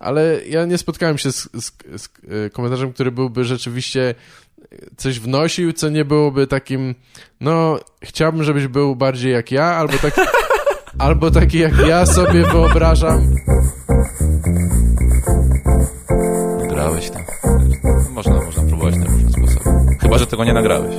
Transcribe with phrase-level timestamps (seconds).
[0.00, 2.08] ale ja nie spotkałem się z, z, z
[2.46, 4.14] e, komentarzem, który byłby rzeczywiście
[4.96, 6.94] coś wnosił, co nie byłoby takim,
[7.40, 10.20] no, chciałbym, żebyś był bardziej jak ja, albo taki,
[10.98, 13.34] albo taki jak ja sobie wyobrażam.
[16.68, 17.22] Grałeś tam.
[18.10, 19.70] Można, można próbować na różne sposoby.
[20.00, 20.96] Chyba, że tego nie nagrałeś.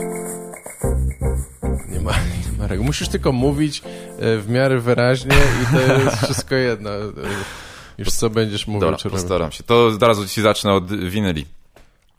[1.89, 2.11] Nie ma,
[2.51, 2.85] nie ma reguł.
[2.85, 3.83] Musisz tylko mówić
[4.19, 6.89] e, w miarę wyraźnie i to jest wszystko jedno.
[8.05, 9.63] Już co będziesz mówił, Dobra, czy postaram się.
[9.63, 11.45] To zaraz ci zacznę od winyli.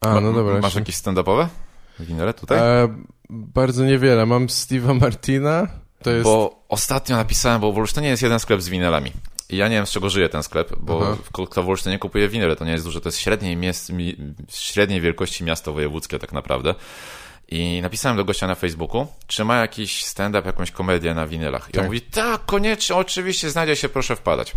[0.00, 0.58] A, no dobra.
[0.60, 1.46] Masz jakieś stand-upowe?
[2.00, 2.58] Winyle tutaj?
[2.58, 2.88] E,
[3.30, 4.26] bardzo niewiele.
[4.26, 5.66] Mam Steve'a Martina.
[6.02, 6.24] To jest...
[6.24, 9.12] Bo ostatnio napisałem, bo w Olsztynie jest jeden sklep z winylami.
[9.50, 11.16] I ja nie wiem, z czego żyje ten sklep, bo Aha.
[11.24, 14.16] w- kto w Olsztynie kupuje winyle, to nie jest duże, to jest średniej, mies- mi,
[14.48, 16.74] średniej wielkości miasto wojewódzkie tak naprawdę.
[17.48, 21.62] I napisałem do gościa na Facebooku, czy ma jakiś stand-up, jakąś komedię na winylach.
[21.62, 21.84] I on Tak.
[21.84, 24.52] mówi, tak, koniecznie, oczywiście, znajdzie się, proszę wpadać.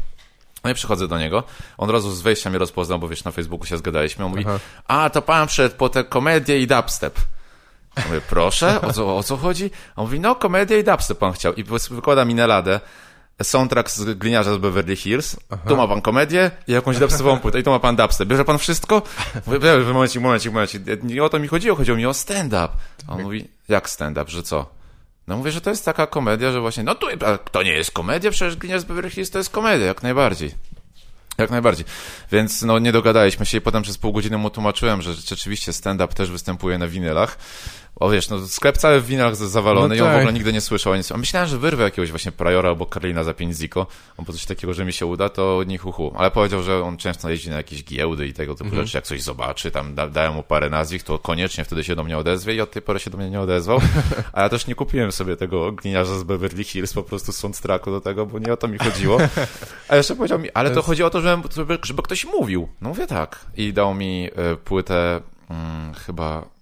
[0.66, 1.44] No i przychodzę do niego,
[1.78, 4.26] on od razu z wejścia mnie rozpoznał, bo wiesz, na Facebooku się zgadaliśmy.
[4.26, 4.60] On mówi, Aha.
[4.88, 7.20] a to pan przyszedł po tę komedię i dubstep.
[7.98, 9.72] Ja mówię, proszę, o co, o co chodzi?
[9.96, 11.54] A on mówi, no komedię i dubstep pan chciał.
[11.54, 12.80] I wykłada mi na ladę
[13.44, 15.36] soundtrack z Gliniarza z Beverly Hills.
[15.68, 17.60] Tu ma pan komedię i jakąś dubstepową płytę.
[17.60, 18.28] I tu ma pan dubstep.
[18.30, 19.02] Bierze pan wszystko?
[19.48, 20.82] Mówię, "Ej, momencik, momencik, momencik.
[21.04, 22.70] Nie o to mi chodziło, chodziło mi o stand-up.
[23.08, 24.66] A on mówi, jak stand-up, że co?
[25.28, 27.92] No mówię, że to jest taka komedia, że właśnie, no tu, a to nie jest
[27.92, 30.52] komedia, przecież Gliniarz z Beverly Hills to jest komedia, jak najbardziej.
[31.38, 31.86] Jak najbardziej.
[32.32, 36.14] Więc no nie dogadaliśmy się i potem przez pół godziny mu tłumaczyłem, że rzeczywiście stand-up
[36.14, 37.38] też występuje na winylach.
[38.00, 40.18] O wiesz, no sklep cały w winylach z- zawalony No i on w tak.
[40.18, 41.12] ogóle nigdy nie słyszał o nic.
[41.12, 43.88] A myślałem, że wyrwę jakiegoś właśnie Priora albo Karlina za 5 ziko,
[44.18, 47.30] albo coś takiego, że mi się uda, to nie hu, Ale powiedział, że on często
[47.30, 50.44] jeździ na jakieś giełdy i tego typu rzeczy, jak coś zobaczy, tam da, dają mu
[50.44, 53.18] parę nazwisk, to koniecznie wtedy się do mnie odezwie i od tej pory się do
[53.18, 53.82] mnie nie odezwał.
[54.34, 58.02] A ja też nie kupiłem sobie tego gliniarza z Beverly Hills, po prostu soundtracku do
[58.02, 59.18] tego, bo nie o to mi chodziło.
[59.90, 62.68] A jeszcze powiedział mi, ale to chodzi o to, żeby, żeby, żeby ktoś mówił.
[62.82, 63.46] No mówię tak.
[63.58, 66.55] I dał mi e, płytę mm, chyba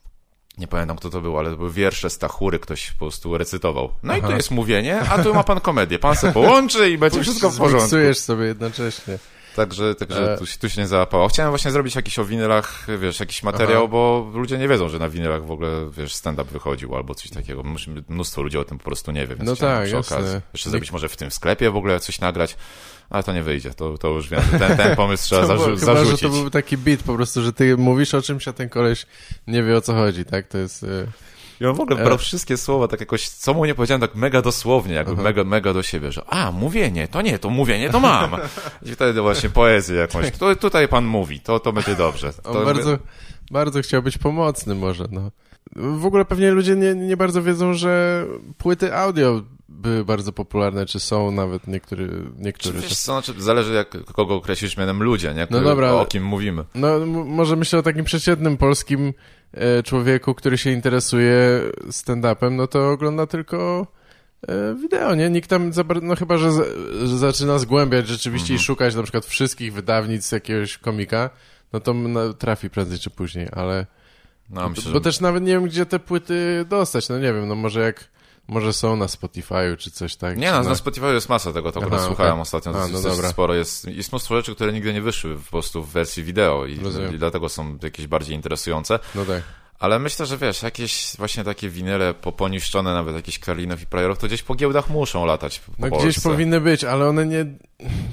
[0.57, 3.93] nie pamiętam kto to był, ale to były wiersze Stachury, ktoś po prostu recytował.
[4.03, 5.99] No i tu jest mówienie, a tu ma pan komedię.
[5.99, 7.89] Pan se połączy i będzie wszystko w porządku.
[8.13, 9.17] Sobie jednocześnie.
[9.55, 10.37] Także, także E.
[10.37, 11.27] tu, się- tu się nie załapało.
[11.27, 13.87] Chciałem właśnie zrobić jakiś o winylach, wiesz, jakiś materiał, Aha.
[13.91, 17.63] bo ludzie nie wiedzą, że na winylach w ogóle, wiesz, stand-up wychodził albo coś takiego.
[18.09, 20.39] Mnóstwo- ludzi o tym po prostu nie wie, więc No tak, przy okazji.
[20.53, 22.55] Jeszcze zrobić może w tym sklepie w ogóle coś nagrać,
[23.13, 24.41] ale to nie wyjdzie, to, to już wiem.
[24.59, 26.21] Ten, ten pomysł trzeba To było- zarzu- chyba, że zarzucić.
[26.21, 29.05] to był taki beat po prostu, że ty mówisz o czymś, a ten koleś
[29.47, 30.47] nie wie o co chodzi, tak?
[30.47, 30.83] To jest...
[30.83, 30.87] e,
[31.61, 32.03] I on w ogóle E.
[32.03, 35.73] brał wszystkie słowa tak jakoś, co mu nie powiedziałem, tak mega dosłownie, jakby mega, mega
[35.73, 38.31] do siebie, że a, mówienie, to nie, to mówienie to mam.
[38.81, 40.31] I wtedy właśnie poezję jakąś.
[40.31, 42.33] Tu, tutaj pan mówi, to, to będzie dobrze.
[42.33, 42.97] To On bardzo,
[43.51, 45.31] bardzo chciał być pomocny może, no.
[45.75, 48.25] W ogóle pewnie ludzie nie, nie bardzo wiedzą, że
[48.57, 49.41] płyty audio
[49.73, 52.79] były bardzo popularne, czy są nawet niektóre, Czy niektóre.
[52.79, 55.47] wiesz znaczy, zależy jak, kogo określisz mianem ludzie, nie?
[55.49, 56.63] No dobra, o kim mówimy.
[56.75, 59.13] No, może myślę o takim przeciętnym polskim
[59.51, 61.37] e, człowieku, który się interesuje
[61.87, 63.87] stand-upem, no to ogląda tylko
[64.47, 65.29] e, wideo, nie?
[65.29, 66.51] Nikt tam, no chyba, że,
[67.07, 71.29] że zaczyna zgłębiać rzeczywiście i szukać na przykład wszystkich wydawnic jakiegoś komika,
[71.73, 73.85] no to no, trafi prędzej czy później, ale...
[74.49, 75.01] No, myślę, Bo że...
[75.01, 78.09] też nawet nie wiem, gdzie te płyty dostać, no nie wiem, no może jak,
[78.47, 80.37] może są na Spotify'u czy coś tak.
[80.37, 80.69] Nie, no, na...
[80.69, 82.41] na Spotify jest masa tego, to akurat Aha, słuchałem okej.
[82.41, 83.29] ostatnio, A, no dobra.
[83.29, 86.73] sporo jest, jest mnóstwo rzeczy, które nigdy nie wyszły po prostu w wersji wideo i,
[87.13, 88.99] i dlatego są jakieś bardziej interesujące.
[89.15, 89.43] No tak.
[89.79, 94.17] Ale myślę, że wiesz, jakieś właśnie takie winyle po, poniszczone, nawet jakieś Karlinów i Priorów,
[94.17, 96.07] to gdzieś po giełdach muszą latać po No Polsce.
[96.07, 97.45] gdzieś powinny być, ale one nie,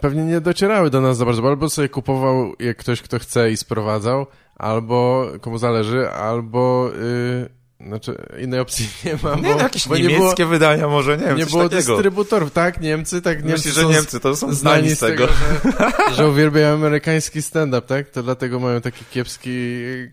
[0.01, 3.51] pewnie nie docierały do nas za bardzo, bo albo sobie kupował jak ktoś, kto chce
[3.51, 4.27] i sprowadzał,
[4.57, 7.49] albo komu zależy, albo, yy,
[7.87, 11.37] znaczy innej opcji nie ma, Nie, bo, no, jakieś bo niemieckie wydania może, nie wiem,
[11.39, 11.93] nie było takiego.
[11.93, 12.81] dystrybutorów, tak?
[12.81, 13.39] Niemcy, tak?
[13.45, 15.27] Niemcy Myślisz, że Niemcy to są znani z tego?
[15.27, 18.09] że, że uwielbiają amerykański stand-up, tak?
[18.11, 19.51] To dlatego mają takie kiepskie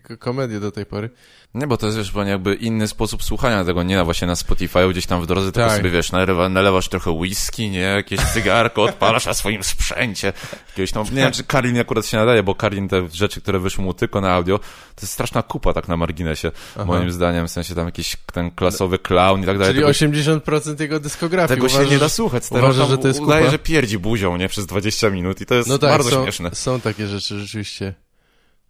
[0.02, 1.10] k- komedie do tej pory.
[1.54, 4.78] Nie, bo to jest, wiesz, jakby inny sposób słuchania tego, nie na właśnie na Spotify,
[4.90, 5.76] gdzieś tam w drodze, tylko Tak.
[5.78, 10.32] sobie, wiesz, nalewa, nalewasz trochę whisky, nie, jakieś cygarko, odpalasz na swoim sprzęcie,
[10.68, 13.84] jakiegoś tam, nie wiem, czy Karin akurat się nadaje, bo Karin te rzeczy, które wyszły
[13.84, 16.50] mu tylko na audio, to jest straszna kupa tak na marginesie,
[16.86, 19.74] moim zdaniem, w sensie tam jakiś ten klasowy clown i tak dalej.
[19.74, 21.48] Czyli tego, 80% jego dyskografii.
[21.56, 23.50] tego się Uważasz, nie da słuchać, stary, uważasz, że to jest udaje, kupa?
[23.50, 26.50] że pierdzi buzią, nie, przez 20 minut i to jest No tak, bardzo są, śmieszne.
[26.52, 27.94] są takie rzeczy rzeczywiście.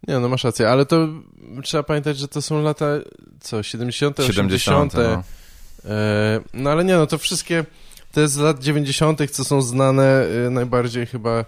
[0.09, 1.09] Nie, no masz rację, ale to
[1.63, 2.87] trzeba pamiętać, że to są lata,
[3.41, 4.95] co, 70., 70, 80.
[4.95, 5.23] no.
[5.85, 7.65] E, no ale nie, no to wszystkie
[8.13, 11.45] te z lat 90., co są znane, e, najbardziej chyba e,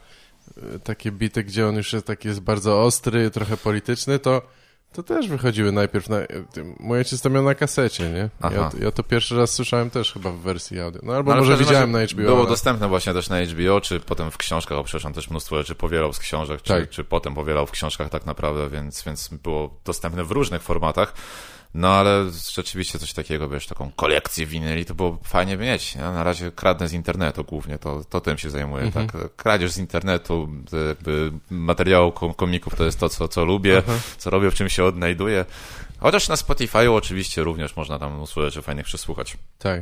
[0.84, 4.42] takie bity, gdzie on już jest taki jest bardzo ostry, trochę polityczny, to
[4.92, 6.16] to też wychodziły najpierw na...
[6.52, 8.30] tym- Mój ojciec to miał na kasecie, nie?
[8.50, 11.00] Ja, ja to pierwszy raz słyszałem też chyba w wersji audio.
[11.04, 12.16] No albo No, może widziałem na HBO.
[12.22, 12.48] Było ale...
[12.48, 16.12] dostępne właśnie też na HBO, czy potem w książkach, przecież on też mnóstwo rzeczy powielał
[16.12, 16.88] z książek, czy, Tak.
[16.90, 21.14] czy potem powielał w książkach tak naprawdę, więc, więc było dostępne w różnych formatach.
[21.74, 22.24] No ale
[22.54, 25.94] rzeczywiście coś takiego, wiesz, taką kolekcję winyli, to było fajnie mieć.
[25.94, 29.08] Ja na razie kradnę z internetu głównie, to, to tym się zajmuję, Mhm.
[29.08, 29.36] tak.
[29.36, 30.48] Kradzież z internetu,
[30.88, 33.82] jakby materiału kom- komików to jest to, co, co lubię,
[34.18, 35.44] co robię, w czym się odnajduję.
[35.98, 39.36] Chociaż na Spotify'u oczywiście również można tam rzeczy fajnych przesłuchać.
[39.58, 39.80] Tak.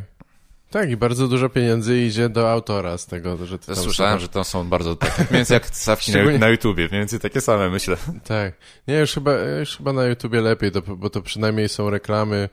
[0.70, 4.28] Tak, i bardzo dużo pieniędzy idzie do autora z tego, że ty tam Słyszałem, że
[4.28, 7.40] to są bardzo takie, mniej więcej jak stawki na, Szczególnie- na YouTubie, mniej więcej takie
[7.40, 7.96] same, myślę.
[8.24, 8.54] Tak.
[8.88, 12.48] Nie, już chyba, już chyba na YouTubie lepiej, to, bo to przynajmniej są reklamy,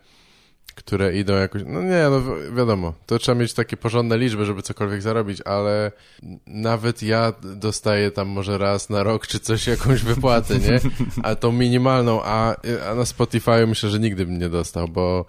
[0.75, 1.61] które idą jakoś...
[1.65, 5.91] No nie, no wi- wiadomo, to trzeba mieć takie porządne liczby, żeby cokolwiek zarobić, ale
[6.47, 10.79] nawet ja dostaję tam może raz na rok czy coś, jakąś wypłatę, nie?
[11.23, 12.55] A tą minimalną, a,
[12.91, 15.25] a na Spotify myślę, że nigdy bym nie dostał, bo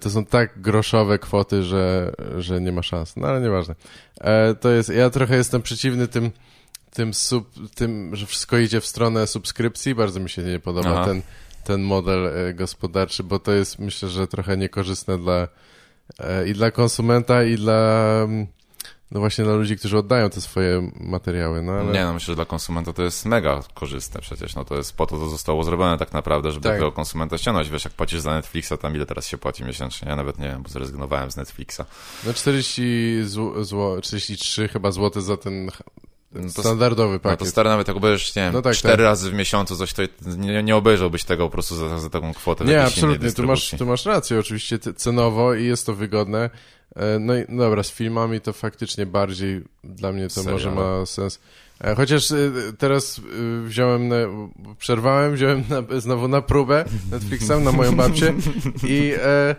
[0.00, 3.16] to są tak groszowe kwoty, że, że nie ma szans.
[3.16, 3.74] No ale nieważne.
[4.20, 6.30] E, To jest, ja trochę jestem przeciwny tym
[6.96, 11.04] tym, sub, tym, że wszystko idzie w stronę subskrypcji, bardzo mi się nie podoba Aha.
[11.04, 11.22] ten,
[11.64, 15.48] ten model e, gospodarczy, bo to jest myślę, że trochę niekorzystne dla
[16.18, 18.46] e, i dla konsumenta, i dla mm,
[19.10, 22.34] no właśnie dla ludzi, którzy oddają te swoje materiały, no ale Nie no, myślę, że
[22.36, 25.98] dla konsumenta to jest mega korzystne przecież, no to jest po to to zostało zrobione
[25.98, 26.72] tak naprawdę, żeby Tak.
[26.72, 30.16] tego konsumenta ściągnąć, wiesz, jak płacisz za Netflixa, tam ile teraz się płaci miesięcznie, ja
[30.16, 31.80] nawet nie wiem, bo zrezygnowałem z Netflixa.
[32.26, 35.70] no 40 zł, zło, 43 chyba złote za ten
[36.54, 37.48] to- standardowy No to pakiet.
[37.48, 39.04] stary, nawet jak obejrzysz, nie wiem, No tak, cztery tak.
[39.04, 40.02] razy w miesiącu coś, to
[40.36, 42.64] nie, nie obejrzałbyś tego po prostu za, za taką kwotę.
[42.64, 46.50] Nie, absolutnie, tu masz, tu masz rację, oczywiście cenowo i jest to wygodne.
[46.96, 51.06] E, No i no dobra, z filmami to faktycznie bardziej dla mnie to może ma
[51.06, 51.40] sens.
[51.80, 52.36] E, Chociaż e,
[52.78, 53.20] teraz
[53.64, 54.16] wziąłem, na,
[54.78, 58.34] przerwałem, wziąłem na, znowu na próbę Netflixem na moją babcię
[58.88, 59.56] i e,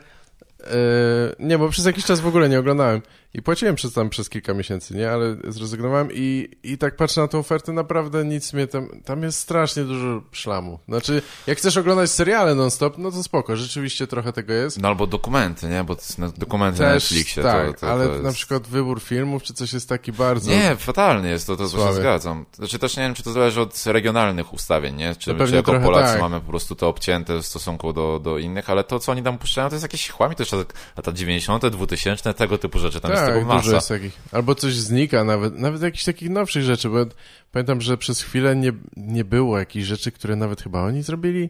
[1.39, 3.01] nie, bo przez jakiś czas w ogóle nie oglądałem
[3.33, 7.27] i płaciłem przez tam przez kilka miesięcy, nie, ale zrezygnowałem i, i tak patrzę na
[7.27, 10.79] tą ofertę, naprawdę nic mnie tam, tam jest strasznie dużo szlamu.
[10.87, 14.81] Znaczy, jak chcesz oglądać seriale non-stop, no to spoko, rzeczywiście trochę tego jest.
[14.81, 17.43] No albo dokumenty, nie, bo na- dokumenty na Też, Netflixie.
[17.43, 18.23] tak, to, to, ale to jest...
[18.23, 20.51] na przykład wybór filmów czy coś jest taki bardzo...
[20.51, 22.45] Nie, fatalnie jest, to, to, się zgadzam.
[22.53, 25.15] Znaczy też nie wiem, czy to zależy od regionalnych ustawień, nie?
[25.15, 26.21] Czy, No czy jako Polacy tak.
[26.21, 29.37] mamy po prostu to obcięte w stosunku do, do innych, ale to, co oni tam
[29.37, 30.65] puszczają, to jest jakieś chłami, to jeszcze
[30.97, 33.75] lata 90., 2000, tego typu rzeczy, tam jest tak, tego dużo masa.
[33.75, 34.19] jest takich.
[34.31, 37.05] Albo coś znika, nawet, nawet jakichś takich nowszych rzeczy, bo
[37.51, 41.49] pamiętam, że przez chwilę nie, nie było jakichś rzeczy, które nawet chyba oni zrobili.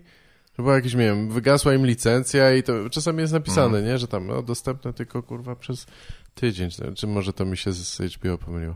[0.55, 4.27] Chyba jakieś, nie wiem, wygasła im licencja i to czasami jest napisane, nie, że tam,
[4.27, 5.85] no, dostępne tylko, kurwa, przez
[6.35, 8.75] tydzień, czy może to mi się z HBO pomyliło.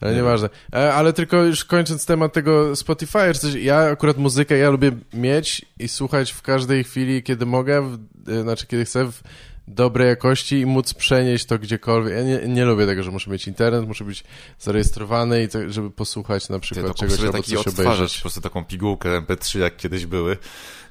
[0.00, 0.48] Ale Nie nieważne.
[0.72, 4.92] E, Ale tylko już kończąc temat tego Spotify, czy coś, ja akurat muzykę, ja lubię
[5.14, 7.98] mieć i słuchać w każdej chwili, kiedy mogę, w,
[8.30, 9.22] e, znaczy kiedy chcę, w
[9.68, 12.14] dobrej jakości i móc przenieść to gdziekolwiek.
[12.14, 14.24] Ja nie, nie lubię tego, że muszę mieć internet, muszę być
[14.58, 18.14] zarejestrowany i to, żeby posłuchać na Ty przykład to czegoś albo coś obejrzeć.
[18.16, 20.36] po prostu taką pigułkę MP3, jak kiedyś były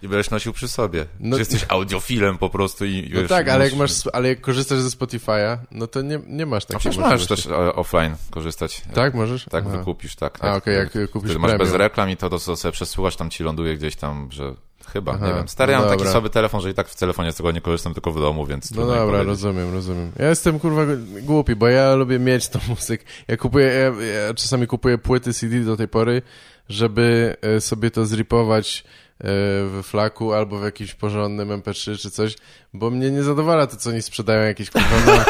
[0.02, 1.06] i będziesz nosił przy sobie.
[1.20, 4.42] No- Że jesteś audiofilem po prostu i No wiesz, tak, ale jak masz, ale jak
[4.42, 7.50] korzystasz ze Spotify'a, no to nie, nie masz takiej przecież możesz możliwości.
[7.50, 8.82] też e, offline korzystać.
[8.94, 9.46] Tak, możesz?
[9.46, 9.78] Tak, Aha.
[9.78, 10.38] wykupisz, tak.
[10.46, 13.30] A, okej, jak kupisz Wtedy masz bez reklam i to, to co sobie przesłuchasz, tam
[13.30, 14.56] ci ląduje gdzieś tam, że
[14.88, 15.48] chyba, Aha, nie wiem.
[15.48, 16.12] Stary, no ja mam taki dobra.
[16.12, 18.72] słaby telefon, że i tak w telefonie z tego nie korzystam, tylko w domu, więc
[18.72, 19.28] No dobra, powiedzieć.
[19.28, 20.12] rozumiem, rozumiem.
[20.20, 20.82] Ja jestem kurwa
[21.22, 23.04] głupi, bo ja lubię mieć tą muzykę.
[23.28, 26.22] Ja kupuję, ja, ja czasami kupuję płyty CD do tej pory,
[26.70, 28.84] żeby e, sobie to zripować
[29.20, 32.36] e, w flaku albo w jakimś porządnym MP3 czy coś,
[32.74, 35.26] bo mnie nie zadowala to, co oni sprzedają jakieś kurwa na,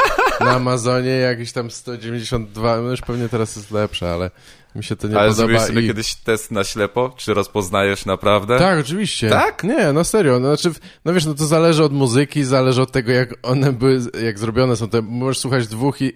[0.46, 4.32] na Amazonie, jakieś tam 192, no już pewnie teraz jest lepsze, ale
[4.76, 5.36] mi się to nie Ale podoba.
[5.36, 5.88] zrobiłeś sobie i...
[5.88, 7.14] kiedyś test na ślepo?
[7.18, 8.60] Czy rozpoznajesz naprawdę?
[8.60, 9.30] Tak, oczywiście.
[9.30, 9.64] Tak?
[9.64, 10.40] Nie, no serio.
[10.40, 14.00] No, znaczy, no wiesz, no to zależy od muzyki, zależy od tego, jak one były,
[14.24, 14.90] jak zrobione są.
[14.90, 16.14] Te, możesz słuchać dwóch i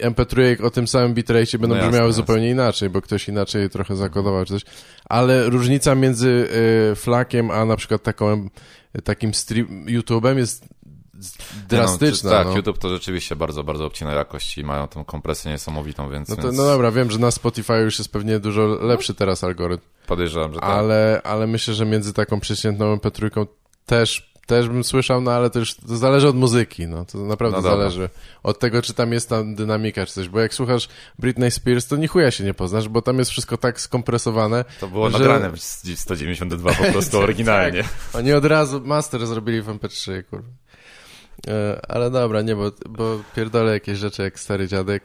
[0.00, 2.22] MP3 o tym samym bitrate będą No jasne, brzmiały jasne.
[2.22, 4.62] zupełnie inaczej, bo ktoś inaczej je trochę zakodował czy coś.
[5.04, 6.48] Ale różnica między
[6.92, 8.48] y, flakiem, a na przykład taką,
[9.04, 10.64] takim stream, YouTube'em jest
[11.68, 12.30] drastyczna.
[12.30, 12.56] No, tak, no.
[12.56, 16.42] YouTube to rzeczywiście bardzo, bardzo obcina jakość i mają tą kompresję niesamowitą, więc, No, to,
[16.42, 19.84] więc no dobra, wiem, że na Spotify już jest pewnie dużo lepszy teraz algorytm.
[20.06, 20.68] podejrzewam, że tak.
[20.70, 23.46] ale, ale myślę, że między taką przeciętną MP3
[23.86, 27.56] też, też bym słyszał, no ale to już to zależy od muzyki, no to naprawdę
[27.56, 28.08] No zależy
[28.42, 31.96] od tego, czy tam jest tam dynamika czy coś, bo jak słuchasz Britney Spears, to
[31.96, 34.64] ni chuja się nie poznasz, bo tam jest wszystko tak skompresowane.
[34.80, 35.60] To było że- nagrane w
[35.96, 37.84] 192 po prostu oryginalnie.
[38.14, 40.48] Oni od razu master zrobili w MP3, kurwa.
[41.48, 45.02] E, ale dobra, nie, bo, bo pierdolę jakieś rzeczy jak stary dziadek.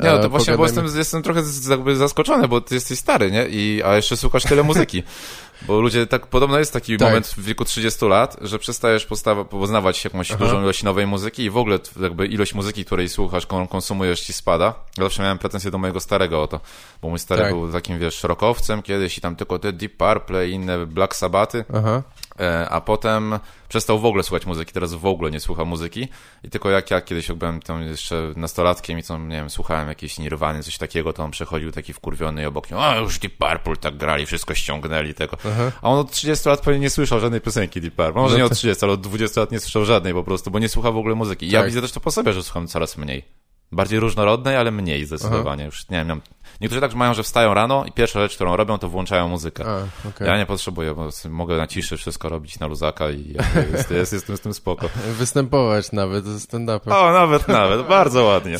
[0.00, 3.30] Nie, no to właśnie, bo pogadajmy- jestem, jestem trochę jakby zaskoczony, bo ty jesteś stary,
[3.30, 3.46] nie?
[3.48, 5.02] I, a jeszcze słuchasz tyle muzyki.
[5.62, 7.08] Bo ludzie, tak podobno jest taki Tak.
[7.08, 9.06] moment w wieku 30 lat, że przestajesz
[9.50, 13.68] poznawać jakąś dużą ilość nowej muzyki i w ogóle jakby ilość muzyki, której słuchasz, którą
[13.68, 14.74] konsumujesz ci spada.
[14.98, 16.60] Ja zawsze miałem pretensje do mojego starego o to,
[17.02, 17.52] bo mój stary Tak.
[17.52, 21.64] był takim, wiesz, rockowcem kiedyś i tam tylko te Deep Purple i inne Black Sabbaty.
[21.74, 22.02] Aha.
[22.40, 26.08] E, a potem przestał w ogóle słuchać muzyki, teraz w ogóle nie słucha muzyki
[26.44, 30.18] i tylko jak ja kiedyś byłem tam jeszcze nastolatkiem i co, nie wiem, słuchałem jakieś
[30.18, 33.76] Nirwany, coś takiego, to on przechodził taki wkurwiony i obok niego, a już Deep Purple
[33.76, 35.36] tak grali, wszystko ściągnęli tego.
[35.82, 38.44] A on od 30 lat pewnie nie słyszał żadnej piosenki Deep Purple, może No nie
[38.44, 40.96] od 30, ale od 20 lat nie słyszał żadnej po prostu, bo nie słucha w
[40.96, 41.46] ogóle muzyki.
[41.46, 41.68] I Ja Tak.
[41.68, 43.24] widzę też to po sobie, że słucham coraz mniej.
[43.72, 45.64] Bardziej różnorodnej, ale mniej zdecydowanie.
[45.64, 46.20] Już nie wiem,
[46.60, 49.64] niektórzy tak mają, że wstają rano i pierwsza rzecz, którą robią, to włączają muzykę.
[49.66, 50.26] A, okej.
[50.26, 53.34] Ja nie potrzebuję, bo mogę na ciszy wszystko robić na luzaka i
[53.72, 54.88] jest, jest, jestem z tym spoko.
[55.18, 56.92] Występować nawet ze stand-upem.
[56.92, 58.58] O, nawet, nawet, bardzo ładnie.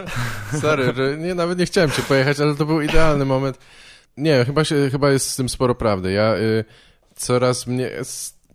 [0.60, 3.58] Sorry, że nie, nawet nie chciałem cię pojechać, ale to był idealny moment.
[4.16, 6.12] Nie, chyba, się, chyba jest z tym sporo prawdy.
[6.12, 6.64] Ja y,
[7.16, 7.90] coraz mnie...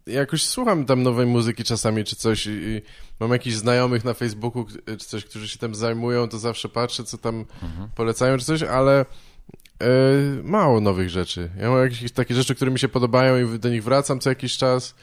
[0.08, 2.82] Jakoś słucham tam nowej muzyki czasami, czy coś i, i
[3.20, 7.18] mam jakichś znajomych na Facebooku, czy coś, którzy się tym zajmują, to zawsze patrzę, co
[7.18, 7.46] tam
[7.96, 9.06] polecają, czy coś, ale
[9.84, 11.50] y, mało nowych rzeczy.
[11.58, 14.58] Ja mam jakieś takie rzeczy, które mi się podobają i do nich wracam co jakiś
[14.58, 14.96] czas.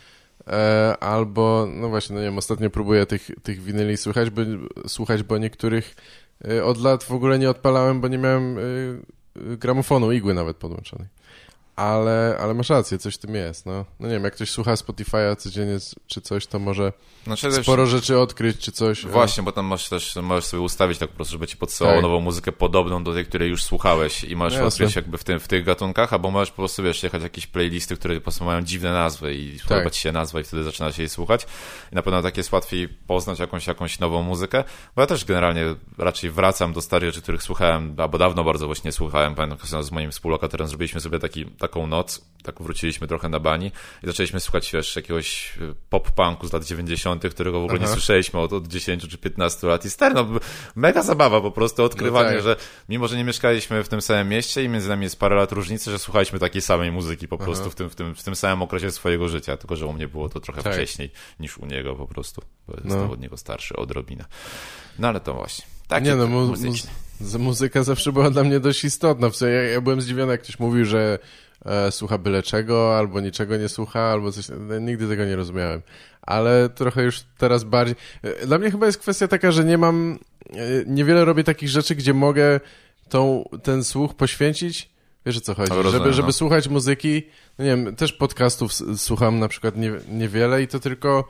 [0.47, 4.43] E, albo, no właśnie, no nie wiem, ostatnio próbuję tych, tych winyli słuchać, bo,
[4.87, 5.97] słuchać, bo niektórych
[6.49, 8.63] e, od lat w ogóle nie odpalałem, bo nie miałem e,
[9.59, 11.09] gramofonu, igły nawet podłączonej.
[11.79, 13.85] Ale, ale masz rację, coś w tym jest, no.
[14.01, 16.93] No nie wiem, jak ktoś słucha Spotify'a codziennie czy coś, to może
[17.25, 19.07] Znaczy, też, sporo rzeczy odkryć, czy coś.
[19.07, 22.03] właśnie, bo tam masz też, możesz sobie ustawić tak po prostu, żeby ci podsyłało Tak.
[22.03, 24.67] nową muzykę podobną do tej, której już słuchałeś i możesz Jasne.
[24.69, 27.97] odkryć jakby w, tym, w tych gatunkach, albo możesz po prostu, wiesz, jechać jakieś playlisty,
[27.97, 29.69] które po prostu mają dziwne nazwy i Tak.
[29.69, 31.47] podoba ci się nazwa i wtedy zaczyna się jej słuchać.
[31.93, 34.65] I na pewno tak jest łatwiej poznać jakąś, jakąś nową muzykę,
[34.97, 35.65] bo ja też generalnie
[35.99, 39.35] raczej wracam do starych rzeczy, których słuchałem, albo dawno bardzo właśnie słuchałem.
[39.35, 43.73] Pamiętam, z moim współlokatorem zrobiliśmy sobie taki, taką noc, tak wróciliśmy trochę na bani
[44.03, 47.95] i zaczęliśmy słuchać, wiesz, jakiegoś y, pop-punku z lat 90., którego w ogóle nie Aha.
[47.95, 49.85] słyszeliśmy od, od 10 czy 15 lat.
[49.85, 50.27] I stary, no
[50.77, 52.43] mega zabawa po prostu, odkrywanie, No tak.
[52.45, 52.57] że
[52.89, 55.91] mimo, że nie mieszkaliśmy w tym samym mieście i między nami jest parę lat różnicy,
[55.91, 58.91] że słuchaliśmy takiej samej muzyki po prostu w tym, w, tym, w tym samym okresie
[58.91, 60.73] swojego życia, tylko że u mnie było to trochę Tak.
[60.73, 61.11] wcześniej
[61.41, 62.81] niż u niego po prostu, bo No.
[62.85, 64.25] jestem od niego starszy odrobinę.
[64.99, 65.65] No ale to właśnie.
[65.89, 66.53] Takie Nie no, mu,
[67.39, 69.31] muzyka zawsze była dla mnie dość istotna.
[69.31, 71.19] W sensie, ja, ja byłem zdziwiony, jak ktoś mówił, że
[71.65, 74.47] e, słucha byle czego, albo niczego nie słucha, albo coś.
[74.61, 75.83] no, Nigdy tego nie rozumiałem.
[76.23, 77.97] Ale trochę już teraz bardziej.
[78.23, 80.19] e, Dla mnie chyba jest kwestia taka, że nie mam.
[80.51, 82.61] e, Niewiele robię takich rzeczy, gdzie mogę
[83.09, 84.91] tą, ten słuch poświęcić.
[85.27, 85.71] Wiesz o co chodzi?
[85.71, 86.33] No, rozumiem, żeby, żeby no.
[86.33, 87.23] słuchać muzyki.
[87.59, 91.29] No nie wiem, też podcastów słucham na przykład nie, niewiele i to tylko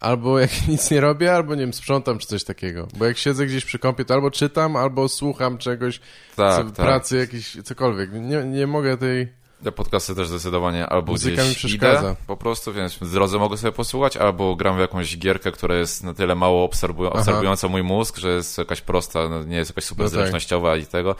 [0.00, 2.88] albo jak nic nie robię, albo nie wiem, sprzątam czy coś takiego.
[2.96, 6.00] Bo jak siedzę gdzieś przy kąpie, to albo czytam, albo słucham czegoś,
[6.36, 6.72] Tak, co, tak.
[6.86, 8.10] pracy jakiś, cokolwiek.
[8.12, 9.28] Nie, nie mogę tej...
[9.66, 12.00] Ja podcasty też zdecydowanie albo Muzyka mi gdzieś przeszkadza.
[12.00, 15.74] idę, po prostu, więc w drodze mogę sobie posłuchać, albo gram w jakąś gierkę, która
[15.74, 19.70] jest na tyle mało obserwu obserwująca mój mózg, że jest jakaś prosta, no, nie jest
[19.70, 20.18] jakaś super No tak.
[20.18, 21.16] zręcznościowa i tego.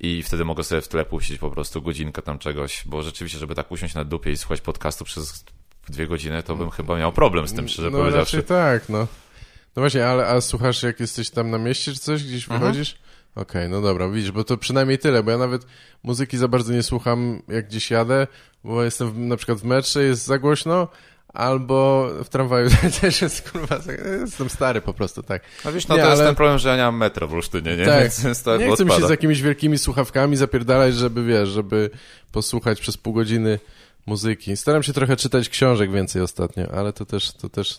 [0.00, 3.54] I wtedy mogę sobie w tle puścić po prostu godzinkę tam czegoś, bo rzeczywiście, żeby
[3.54, 5.44] tak usiąść na dupie i słuchać podcastu przez
[5.88, 8.42] dwie godziny, to bym chyba miał problem z tym, szczerze no powiedziawszy.
[8.42, 8.98] tak, no.
[9.76, 12.60] No właśnie, ale a słuchasz jak jesteś tam na mieście czy coś, gdzieś Mhm.
[12.60, 12.96] wychodzisz?
[13.34, 15.66] Okej, no dobra, widzisz, bo to przynajmniej tyle, bo ja nawet
[16.02, 18.26] muzyki za bardzo nie słucham jak gdzieś jadę,
[18.64, 20.88] bo jestem w, na przykład w metrze, jest za głośno,
[21.34, 22.68] albo w tramwaju
[23.00, 23.78] też jest, kurwa,
[24.22, 25.42] jestem stary po prostu, tak.
[25.64, 27.34] No wiesz, no Nie, to jest ale- ten problem, że ja nie mam metro w
[27.34, 27.84] Olsztynie, nie?
[27.84, 28.00] Tak.
[28.00, 31.90] Więc, nie chcę mi się z jakimiś wielkimi słuchawkami zapierdalać, żeby, wiesz, żeby
[32.32, 33.58] posłuchać przez pół godziny
[34.06, 34.56] muzyki.
[34.56, 37.78] Staram się trochę czytać książek więcej ostatnio, ale to też, to też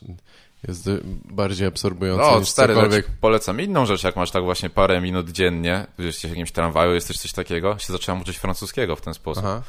[0.67, 0.89] jest
[1.25, 3.07] bardziej absorbujące No, niż stary, cokolwiek.
[3.21, 7.17] polecam inną rzecz, jak masz tak właśnie parę minut dziennie, jesteś w jakimś tramwaju, jesteś
[7.17, 9.43] coś takiego, się zacząłem uczyć francuskiego w ten sposób.
[9.47, 9.62] Aha.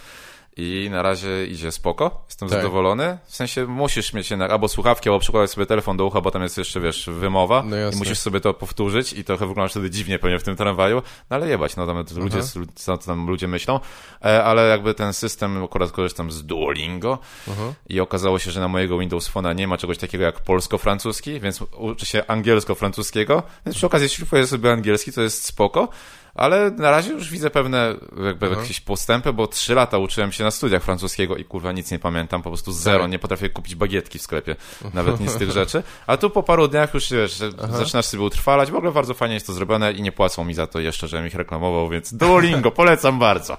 [0.58, 2.58] I na razie idzie spoko, jestem Tak.
[2.58, 3.18] zadowolony.
[3.26, 6.42] W sensie musisz mieć jednak albo słuchawki, albo przykładać sobie telefon do ucha, bo tam
[6.42, 10.18] jest jeszcze, wiesz, wymowa No i musisz sobie to powtórzyć i trochę wyglądasz wtedy dziwnie
[10.18, 12.40] pewnie w tym tramwaju, no ale jebać, no tam ludzie,
[12.74, 13.80] co tam ludzie myślą,
[14.24, 17.18] e, ale jakby ten system, akurat korzystam z Duolingo
[17.50, 17.72] Aha.
[17.88, 21.62] i okazało się, że na mojego Windows Phone'a nie ma czegoś takiego jak polsko-francuski, więc
[21.62, 25.88] uczy się angielsko-francuskiego, więc przy okazji szlifuję sobie angielski, to jest spoko,
[26.36, 30.50] ale na razie już widzę pewne jakby jakieś postępy, bo trzy lata uczyłem się na
[30.50, 33.10] studiach francuskiego i kurwa nic nie pamiętam, po prostu zero, Tak.
[33.10, 34.56] nie potrafię kupić bagietki w sklepie,
[34.94, 38.22] nawet nic z tych rzeczy, a tu po paru dniach już wiesz, że zaczynasz sobie
[38.22, 41.08] utrwalać, w ogóle bardzo fajnie jest to zrobione i nie płacą mi za to jeszcze,
[41.08, 43.56] żebym ich reklamował, więc Duolingo, polecam bardzo.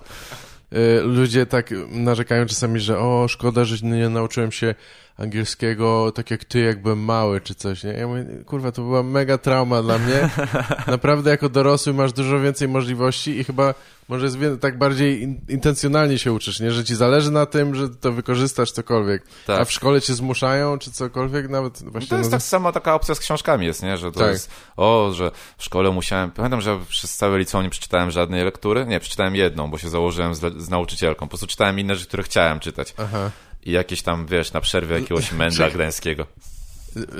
[0.73, 4.75] Y, Ludzie tak narzekają czasami, że o, szkoda, że nie nauczyłem się
[5.17, 7.91] angielskiego tak jak ty, jak byłem mały, czy coś, nie?
[7.91, 10.29] Ja mówię, kurwa, to była mega trauma dla mnie.
[10.87, 13.73] Naprawdę jako dorosły masz dużo więcej możliwości i chyba
[14.07, 16.71] może jest tak bardziej in, intencjonalnie się uczysz, nie?
[16.71, 19.23] Że ci zależy na tym, że to wykorzystasz cokolwiek.
[19.47, 19.61] Tak.
[19.61, 22.09] A w szkole cię zmuszają, czy cokolwiek, nawet właśnie...
[22.09, 23.97] To jest no, tak samo taka opcja z książkami jest, nie?
[23.97, 24.31] Że to Tak.
[24.31, 28.85] jest, o, że w szkole musiałem, pamiętam, że przez całe liceum nie przeczytałem żadnej lektury,
[28.85, 32.23] nie, przeczytałem jedną, bo się założyłem z, z nauczycielką, po prostu czytałem inne rzeczy, które
[32.23, 32.93] chciałem czytać.
[32.97, 33.31] Aha.
[33.63, 36.27] I jakieś tam, wiesz, na przerwie jakiegoś mędla gdańskiego.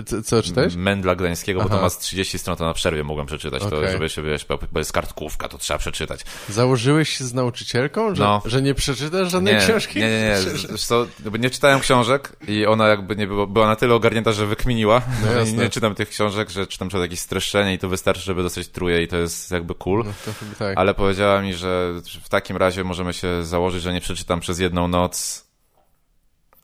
[0.06, 0.76] Co, co czytałeś?
[0.76, 1.76] Mędla gdańskiego, bo Aha.
[1.76, 3.92] to ma z 30 stron, to na przerwie mogłem przeczytać, to Okej.
[3.92, 6.22] żeby się, wiesz, bo bo jest kartkówka, to trzeba przeczytać.
[6.50, 8.42] Założyłeś się z nauczycielką, że, No.
[8.46, 10.00] że nie przeczytasz żadnej Nie, książki?
[10.00, 10.38] nie, nie, nie.
[10.68, 11.06] Zresztą
[11.40, 15.02] nie czytałem książek i ona jakby nie było, była na tyle ogarnięta, że wykminiła.
[15.26, 18.44] No I nie czytam tych książek, że czytam przed jakieś streszczenie i to wystarczy, żeby
[18.44, 20.04] dostać truje i to jest jakby cool.
[20.06, 20.78] No to tak.
[20.78, 21.94] Ale powiedziała mi, że
[22.24, 25.47] w takim razie możemy się założyć, że nie przeczytam przez jedną noc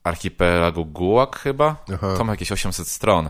[0.03, 1.75] archipelagu Gułak chyba.
[1.93, 2.13] Aha.
[2.17, 3.29] To ma jakieś 800 stron.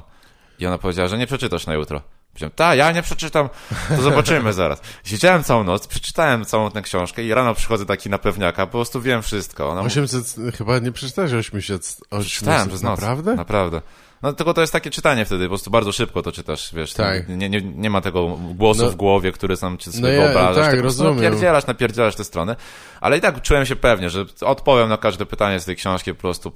[0.60, 2.02] I ona powiedziała, że nie przeczytasz na jutro.
[2.34, 3.50] Powiedziałem, ta, ja nie przeczytam,
[3.90, 4.82] to zobaczymy zaraz.
[5.04, 9.02] Siedziałem całą noc, przeczytałem całą tę książkę i rano przychodzę taki na pewniaka, po prostu
[9.02, 9.70] wiem wszystko.
[9.70, 11.98] Ona mówi, 800, chyba nie przeczytałeś 800.
[12.12, 13.00] 800 Czytałem przez noc.
[13.00, 13.36] Naprawdę?
[13.36, 13.82] Naprawdę.
[14.24, 16.94] No tylko to jest takie czytanie wtedy, po prostu bardzo szybko to czytasz, wiesz.
[16.94, 17.30] Tak.
[17.30, 20.22] Nie, nie, nie ma tego głosu No- w głowie, który sam ci sobie No ja-
[20.22, 20.66] wyobrażasz.
[20.66, 21.16] tak, prostu rozumiem.
[21.24, 22.56] Napierdzielasz, napierdzielasz te strony.
[23.02, 26.22] Ale i tak czułem się pewnie, że odpowiem na każde pytanie z tej książki po
[26.22, 26.52] prostu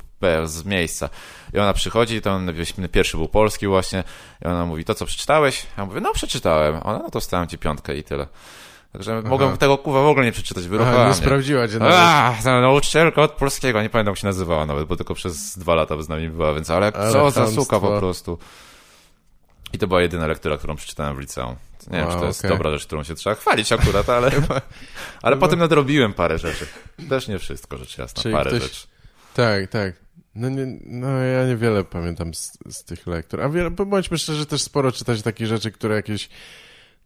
[0.46, 1.10] z miejsca.
[1.54, 2.22] I ona przychodzi,
[2.54, 4.04] wiesz, pierwszy był polski właśnie,
[4.46, 5.66] i ona mówi, to co przeczytałeś?
[5.78, 6.80] Ja mówię, no przeczytałem.
[6.84, 8.28] Ona, no to wstałem ci piątkę i tyle.
[8.94, 11.14] Także mogłem tego kuwa w ogóle nie przeczytać, Aha, wyruchała nie mnie.
[11.14, 12.46] sprawdziła cię nawet.
[12.46, 16.10] Nauczycielka od polskiego, nie pamiętam jak się nazywała nawet, bo tylko przez dwa lata z
[16.10, 18.40] nami była, więc ale, Ale co za suka po prostu.
[19.74, 21.56] I to była jedyna lektura, którą przeczytałem w liceum.
[21.92, 22.52] Nie wiem, czy to jest okej.
[22.52, 24.32] dobra rzecz, którą się trzeba chwalić akurat, ale,
[25.22, 26.68] ale potem nadrobiłem parę rzeczy.
[27.10, 28.88] Też nie wszystko, rzecz jasna, Czyli parę ktoś- rzeczy.
[29.34, 29.94] Tak, tak.
[30.36, 33.42] No, nie, no ja niewiele pamiętam z, z tych lektur.
[33.42, 36.30] A wiele, bądźmy szczerzy, też sporo czytać takich rzeczy, które jakieś...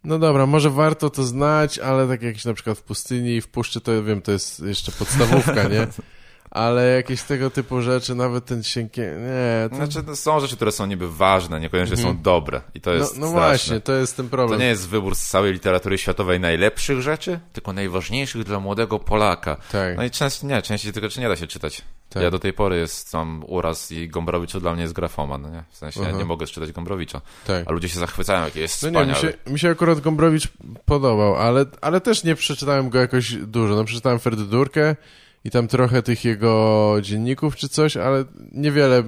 [0.03, 3.47] No dobra, może warto to znać, ale tak jakieś na przykład w pustyni i w
[3.47, 5.87] puszczy, to wiem, to jest jeszcze podstawówka, nie?
[6.51, 9.01] Ale jakieś tego typu rzeczy, nawet ten sienkie...
[9.01, 9.75] Nie, to...
[9.75, 13.17] Znaczy, to są rzeczy, które są niby ważne, niekoniecznie są dobre i to no, jest
[13.17, 13.47] no straszne.
[13.47, 14.59] właśnie, to jest ten To problem.
[14.59, 19.57] nie jest wybór z całej literatury światowej najlepszych rzeczy, tylko najważniejszych dla młodego Polaka.
[19.71, 19.97] Tak.
[19.97, 21.81] No i często nie, częściej tego czy nie da się czytać.
[22.09, 22.23] Tak.
[22.23, 25.49] Ja do tej pory jest tam uraz i Gombrowicz to dla mnie jest grafoman, no
[25.49, 25.63] nie?
[25.71, 27.21] W sensie ja nie mogę czytać Gombrowicza.
[27.47, 27.67] tak.
[27.67, 29.25] A ludzie się zachwycają, jaki jest No nie, wspaniały.
[29.27, 30.47] mi się, mi się akurat Gombrowicz
[30.85, 33.75] podobał, ale, ale też nie przeczytałem go jakoś dużo.
[33.75, 34.95] No przeczytałem Ferdydurkę
[35.43, 39.03] i tam trochę tych jego dzienników czy coś, ale niewiele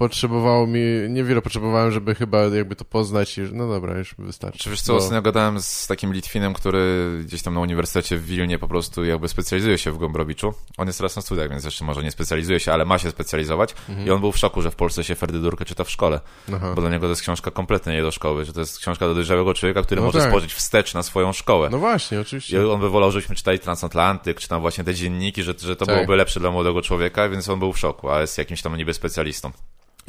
[0.00, 4.58] potrzebowało mi, niewiele potrzebowałem, żeby chyba jakby to poznać i no dobra, już wystarczy.
[4.58, 8.24] Czy wiesz co, Bo- ostatnio gadałem z takim Litwinem, który gdzieś tam na uniwersytecie w
[8.26, 10.54] Wilnie po prostu jakby specjalizuje się w Gombrowiczu.
[10.78, 13.74] On jest teraz na studiach, więc jeszcze może nie specjalizuje się, ale ma się specjalizować.
[13.88, 14.08] Mhm.
[14.08, 16.20] I on był w szoku, że w Polsce się Ferdydurkę czyta w szkole.
[16.54, 16.72] Aha.
[16.74, 19.14] Bo dla niego to jest książka kompletnie nie do szkoły, że to jest książka do
[19.14, 20.28] dojrzałego człowieka, który No może tak.
[20.28, 21.68] spojrzeć wstecz na swoją szkołę.
[21.72, 22.70] No właśnie, I oczywiście.
[22.72, 25.94] on by wolał, żebyśmy czytali Transatlantyk, czy tam właśnie te dzienniki, że, że to Tak.
[25.94, 28.94] byłoby lepsze dla młodego człowieka, więc on był w szoku, a jest jakimś tam niby
[28.94, 29.50] specjalistą.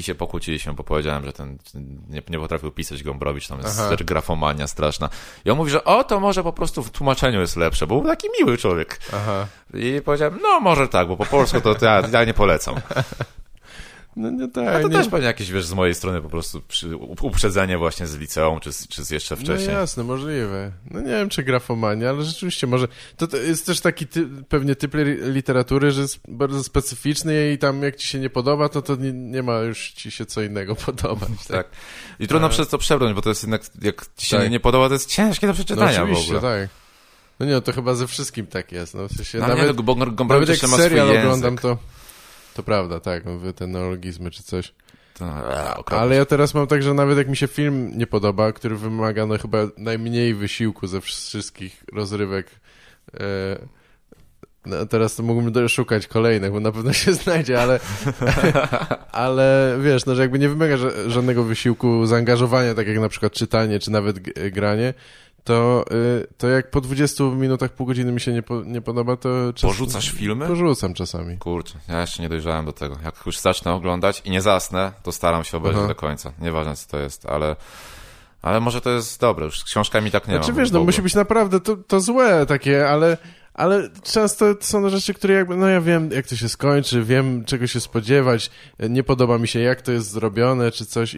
[0.02, 1.58] I się pokłóciliśmy, bo powiedziałem, że ten
[2.10, 3.96] nie, nie potrafił pisać Gombrowicz, tam jest Aha.
[4.00, 5.10] grafomania straszna.
[5.46, 8.10] I on mówi, że o, to może po prostu w tłumaczeniu jest lepsze, bo był
[8.10, 9.00] taki miły człowiek.
[9.14, 9.48] Aha.
[9.74, 12.76] I powiedziałem, no może tak, bo po polsku to, to ja, ja nie polecam.
[14.16, 14.94] No nie A tak, to nie...
[14.98, 18.70] też pewnie jakieś, wiesz, z mojej strony po prostu przy, uprzedzenie właśnie z liceum, czy,
[18.90, 19.74] czy z jeszcze No wcześniej.
[19.74, 20.72] jasne, możliwe.
[20.92, 22.88] No nie wiem, czy grafomania, ale rzeczywiście może...
[23.18, 27.58] To, to jest też taki ty, pewnie typ li- literatury, że jest bardzo specyficzny i
[27.58, 30.42] tam jak ci się nie podoba, to to nie, nie ma już ci się co
[30.42, 31.30] innego podobać.
[31.48, 31.68] Tak, Tak.
[32.20, 34.52] I trudno przez to przebrnąć, bo to jest jednak, jak ci się Tak.
[34.52, 36.60] nie, podoba, to jest ciężkie do no przeczytania w oczywiście, ogóle.
[36.62, 36.70] tak.
[37.40, 38.94] No nie, no to chyba ze wszystkim tak jest.
[38.94, 39.96] No, w sensie, No, nawet, nie, no, bo
[40.26, 41.78] nawet jak serial oglądam, to...
[42.54, 44.74] To prawda, tak, mówię te neologizmy czy coś.
[45.14, 45.26] To,
[45.72, 45.98] okropne.
[45.98, 49.26] Ale ja teraz mam tak, że nawet jak mi się film nie podoba, który wymaga
[49.26, 52.48] no chyba najmniej wysiłku ze wsz- wszystkich rozrywek,
[53.14, 53.58] e,
[54.66, 57.80] no teraz to mógłbym szukać kolejnych, bo na pewno się znajdzie, ale,
[59.12, 63.34] ale wiesz, no, że jakby nie wymaga ża- żadnego wysiłku, zaangażowania, tak jak na przykład
[63.34, 64.20] czytanie, czy nawet
[64.52, 64.94] granie,
[65.44, 69.18] to, y, to jak po 20 minutach, pół godziny mi się nie, po, nie podoba,
[69.18, 69.30] to...
[69.54, 70.48] czas- Porzucasz filmy?
[70.48, 71.38] Porzucam czasami.
[71.38, 72.96] Kurczę, ja jeszcze nie dojrzałem do tego.
[73.04, 75.88] Jak już zacznę oglądać i nie zasnę, to staram się obejrzeć Aha.
[75.88, 76.32] do końca.
[76.42, 77.56] Nieważne co to jest, ale,
[78.42, 79.46] ale może to jest dobre.
[79.46, 80.60] Już z książkami tak nie Znaczy mam.
[80.60, 83.18] wiesz, no musi być naprawdę to, to złe takie, ale,
[83.54, 87.46] ale często to są rzeczy, które jakby, no ja wiem jak to się skończy, wiem
[87.46, 88.52] czego się spodziewać,
[88.90, 91.18] nie podoba mi się jak to jest zrobione czy coś i,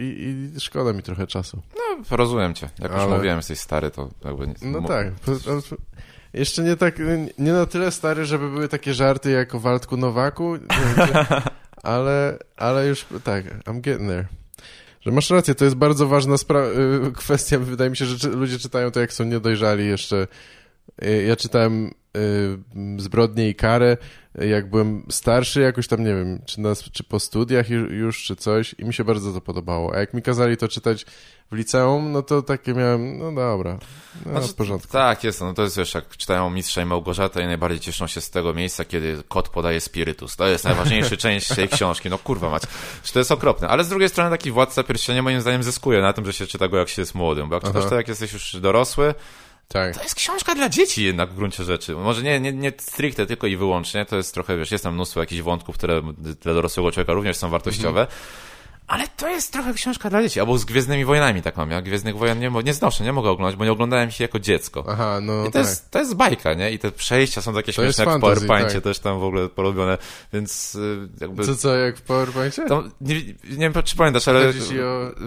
[0.55, 1.61] i szkoda mi trochę czasu.
[1.75, 2.69] No, rozumiem cię.
[2.79, 4.47] Jak już Ale- mówiłem, jesteś stary, to jakby...
[4.47, 5.07] Nie, No tak.
[6.33, 6.95] Jeszcze nie tak,
[7.37, 10.53] nie na tyle stary, żeby były takie żarty jak o Waldku Nowaku,
[11.83, 14.27] ale, ale już tak, I'm getting there.
[15.01, 17.59] Że masz rację, to jest bardzo ważna y, kwestia.
[17.59, 20.27] Wydaje mi się, że ludzie czytają to, jak są niedojrzali jeszcze.
[21.03, 23.97] Y, Ja czytałem y, Zbrodnię i karę,
[24.35, 28.75] jak byłem starszy, jakoś tam, nie wiem, czy, na, czy po studiach już, czy coś
[28.77, 29.95] i mi się bardzo to podobało.
[29.95, 31.05] A jak mi kazali to czytać
[31.51, 33.77] w liceum, no to takie miałem, no dobra,
[34.25, 34.91] no, znaczy, w porządku.
[34.91, 38.21] Tak, jest, no to jest, wiesz, jak czytają Mistrza i Małgorzata i najbardziej cieszą się
[38.21, 40.35] z tego miejsca, kiedy kot podaje spirytus.
[40.35, 42.63] To jest najważniejsza część tej książki, no kurwa mać.
[43.13, 43.67] To jest okropne.
[43.67, 46.67] Ale z drugiej strony taki Władca Pierścienia moim zdaniem zyskuje na tym, że się czyta
[46.67, 49.13] go jak się jest młodym, bo jak czytasz to jak jesteś już dorosły,
[49.73, 49.95] tak.
[49.95, 51.95] To jest książka dla dzieci jednak w gruncie rzeczy.
[51.95, 55.19] Może nie, nie, nie stricte tylko i wyłącznie, to jest trochę, wiesz, jest tam mnóstwo
[55.19, 58.19] jakichś wątków, które dla dorosłego człowieka również są wartościowe, mhm.
[58.87, 60.39] Ale to jest trochę książka dla dzieci.
[60.39, 61.71] Albo z Gwiezdnymi Wojnami tak mam.
[61.71, 64.85] Ja Gwiezdnych Wojen nie, nie znoszę, nie mogę oglądać, bo nie oglądałem się jako dziecko.
[64.87, 65.61] Aha, no I to, tak.
[65.61, 66.71] jest, to jest bajka, nie?
[66.71, 68.83] I te przejścia są takie to śmieszne jak w PowerPoincie tak.
[68.83, 69.97] też tam w ogóle porobione,
[70.33, 71.45] więc y, jakby...
[71.45, 72.65] Co, co, jak w PowerPoincie?
[72.65, 73.15] To, nie,
[73.49, 74.53] nie wiem, czy pamiętasz, ale o...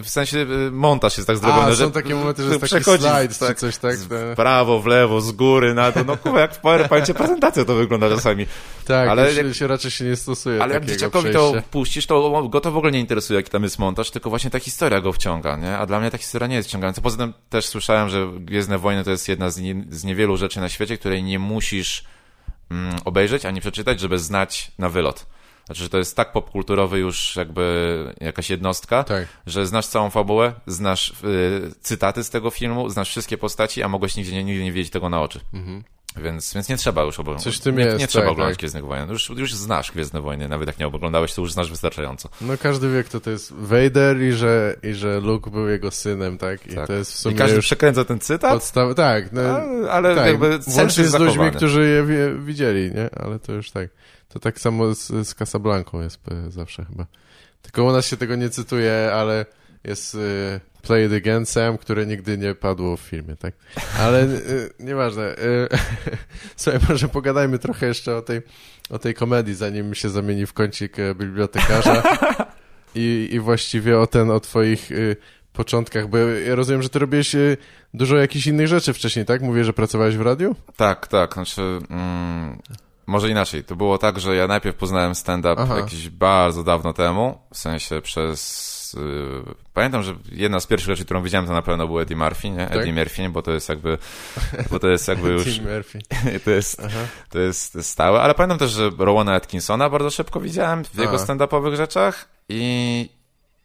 [0.03, 1.85] w sensie y, montaż jest tak zrobiony, A, że...
[1.85, 3.97] są takie momenty, że jest taki slajd tak, czy coś tak.
[3.97, 6.05] W prawo, w lewo, z góry, na to.
[6.05, 8.47] No kurwa, jak w PowerPoincie prezentacja to wygląda czasami.
[8.87, 12.61] Tak, ale jak, się raczej się nie stosuje Ale jak dzieciakowi to puścisz, to go
[12.61, 15.57] to w ogóle nie interesuje, jaki tam jest montaż, tylko właśnie ta historia go wciąga,
[15.57, 15.79] nie?
[15.79, 17.01] A dla mnie ta historia nie jest wciągająca.
[17.01, 20.61] Poza tym też słyszałem, że Gwiezdne Wojny to jest jedna z, nie, z niewielu rzeczy
[20.61, 22.05] na świecie, której nie musisz
[22.71, 25.27] mm, obejrzeć ani przeczytać, żeby znać na wylot.
[25.67, 29.29] Znaczy, że to jest tak popkulturowy już jakby jakaś jednostka, tak.
[29.47, 34.17] że znasz całą fabułę, znasz y, cytaty z tego filmu, znasz wszystkie postaci, a mogłeś
[34.17, 35.41] nigdzie nie, nigdy nie wiedzieć tego na oczy.
[35.55, 35.85] Mhm.
[36.17, 37.45] Więc, więc nie trzeba już oglądać.
[37.45, 38.61] Coś tym nie, jest, nie trzeba tak, oglądać tak.
[38.61, 39.11] Gwiezdnych Wojen.
[39.11, 42.29] Już, już znasz Gwiezdne Wojny, nawet jak nie oglądałeś, to już znasz wystarczająco.
[42.41, 46.39] No każdy wie, kto to jest Vader i że, i że Luke był jego synem,
[46.39, 46.67] tak?
[46.67, 46.87] I tak.
[46.87, 48.53] to jest w sumie I każdy przekręca ten cytat?
[48.53, 48.95] Podstaw...
[48.95, 53.11] Tak, no, ale, ale tak, jakby Łącznie z ludźmi, którzy je wie, widzieli, nie?
[53.21, 53.89] Ale to już tak.
[54.29, 57.07] To tak samo z, z Casablanca jest e, zawsze chyba.
[57.63, 59.47] Tylko u nas się tego nie cytuje, ale
[59.87, 63.55] jest y, Play It Again Sam, które nigdy nie padło w filmie, tak?
[63.99, 65.39] Ale y, nieważne.
[65.39, 65.69] Y,
[66.57, 68.43] słuchaj, może pogadajmy trochę jeszcze o tej,
[68.91, 72.03] o tej komedii, zanim się zamieni w kącik e, bibliotekarza
[72.95, 75.17] i, i właściwie o ten, o twoich y,
[75.53, 77.57] początkach, bo ja rozumiem, że ty robiłeś y,
[77.95, 79.43] dużo jakichś innych rzeczy wcześniej, tak?
[79.43, 80.57] Mówię, że pracowałeś w radiu?
[80.77, 81.63] Tak, tak, znaczy...
[81.91, 82.59] Mm...
[83.07, 83.65] Może inaczej.
[83.65, 88.76] To było tak, że ja najpierw poznałem stand-up jakieś bardzo dawno temu, w sensie przez
[88.97, 92.51] Y, pamiętam, że jedna z pierwszych rzeczy, którą widziałem, to na pewno był Eddie Murphy,
[92.51, 92.67] nie?
[92.67, 92.77] Tak?
[92.77, 93.99] Eddie Murphy, bo to jest jakby,
[94.71, 95.61] bo to jest jakby już...
[95.61, 95.99] Murphy.
[96.45, 96.83] to, jest,
[97.31, 101.77] to jest stałe, ale pamiętam też, że Rowena Atkinsona bardzo szybko widziałem w jego stand-upowych
[101.77, 103.09] rzeczach i,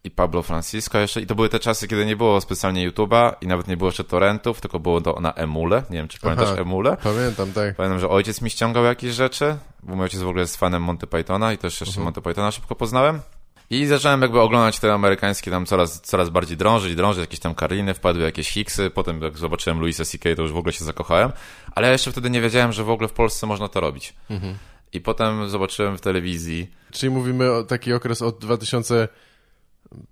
[0.03, 1.21] i Pablo Francisco jeszcze.
[1.21, 4.03] I to były te czasy, kiedy nie było specjalnie YouTube'a i nawet nie było jeszcze
[4.03, 5.83] torrentów, tylko było to na Emule.
[5.89, 6.97] Nie wiem, czy pamiętasz Aha, Emule?
[7.03, 7.75] Pamiętam, tak.
[7.75, 11.07] Pamiętam, że ojciec mi ściągał jakieś rzeczy, bo mój ojciec w ogóle jest fanem Monty
[11.07, 12.01] Pythona i też jeszcze uh mhm.
[12.01, 12.05] -huh.
[12.05, 13.21] Monty Pythona szybko poznałem.
[13.71, 17.93] I zacząłem jakby oglądać te amerykańskie tam coraz, coraz bardziej drążyć, drążyć, jakieś tam Karliny,
[17.93, 20.35] wpadły jakieś Hicksy, potem jak zobaczyłem Louisa C.K.
[20.35, 21.31] to już w ogóle się zakochałem,
[21.75, 24.13] ale ja jeszcze wtedy nie wiedziałem, że w ogóle w Polsce można to robić.
[24.29, 24.57] Mhm.
[24.93, 26.71] I potem zobaczyłem w telewizji.
[26.91, 29.07] Czyli mówimy o taki okres od 2000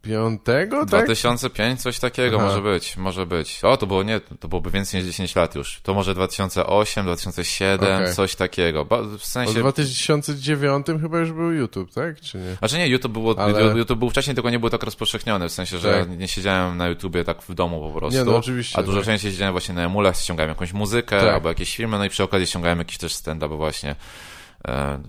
[0.02, 1.06] Piątego, tak?
[1.06, 2.46] 2005, coś takiego Aha.
[2.46, 3.60] może być, może być.
[3.64, 5.80] O, to było nie, to byłoby więcej niż 10 lat już.
[5.84, 8.14] To może 2008, 2007, okay.
[8.14, 8.88] coś takiego.
[9.20, 9.54] W sensie...
[9.54, 12.22] W 2009 chyba już był YouTube, tak?
[12.22, 12.56] Czy nie?
[12.56, 13.78] Znaczy nie, YouTube, było, Ale...
[13.78, 16.18] YouTube był wcześniej, tylko nie był tak rozpowszechniony, w sensie, że tak.
[16.18, 18.20] nie siedziałem na YouTubie tak w domu po prostu.
[18.20, 18.80] Nie, no oczywiście.
[18.80, 19.06] A dużo tak.
[19.06, 21.34] częściej siedziałem właśnie na emulach, ściągałem jakąś muzykę tak.
[21.34, 23.96] albo jakieś filmy, no i przy okazji ściągałem jakiś też stand-up właśnie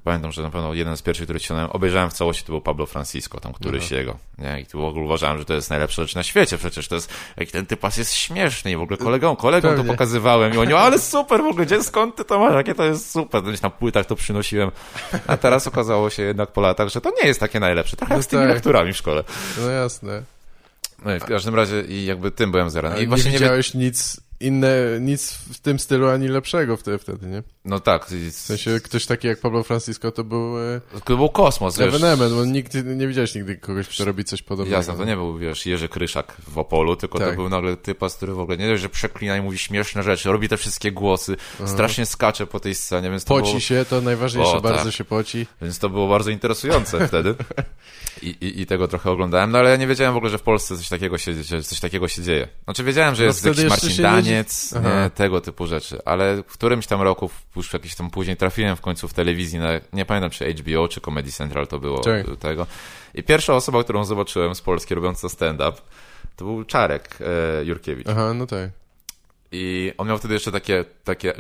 [0.05, 2.87] pamiętam, że na pewno jeden z pierwszych, który ściągnąłem, obejrzałem w całości, to był Pablo
[2.87, 3.95] Francisco, tam któryś Aha.
[3.95, 4.17] jego.
[4.39, 4.61] Nie?
[4.61, 7.13] I tu w ogóle uważałem, że to jest najlepsza rzecz na świecie, przecież to jest,
[7.37, 10.99] jak ten typas jest śmieszny i w ogóle kolegom, kolegom to pokazywałem i oni, ale
[10.99, 14.07] super, w ogóle, gdzie, skąd ty to masz, jakie to jest super, gdzieś na płytach
[14.07, 14.71] to przynosiłem,
[15.27, 18.23] a teraz okazało się jednak po latach, że to nie jest takie najlepsze, trochę no
[18.23, 18.51] z tymi tak.
[18.51, 19.25] lekturami w szkole.
[19.61, 20.23] No jasne.
[21.05, 23.03] No i w każdym razie i jakby tym byłem zarany.
[23.03, 23.85] I właśnie nie widziałeś nie...
[23.85, 27.43] nic inne, nic w tym stylu ani lepszego wtedy, wtedy nie?
[27.65, 28.07] No tak.
[28.07, 30.59] W sensie ktoś taki jak Pablo Francisco to był...
[30.59, 34.77] E, to był kosmos, Evenement, bo nikt, nie widziałeś nigdy kogoś, kto robi coś podobnego.
[34.77, 37.29] Jasne, to nie był, wiesz, Jerzy Kryszak w Opolu, tylko tak.
[37.29, 40.29] to był nagle typas, który w ogóle nie dość, że przeklina i mówi śmieszne rzeczy,
[40.29, 41.69] robi te wszystkie głosy, Aha.
[41.69, 43.61] strasznie skacze po tej scenie, więc Poci było...
[43.61, 44.95] się, to najważniejsze, o, bardzo tak.
[44.95, 45.47] się poci.
[45.63, 47.35] Więc to było bardzo interesujące wtedy.
[48.23, 50.43] I, i, I, tego trochę oglądałem, no ale ja nie wiedziałem w ogóle, że w
[50.43, 52.49] Polsce coś takiego się, coś takiego się dzieje.
[52.65, 53.91] Znaczy wiedziałem, że no jest jakiś Marcin
[54.31, 58.77] Daniec, nie, tego typu rzeczy, ale w którymś tam roku, już jakiś tam później trafiłem
[58.77, 62.27] w końcu w telewizji, na, nie pamiętam czy HBO, czy Comedy Central to było tak.
[62.39, 62.67] tego.
[63.15, 65.73] I pierwsza osoba, którą zobaczyłem z Polski robiąca stand-up,
[66.37, 68.09] to był Czarek e, Jurkiewicz.
[68.09, 68.71] Aha, no tak.
[69.53, 71.33] I on miał wtedy jeszcze takie, takie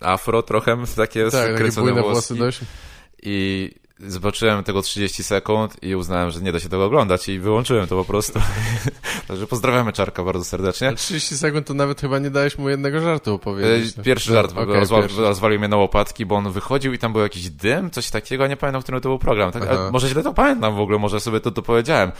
[0.00, 2.34] afro trochę, takie tak, skręcone takie włosy.
[2.34, 2.60] dość.
[3.22, 7.86] I zobaczyłem tego 30 sekund i uznałem, że nie da się tego oglądać i wyłączyłem
[7.86, 8.40] to po prostu.
[9.28, 10.88] Także pozdrawiamy Czarka bardzo serdecznie.
[10.88, 13.98] A 30 sekund to nawet chyba nie dałeś mu jednego żartu opowiedzieć.
[13.98, 15.20] E, Pierwszy żart No, okej, rozwa- pierwszy.
[15.20, 18.56] rozwalił mnie na łopatki, bo on wychodził i tam był jakiś dym, coś takiego, nie
[18.56, 19.52] pamiętam, który to był program.
[19.52, 22.12] Tak, może źle to pamiętam w ogóle, może sobie to dopowiedziałem.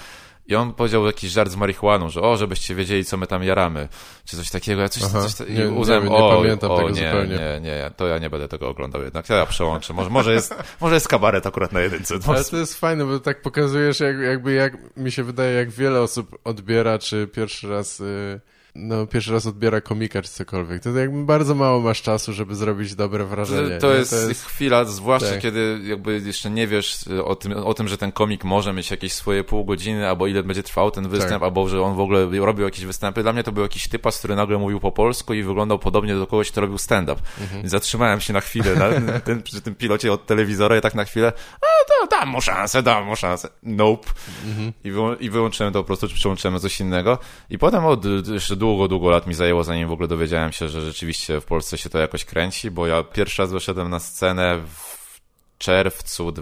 [0.48, 3.88] I on powiedział jakiś żart z marihuaną, że o, żebyście wiedzieli, co my tam jaramy,
[4.24, 4.82] czy coś takiego.
[4.82, 5.22] Ja coś, Aha.
[5.22, 5.44] coś ta...
[5.44, 7.36] I Nie- nie uznałem, wiem, nie o, pamiętam o tego nie, zupełnie.
[7.36, 9.28] nie, nie, to ja nie będę tego oglądał jednak.
[9.28, 9.92] Ja przełączę.
[9.94, 12.14] Może, może, jest, może jest kabaret akurat na jedynce.
[12.26, 16.00] Ale to jest fajne, bo tak pokazujesz jak, jakby jak mi się wydaje, jak wiele
[16.00, 18.40] osób odbiera, czy pierwszy raz y,
[18.78, 20.82] no pierwszy raz odbiera komika, czy cokolwiek.
[20.82, 23.78] To jakby bardzo mało masz czasu, żeby zrobić dobre wrażenie.
[23.78, 23.98] To nie?
[23.98, 25.40] jest, chwila, zwłaszcza Tak.
[25.40, 28.90] kiedy jakby jeszcze nie wiesz y, o tym, o tym, że ten komik może mieć
[28.90, 31.42] jakieś swoje pół godziny, albo ile będzie trwał ten występ, Tak.
[31.42, 33.22] albo że on w ogóle robił jakieś występy.
[33.22, 36.26] Dla mnie to był jakiś typas, który nagle mówił po polsku i wyglądał podobnie do
[36.26, 37.22] kogoś, kto robił stand-up.
[37.40, 37.68] Mhm.
[37.68, 41.32] Zatrzymałem się na chwilę na, ten, przy tym pilocie od telewizora i tak na chwilę,
[41.60, 43.48] a to dam mu szansę, dam mu szansę.
[43.62, 44.08] Nope.
[44.46, 44.72] Mhm.
[44.84, 47.18] I, wyłą- I wyłączyłem to po prostu, czy przełączyłem coś innego.
[47.50, 50.80] I potem od, jeszcze długo, długo lat mi zajęło, zanim w ogóle dowiedziałem się, że
[50.80, 55.20] rzeczywiście w Polsce się to jakoś kręci, bo ja pierwszy raz wyszedłem na scenę w
[55.58, 56.32] czerwcu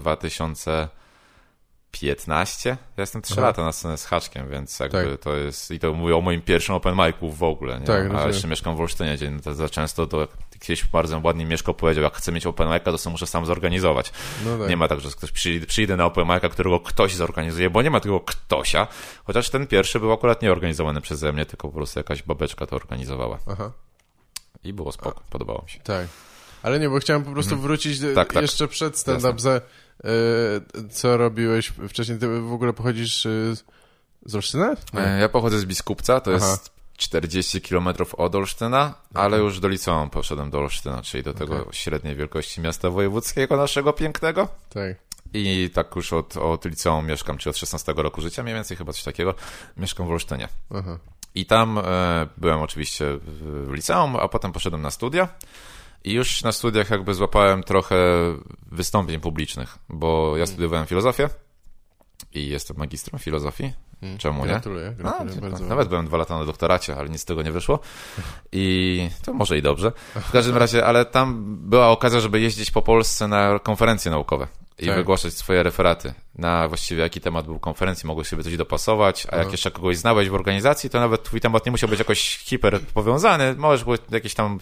[1.99, 2.69] 2015.
[2.69, 3.41] Ja jestem 3 Aha.
[3.41, 5.19] lata na scenę z Haczkiem, więc jakby Tak.
[5.19, 7.85] to jest, i to mówię o moim pierwszym open micu w ogóle, nie?
[7.85, 8.27] Tak, A rozumiem.
[8.27, 10.27] jeszcze mieszkam w Olsztynie, gdzie to za często to
[10.59, 14.11] kiedyś bardzo ładnie Mieszko powiedział, jak chcę mieć open mic'a, to sobie muszę sam zorganizować.
[14.45, 14.69] No tak.
[14.69, 17.89] Nie ma tak, że ktoś przyjdzie, przyjdę na open mic'a, którego ktoś zorganizuje, bo nie
[17.91, 18.87] ma tego ktośa,
[19.23, 22.75] chociaż ten pierwszy był akurat nie organizowany przeze mnie, tylko po prostu jakaś babeczka to
[22.75, 23.39] organizowała.
[23.47, 23.71] Aha,
[24.63, 25.79] I było spoko, podobało mi się.
[25.79, 26.07] tak.
[26.63, 28.41] Ale nie, bo chciałem po prostu wrócić do- Tak, tak.
[28.41, 29.39] jeszcze przed stand-up,
[30.91, 32.17] co robiłeś wcześniej.
[32.19, 33.55] Ty w ogóle pochodzisz y,
[34.25, 34.75] z Olsztyna?
[34.93, 36.47] E, Ja pochodzę z Biskupca, to Aha.
[36.49, 41.61] jest 40 km od Olsztyna, ale już do liceum poszedłem do Olsztyna, czyli do tego
[41.61, 41.73] Okej.
[41.73, 44.47] średniej wielkości miasta wojewódzkiego naszego pięknego.
[44.69, 44.95] Tak.
[45.33, 48.93] I tak już od, od liceum mieszkam, czy od 16 roku życia mniej więcej, chyba
[48.93, 49.35] coś takiego,
[49.77, 50.47] mieszkam w Olsztynie.
[50.75, 50.97] Aha.
[51.35, 51.83] I tam e,
[52.37, 55.27] byłem oczywiście w liceum, a potem poszedłem na studia.
[56.03, 57.95] I już na studiach jakby złapałem trochę
[58.71, 61.29] wystąpień publicznych, bo ja studiowałem filozofię
[62.33, 63.73] i jestem magistrem filozofii.
[64.01, 64.17] Mm.
[64.17, 64.47] Czemu nie?
[64.47, 65.65] Gratuluję, A, gratuluję tak, bardzo.
[65.65, 67.79] nawet byłem dwa lata na doktoracie, ale nic z tego nie wyszło.
[68.51, 69.91] I to może i dobrze.
[70.15, 74.47] W każdym razie, ale tam była okazja, żeby jeździć po Polsce na konferencje naukowe
[74.79, 74.95] i Tak.
[74.95, 79.51] wygłaszać swoje referaty na właściwie jaki temat był konferencji, mogłeś sobie coś dopasować, a jak
[79.51, 83.55] jeszcze kogoś znałeś w organizacji, to nawet twój temat nie musiał być jakoś hiper powiązany,
[83.57, 84.59] możesz było jakieś tam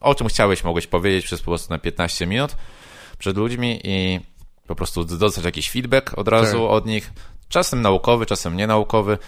[0.00, 2.56] o czym chciałeś, mogłeś powiedzieć przez po prostu na 15 minut
[3.18, 4.20] przed ludźmi i
[4.66, 6.70] po prostu dostać jakiś feedback od razu Tak.
[6.70, 7.12] od nich,
[7.48, 9.18] czasem naukowy, czasem nienaukowy.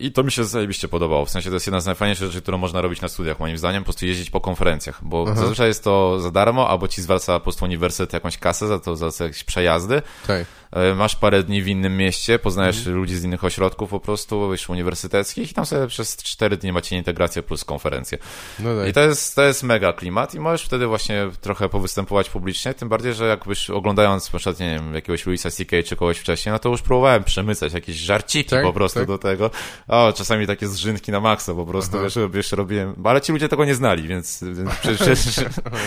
[0.00, 1.24] I to mi się zajebiście podobało.
[1.24, 3.82] W sensie to jest jedna z najfajniejszych rzeczy, którą można robić na studiach, moim zdaniem,
[3.82, 5.40] po prostu jeździć po konferencjach, bo Aha.
[5.40, 8.96] zazwyczaj jest to za darmo, albo ci zwraca po prostu uniwersytet jakąś kasę za to,
[8.96, 10.02] za jakieś przejazdy.
[10.26, 10.46] Tak.
[10.72, 12.96] E, Masz parę dni w innym mieście, poznajesz Mhm.
[12.96, 16.96] ludzi z innych ośrodków po prostu, już uniwersyteckich i tam sobie przez cztery dni macie
[16.96, 18.18] integrację plus konferencję.
[18.58, 18.88] No tak.
[18.88, 22.88] I to jest, to jest mega klimat i możesz wtedy właśnie trochę powystępować publicznie, tym
[22.88, 25.76] bardziej, że jakbyś oglądając na przykład, nie wiem, jakiegoś Louisa C.K.
[25.82, 29.08] czy kogoś wcześniej, no to już próbowałem przemycać jakieś żarciki Tak, po prostu tak.
[29.08, 29.50] do tego.
[29.88, 32.04] O, czasami takie zrzynki na maksa po prostu, Aha.
[32.04, 35.18] wiesz, jeszcze robiłem, ale ci ludzie tego nie znali, więc, więc przecież...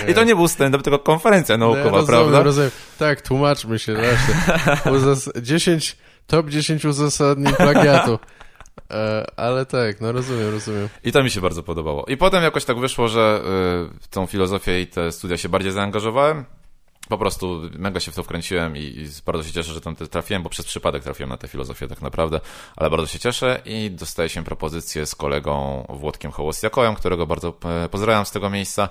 [0.08, 2.44] I to nie był stand-up, tylko konferencja naukowa, No, rozumiem, prawda?
[2.44, 2.72] Rozumiem.
[3.00, 3.94] Tak, tłumaczmy się.
[3.96, 4.36] Właśnie.
[4.86, 8.20] Uzas- 10, top 10 uzasadnień plagiatu.
[8.92, 10.90] E, ale tak, no rozumiem, rozumiem.
[11.04, 12.06] I to mi się bardzo podobało.
[12.06, 15.72] I potem jakoś tak wyszło, że y, w tą filozofię i te studia się bardziej
[15.72, 16.46] zaangażowałem.
[17.10, 20.44] Po prostu mega się w to wkręciłem i, i bardzo się cieszę, że tam trafiłem,
[20.44, 22.40] bo przez przypadek trafiłem na tę filozofię tak naprawdę,
[22.76, 27.90] ale bardzo się cieszę i dostaję się propozycję z kolegą Włodkiem Hołosjakojem, którego bardzo e,
[27.90, 28.90] pozdrawiam z tego miejsca,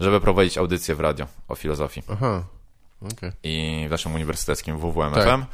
[0.00, 2.44] żeby prowadzić audycję w radio o filozofii Aha,
[3.02, 3.32] okej.
[3.42, 5.24] i w naszym uniwersyteckim WWM Tak.
[5.24, 5.44] FM.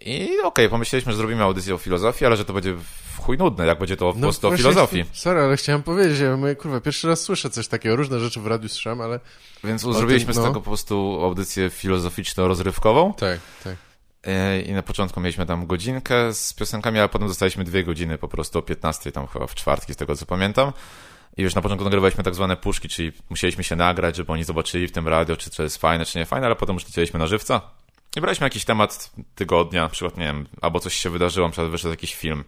[0.00, 2.74] I okej, pomyśleliśmy, że zrobimy audycję o filozofii, ale że to będzie
[3.18, 5.04] chuj nudne, jak będzie to po prostu o No filozofii.
[5.12, 8.46] Sorry, ale chciałem powiedzieć, ja mówię, kurwa, pierwszy raz słyszę coś takiego, różne rzeczy w
[8.46, 9.20] radiu słyszałem, ale
[9.64, 10.42] Więc zrobiliśmy z no.
[10.42, 13.76] tego po prostu audycję filozoficzno-rozrywkową tak, tak.
[14.24, 18.28] E, i na początku mieliśmy tam godzinkę z piosenkami, a potem dostaliśmy dwie godziny po
[18.28, 20.72] prostu o 15, tam chyba w czwartki, z tego co pamiętam.
[21.38, 24.88] I już na początku nagrywaliśmy tak zwane puszki, czyli musieliśmy się nagrać, żeby oni zobaczyli
[24.88, 27.26] w tym radio, czy to jest fajne, czy nie fajne, ale potem już lecieliśmy na
[27.26, 27.60] żywca.
[28.16, 31.70] I braliśmy jakiś temat tygodnia, na przykład, nie wiem, albo coś się wydarzyło, na przykład
[31.70, 32.44] wyszedł jakiś film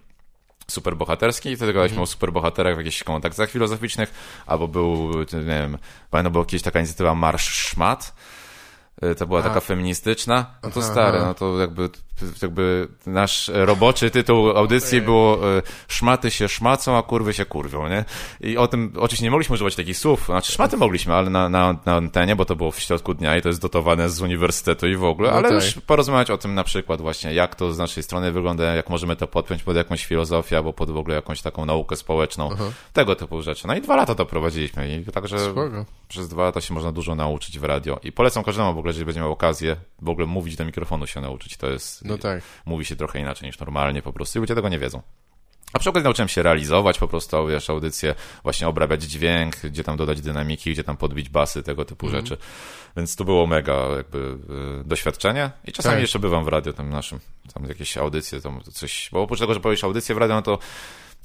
[0.69, 4.15] superbohaterski i wtedy gadaliśmy o superbohaterach w jakichś kontaktach filozoficznych,
[4.47, 5.79] albo był, nie wiem,
[6.11, 8.15] pamiętam, była kiedyś taka inicjatywa Marsz Szmat,
[9.05, 9.43] Y, to była A.
[9.43, 11.27] taka feministyczna, no to Aha, stare, aha.
[11.27, 11.89] no to jakby
[12.43, 18.05] jakby nasz roboczy tytuł audycji było e, szmaty się szmacą, a kurwy się kurwią, nie?
[18.41, 21.77] I o tym, oczywiście nie mogliśmy używać takich słów, znaczy szmaty mogliśmy, ale na, na,
[21.87, 24.97] na antenie, bo to było w środku dnia i to jest dotowane z uniwersytetu i
[24.97, 25.55] w ogóle, No ale tak.
[25.55, 29.17] już porozmawiać o tym na przykład właśnie, jak to z naszej strony wygląda, jak możemy
[29.17, 32.51] to podpiąć pod jakąś filozofię albo pod w ogóle jakąś taką naukę społeczną,
[32.93, 33.67] tego typu rzeczy.
[33.67, 35.85] No i dwa lata to prowadziliśmy i także Spoko.
[36.09, 39.05] przez dwa lata się można dużo nauczyć w radio i polecam każdemu w ogóle, jeżeli
[39.07, 42.43] będzie miał okazję w ogóle mówić do mikrofonu się nauczyć, to jest, No tak.
[42.67, 45.03] mówi się trochę inaczej niż normalnie po prostu i ludzie tego nie wiedzą.
[45.73, 49.97] A przy okazji nauczyłem się realizować po prostu, wiesz, audycję, właśnie obrabiać dźwięk, gdzie tam
[49.97, 52.25] dodać dynamiki, gdzie tam podbić basy, tego typu Mhm.
[52.27, 52.43] rzeczy.
[52.97, 54.19] Więc to było mega jakby
[54.81, 56.01] y, doświadczenie i czasami Tak.
[56.03, 57.21] jeszcze bywam w radio tam naszym,
[57.55, 60.59] tam jakieś audycje, tam coś, bo oprócz tego, że powiesz audycję w radio, no to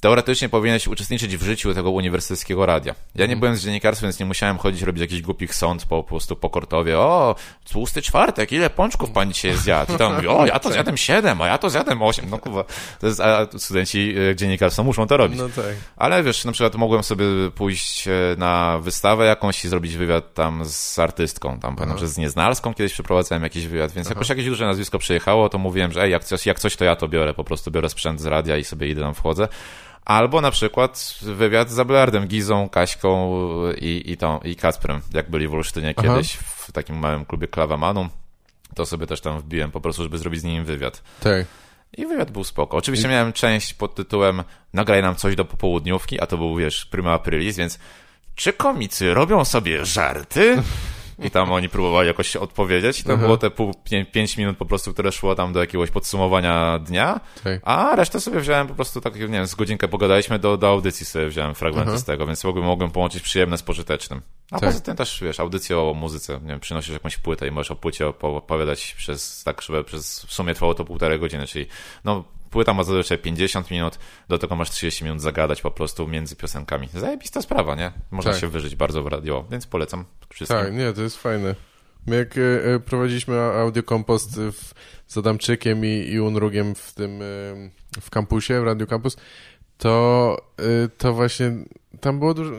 [0.01, 2.93] teoretycznie powinieneś uczestniczyć w życiu tego uniwersyteckiego radia.
[2.93, 3.29] Ja Mhm.
[3.29, 6.36] nie byłem z dziennikarstwem, więc nie musiałem chodzić robić jakichś głupich sąd po, po prostu
[6.36, 6.99] po kortowie.
[6.99, 7.36] O,
[7.71, 9.93] tłusty czwartek, ile pączków pan dzisiaj zjadł?
[9.93, 12.25] I tam mówi, o, ja to zjadłem siedem, a ja to zjadłem osiem.
[12.29, 12.63] No kurwa,
[12.99, 15.39] to jest, a studenci e, dziennikarstwa muszą to robić.
[15.39, 15.65] No tak.
[15.97, 20.65] Ale wiesz, na przykład mogłem sobie pójść e, na wystawę jakąś i zrobić wywiad tam
[20.65, 21.60] z artystką.
[21.60, 25.49] Tam pamiętam, że z Nieznalską kiedyś przeprowadzałem jakiś wywiad, więc jakoś jakieś duże nazwisko przyjechało,
[25.49, 27.89] to mówiłem, że ej, jak coś, jak coś to ja to biorę, po prostu biorę
[27.89, 29.47] sprzęt z radia i sobie idę tam wchodzę.
[30.06, 33.32] Albo na przykład wywiad z Abelardem, Gizą, Kaśką
[33.78, 36.08] i, i, tą, i Kacprem, jak byli w Olsztynie Aha.
[36.08, 38.10] kiedyś w takim małym klubie Klawamanu.
[38.76, 41.04] To sobie też tam wbiłem po prostu, żeby zrobić z nim wywiad.
[41.20, 41.46] Tak.
[41.98, 42.78] I wywiad był spoko.
[42.78, 47.13] Oczywiście miałem część pod tytułem nagraj nam coś do popołudniówki, a to był, wiesz, prima
[47.13, 47.80] aprilis, więc
[48.36, 50.58] czy komicy robią sobie żarty?
[51.19, 52.99] I tam oni próbowali jakoś odpowiedzieć.
[52.99, 53.21] I to Aha.
[53.23, 57.19] było te pół, pię- pięć minut po prostu, które szło tam do jakiegoś podsumowania dnia.
[57.43, 57.62] Tak.
[57.63, 61.06] A resztę sobie wziąłem po prostu tak, nie wiem, z godzinkę pogadaliśmy, do, do audycji
[61.06, 61.99] sobie wziąłem fragmenty Aha.
[61.99, 64.21] z tego, więc mogłem, mogłem połączyć przyjemne z pożytecznym.
[64.51, 64.69] A Tak.
[64.69, 67.75] poza tym też, wiesz, audycję o muzyce, nie wiem, przynosisz jakąś płytę i możesz o
[67.75, 71.65] płycie opo- opowiadać przez, tak, żeby przez, w sumie trwało to półtorej godziny, czyli,
[72.04, 72.23] no,
[72.56, 76.89] płyta ma zazwyczaj 50 minut, do tego masz 30 minut zagadać po prostu między piosenkami.
[76.94, 77.91] Zajebista sprawa, nie?
[78.12, 78.41] Można Tak.
[78.41, 80.60] się wyżyć bardzo w radio, więc polecam wszystkim.
[80.60, 81.56] Tak, nie, to jest fajne.
[82.08, 82.41] My jak e,
[82.74, 84.74] e, prowadziliśmy audiokompost w,
[85.08, 87.26] z Adamczykiem i, i Unrugiem w tym, e,
[88.02, 89.18] w kampusie, w Radio Campus,
[89.78, 91.52] to, e, to właśnie
[92.01, 92.58] tam było dużo, e,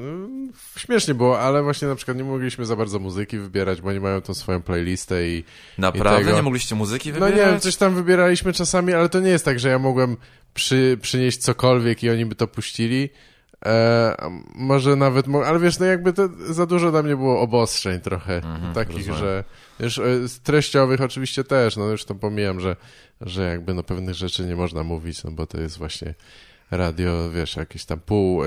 [0.78, 4.20] śmiesznie było, ale właśnie na przykład nie mogliśmy za bardzo muzyki wybierać, bo oni mają
[4.20, 5.44] tą swoją playlistę i
[5.78, 6.32] Naprawdę?
[6.32, 7.36] I Nie mogliście muzyki no wybierać?
[7.36, 10.16] nie wiem, coś tam wybieraliśmy czasami, ale to nie jest tak, że ja mogłem
[10.54, 13.08] przy, przynieść cokolwiek i oni by to puścili.
[13.66, 14.16] E,
[14.54, 18.74] może nawet, ale wiesz, no jakby to za dużo dla mnie było obostrzeń trochę, Mhm,
[18.74, 19.18] takich, rozumiem.
[19.20, 19.44] że
[19.80, 20.02] już e,
[20.42, 22.76] treściowych oczywiście też, no już to pomijam, że,
[23.20, 26.14] że jakby no pewnych rzeczy nie można mówić, no bo to jest właśnie
[26.70, 28.46] radio, wiesz, jakieś tam pół, e,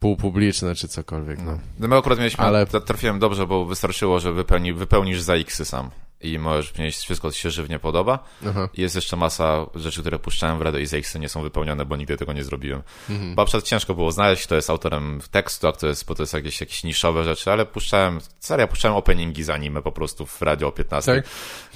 [0.00, 1.58] półpubliczne czy cokolwiek, no.
[1.78, 5.90] No my akurat mieliśmy, Ale- trafiłem dobrze, bo wystarczyło, że wypełni, wypełnisz za X sam
[6.20, 8.18] i możesz mieć wszystko, co się żywnie podoba.
[8.48, 8.68] Aha.
[8.74, 11.96] I Jest jeszcze masa rzeczy, które puszczałem w radio i X nie są wypełnione, bo
[11.96, 12.82] nigdy tego nie zrobiłem.
[13.10, 13.34] Mhm.
[13.34, 16.32] Bo przykład ciężko było znaleźć, kto jest autorem tekstu, a kto jest, bo to jest
[16.32, 20.68] jakieś, jakieś niszowe rzeczy, ale puszczałem, serio, puszczałem openingi z anime po prostu w radio
[20.68, 21.14] o 15.
[21.14, 21.24] Tak?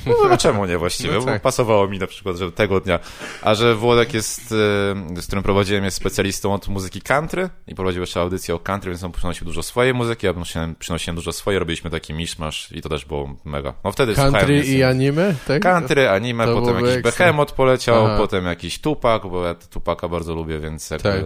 [0.07, 1.15] No, no czemu nie właściwie?
[1.15, 1.43] No Bo tak.
[1.43, 2.99] pasowało mi na przykład, że tego dnia.
[3.43, 4.41] A że Włodek jest,
[5.17, 8.91] e, z którym prowadziłem, jest specjalistą od muzyki country i prowadził jeszcze audycję o country,
[8.91, 12.83] więc on przynosił dużo swojej muzyki, ja przynosiłem, przynosiłem dużo swojej, robiliśmy taki miszmasz i
[12.83, 13.75] to też było mega.
[13.85, 15.63] No wtedy słuchałem Country i anime, tak?
[15.63, 17.11] Country, anime, To potem jakiś ekstra.
[17.27, 18.17] Behemoth poleciał, Aha.
[18.19, 21.21] potem jakiś Tupac, bo ja Tupaka bardzo lubię, więc jakby Tak.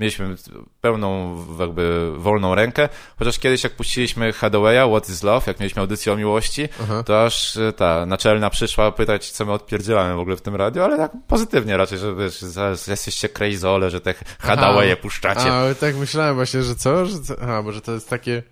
[0.00, 0.34] mieliśmy
[0.80, 6.12] pełną jakby wolną rękę, chociaż kiedyś jak puściliśmy Hathawaya, What is Love, jak mieliśmy audycję
[6.12, 7.02] o miłości, Aha.
[7.02, 10.82] to aż e, ta naczelna przyszła pytać, co my odpierdzielamy w ogóle w tym radiu,
[10.82, 15.52] ale tak pozytywnie raczej, że wiesz, zaraz jesteście crazole, że te Hadawaye puszczacie.
[15.52, 17.06] A, ale tak myślałem właśnie, że co?
[17.06, 17.34] Że co?
[17.42, 18.42] Aha, może to jest takie,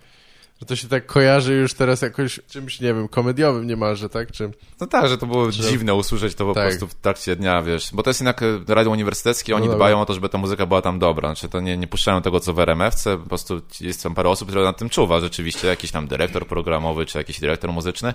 [0.63, 4.33] że to się tak kojarzy już teraz jakoś czymś, nie wiem, komediowym niemalże, tak?
[4.33, 4.51] Czy...
[4.81, 6.69] No tak, że to było Że- dziwne usłyszeć to po Tak.
[6.69, 10.01] prostu w trakcie dnia, wiesz, bo to jest jednak e, radio uniwersyteckie, oni No dbają
[10.01, 12.53] o to, żeby ta muzyka była tam dobra, znaczy to nie, nie puszczają tego, co
[12.53, 16.07] w RMF-ce, po prostu jest tam parę osób, które nad tym czuwa rzeczywiście, jakiś tam
[16.09, 18.15] dyrektor programowy, czy jakiś dyrektor muzyczny,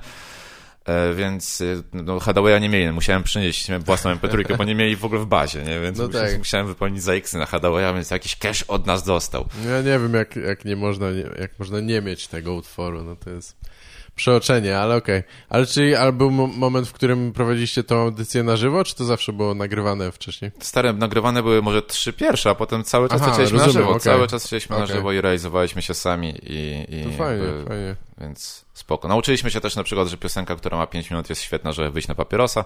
[1.15, 5.21] więc e, no, Hadawaya nie mieli, musiałem przynieść własną mp3, bo nie mieli w ogóle
[5.21, 5.79] w bazie, nie?
[5.79, 6.37] więc No musiałem, tak.
[6.37, 9.45] musiałem wypełnić za X na Hadawaya, więc jakiś cash od nas dostał.
[9.65, 13.15] Ja nie wiem, jak, jak nie można, nie, jak można nie mieć tego utworu, no
[13.15, 13.57] to jest
[14.15, 15.23] przeoczenie, ale okej.
[15.49, 19.05] Ale czy ale był mo- moment, w którym prowadziliście tą audycję na żywo, czy to
[19.05, 20.51] zawsze było nagrywane wcześniej?
[20.59, 24.01] Stare nagrywane były może trzy pierwsze, a potem cały czas Aha, lecieliśmy na żywo, okej.
[24.01, 24.95] cały czas lecieliśmy na Okej.
[24.95, 27.95] żywo i realizowaliśmy się sami i, i To fajnie, jakby- fajnie.
[28.21, 29.07] Więc spoko.
[29.07, 32.07] Nauczyliśmy się też na przykład, że piosenka, która ma 5 minut jest świetna, żeby wyjść
[32.07, 32.65] na papierosa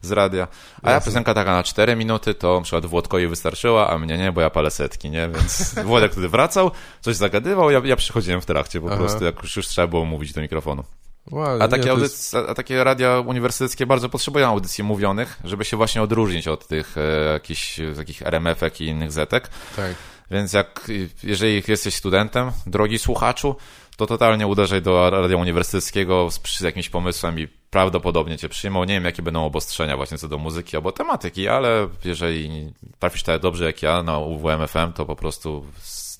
[0.00, 0.48] z radia.
[0.82, 4.32] A ja piosenka taka na 4 minuty, to na przykład Włodkowi wystarczyła, a mnie nie,
[4.32, 5.28] bo ja palę setki, nie?
[5.28, 6.70] Więc Włodek wtedy wracał,
[7.00, 8.96] coś zagadywał, ja, ja przychodziłem w trakcie po Aha.
[8.96, 10.84] prostu, jak już, już trzeba było mówić do mikrofonu.
[11.30, 15.76] Wow, A takie, nie, jest- a takie radia uniwersyteckie bardzo potrzebują audycji mówionych, żeby się
[15.76, 19.50] właśnie odróżnić od tych e, jakichś takich RMF-ek i innych zetek.
[19.76, 19.94] Tak.
[20.30, 20.90] Więc jak,
[21.22, 23.56] jeżeli jesteś studentem, drogi słuchaczu,
[23.96, 28.84] to totalnie uderzaj do radia uniwersyteckiego z, z jakimś pomysłem i prawdopodobnie cię przyjmą.
[28.84, 33.40] Nie wiem, jakie będą obostrzenia właśnie co do muzyki albo tematyki, ale jeżeli trafisz tak
[33.40, 35.64] dobrze jak ja na UWMFM, to po prostu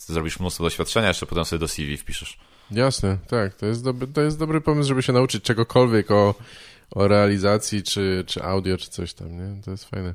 [0.07, 2.39] zrobisz mnóstwo doświadczenia, jeszcze potem sobie do CV wpiszesz.
[2.71, 3.55] Jasne, tak.
[3.55, 6.35] To jest, dobry, to jest dobry pomysł, żeby się nauczyć czegokolwiek o,
[6.91, 9.63] o realizacji, czy, czy audio, czy coś tam, nie?
[9.63, 10.15] To jest fajne.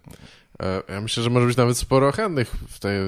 [0.63, 2.99] E, Ja myślę, że może być nawet sporo chętnych w tej,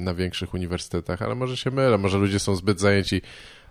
[0.00, 3.22] na większych uniwersytetach, ale może się mylę, może ludzie są zbyt zajęci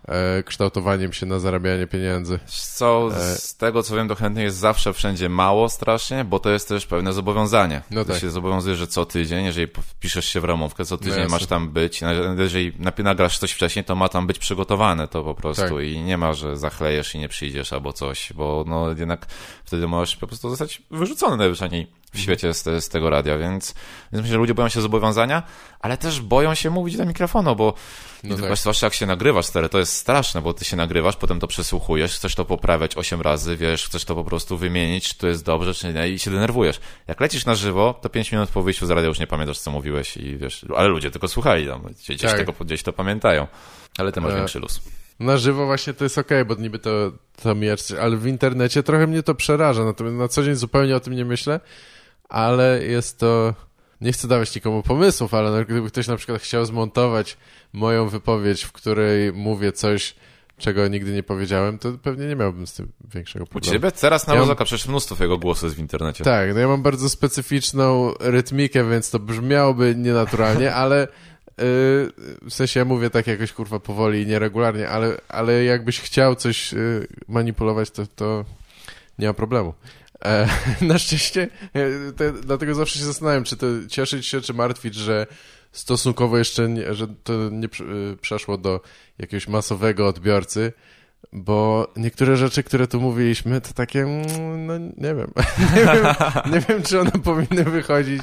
[0.08, 2.38] e, kształtowaniem się na zarabianie pieniędzy.
[2.46, 6.68] Co, z tego co wiem, to chętnych jest zawsze wszędzie mało strasznie, bo to jest
[6.68, 7.82] też pewne zobowiązanie.
[7.90, 8.20] No Ty tak.
[8.20, 9.68] się zobowiązujesz, że co tydzień, jeżeli
[10.00, 11.28] piszesz się w ramówkę, co tydzień jasne.
[11.28, 12.00] masz tam być,
[12.38, 15.84] jeżeli nagrasz coś wcześniej, to ma tam być przygotowane to po prostu Tak.
[15.84, 19.26] i nie ma, że zachlejesz i nie przyjdziesz albo coś, bo no jednak
[19.64, 23.74] wtedy możesz po prostu zostać wyrzucony najwyżej w świecie z, z tego radia, więc,
[24.12, 25.42] więc myślę, że ludzie boją się zobowiązania,
[25.80, 27.74] ale też boją się mówić do mikrofonu, bo
[28.24, 28.56] No tak.
[28.56, 32.14] zwłaszcza jak się nagrywasz, stary, to jest straszne, bo ty się nagrywasz, potem to przesłuchujesz,
[32.16, 35.74] chcesz to poprawiać 8 razy, wiesz, chcesz to po prostu wymienić, czy to jest dobrze,
[35.74, 36.80] czy nie, i się denerwujesz.
[37.08, 39.70] Jak lecisz na żywo, to 5 minut po wyjściu z radia już nie pamiętasz, co
[39.70, 42.36] mówiłeś i wiesz, ale ludzie tylko słuchali tam, gdzieś, Tak.
[42.36, 43.46] tego, gdzieś to pamiętają.
[43.98, 44.80] Ale ty masz E, większy luz.
[45.20, 46.90] Na żywo właśnie to jest okej, bo niby to,
[47.42, 51.00] to coś, ale w internecie trochę mnie to przeraża, natomiast na co dzień zupełnie o
[51.00, 51.60] tym nie myślę,
[52.28, 53.54] ale jest to...
[54.00, 57.36] Nie chcę dawać nikomu pomysłów, ale no, gdyby ktoś na przykład chciał zmontować
[57.72, 60.14] moją wypowiedź, w której mówię coś,
[60.58, 63.72] czego nigdy nie powiedziałem, to pewnie nie miałbym z tym większego U problemu.
[63.72, 63.92] ciebie?
[63.92, 66.24] Teraz na Ja mam- przecież mnóstwo twojego głosu jest w internecie.
[66.24, 71.64] Tak, no ja mam bardzo specyficzną rytmikę, więc to brzmiałoby nienaturalnie, ale yy,
[72.42, 76.72] w sensie ja mówię tak jakoś kurwa powoli i nieregularnie, ale, ale jakbyś chciał coś
[76.72, 78.44] yy, manipulować, to, to
[79.18, 79.74] nie ma problemu.
[80.24, 80.48] E,
[80.86, 85.26] na szczęście, e, te, dlatego zawsze się zastanawiam, czy to cieszyć się, czy martwić, że
[85.72, 87.66] stosunkowo jeszcze, nie, że to nie
[88.12, 88.80] y, przeszło do
[89.18, 90.72] jakiegoś masowego odbiorcy,
[91.32, 95.32] bo niektóre rzeczy, które tu mówiliśmy, to takie, mm, no nie wiem.
[95.76, 96.14] nie, wiem
[96.52, 98.22] nie wiem, czy one powinny wychodzić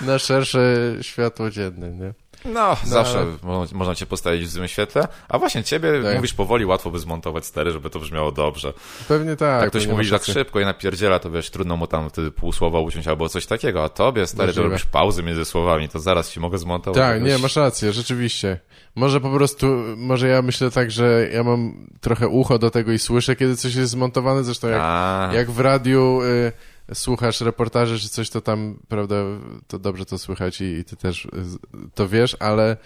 [0.00, 2.14] na szersze światło dzienne, nie?
[2.52, 5.08] No, zawsze ale- mo- można cię postawić w złym świetle.
[5.28, 6.14] A właśnie ciebie Tak.
[6.16, 8.72] mówisz powoli, łatwo by zmontować stery, żeby to brzmiało dobrze.
[9.08, 9.60] Pewnie tak.
[9.60, 12.80] Jak ktoś mówi tak szybko i napierdziela, to wiesz, trudno mu tam wtedy pół słowa
[12.80, 16.40] uciąć albo coś takiego, a tobie, stary, to robisz pauzy między słowami, to zaraz ci
[16.40, 16.98] mogę zmontować.
[17.00, 18.60] Tak, jakoś- nie, masz rację, rzeczywiście.
[18.94, 19.66] Może po prostu,
[19.96, 23.74] może ja myślę tak, że ja mam trochę ucho do tego i słyszę, kiedy coś
[23.74, 26.52] jest zmontowane, zresztą jak, A, jak w radiu y,
[26.94, 29.16] słuchasz reportaży czy coś, to tam, prawda,
[29.66, 31.28] to dobrze to słychać i, i ty też y,
[31.94, 32.76] to wiesz, ale,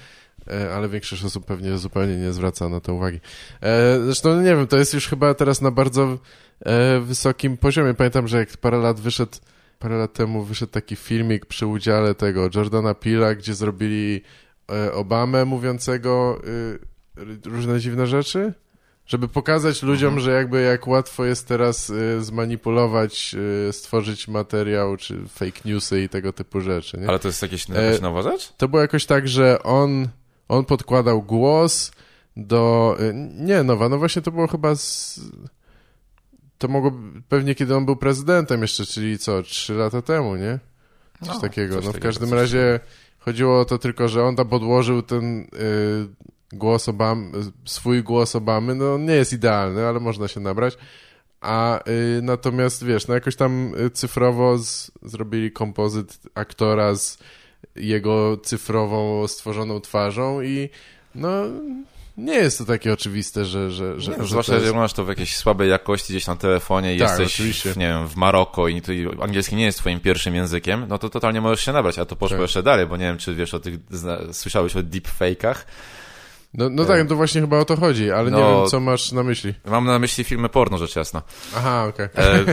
[0.53, 3.21] y, ale większość osób pewnie zupełnie nie zwraca na to uwagi.
[3.63, 6.19] E, zresztą, nie wiem, to jest już chyba teraz na bardzo
[6.61, 7.95] e, wysokim poziomie.
[7.95, 9.33] Pamiętam, że jak parę lat wyszedł,
[9.79, 14.23] parę lat temu wyszedł taki filmik przy udziale tego Jordana Pila, gdzie zrobili
[14.73, 16.79] e, Obamę mówiącego y,
[17.45, 18.53] różne dziwne rzeczy,
[19.11, 23.35] żeby pokazać ludziom, że jakby jak łatwo jest teraz y, zmanipulować,
[23.69, 27.09] y, stworzyć materiał, czy fake newsy i tego typu rzeczy, nie?
[27.09, 28.53] ale to jest jakieś, jakaś E, nowa rzecz?
[28.57, 30.09] To było jakoś tak, że on,
[30.49, 31.93] on podkładał głos
[32.37, 32.97] do...
[33.01, 35.21] y, Nie, nowa, no właśnie to było chyba z...
[36.59, 36.93] To mogło
[37.29, 40.59] pewnie kiedy on był prezydentem jeszcze, czyli co, trzy lata temu, nie?
[41.21, 41.75] Coś No, takiego.
[41.75, 42.81] coś no w takiego, każdym razie
[43.19, 45.47] chodziło o to tylko, że on tam podłożył ten
[46.53, 47.33] głos Obamy,
[47.65, 50.79] swój głos Obamy, no on nie jest idealny, ale można się nabrać.
[51.41, 57.19] A y, natomiast wiesz, no jakoś tam y, cyfrowo z, zrobili kompozyt aktora z
[57.77, 60.69] jego cyfrową stworzoną twarzą i
[61.15, 61.31] no
[62.17, 64.69] nie jest to takie oczywiste, że, że, że, Nie, że zwłaszcza to jest...
[64.71, 67.73] oglądasz to w jakiejś słabej jakości gdzieś na telefonie i Tak, jesteś, oczywiście.
[67.73, 71.11] w, nie wiem, w Maroko i, i angielski nie jest twoim pierwszym językiem, no to
[71.11, 72.43] totalnie możesz się nabrać, a to poszło Tak.
[72.43, 75.55] jeszcze dalej, bo nie wiem, czy wiesz o tych, zna, słyszałeś o deepfake'ach.
[76.55, 79.13] No, no tak, to właśnie chyba o to chodzi, ale nie No- wiem, co masz
[79.13, 79.55] na myśli.
[79.65, 81.23] Mam na myśli filmy porno, rzecz jasna.
[81.57, 82.09] Aha, okej.
[82.15, 82.45] E,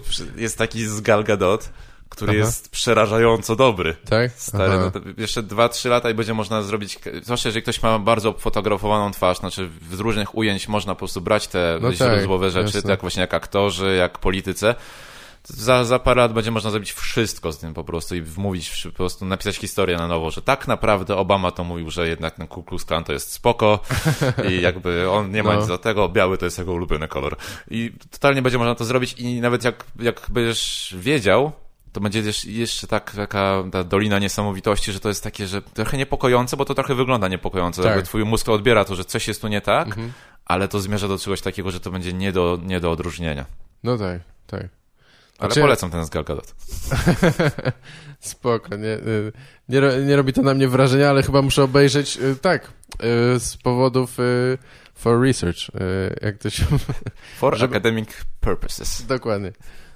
[0.00, 1.70] prostu jest taki z Gal Gadot,
[2.08, 2.38] który Aha.
[2.38, 3.96] jest przerażająco dobry.
[4.10, 4.30] Tak?
[4.36, 9.10] Stary, no jeszcze 2-3 lata i będzie można zrobić, zwłaszcza jeżeli ktoś ma bardzo fotografowaną
[9.10, 12.90] twarz, znaczy z różnych ujęć można po prostu brać te No źródłowe tak, rzeczy, jasne.
[12.90, 14.74] tak właśnie jak aktorzy, jak polityce.
[15.48, 18.96] Za, za parę lat będzie można zrobić wszystko z tym po prostu i wmówić, po
[18.96, 22.62] prostu napisać historię na nowo, że tak naprawdę Obama to mówił, że jednak ten Ku
[22.62, 23.78] Klux Klan to jest spoko
[24.50, 25.58] i jakby on nie ma No.
[25.58, 27.36] nic do tego, biały to jest jego ulubiony kolor.
[27.70, 31.52] I totalnie będzie można to zrobić i nawet jak, jak będziesz wiedział,
[31.92, 36.56] to będzie jeszcze tak, taka ta dolina niesamowitości, że to jest takie, że trochę niepokojące,
[36.56, 37.82] bo to trochę wygląda niepokojąco.
[37.82, 37.90] Tak.
[37.90, 39.88] Jakby twój mózg odbiera to, że coś jest tu nie tak,
[40.44, 43.44] ale to zmierza do czegoś takiego, że to będzie nie do, nie do odróżnienia.
[43.84, 44.68] No tak, tak.
[45.38, 46.54] Ale Znaczy- polecam ten z Gal Gadot.
[48.20, 49.32] Spoko, nie, y,
[49.68, 53.56] nie, nie robi to na mnie wrażenia, ale chyba muszę obejrzeć, y, tak, y, z
[53.62, 54.16] powodów
[54.94, 55.58] for research,
[56.22, 56.64] jak to się...
[57.38, 58.08] For Żeby- academic
[58.40, 59.06] purposes.
[59.06, 59.52] Dokładnie.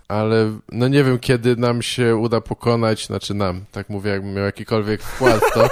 [0.09, 4.45] Ale no nie wiem, kiedy nam się uda pokonać, znaczy nam, tak mówię, jakbym miał
[4.45, 5.69] jakikolwiek wkład to,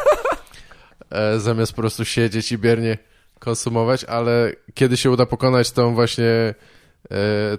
[1.10, 2.98] e, zamiast po prostu siedzieć i biernie
[3.38, 6.54] konsumować, ale kiedy się uda pokonać tą właśnie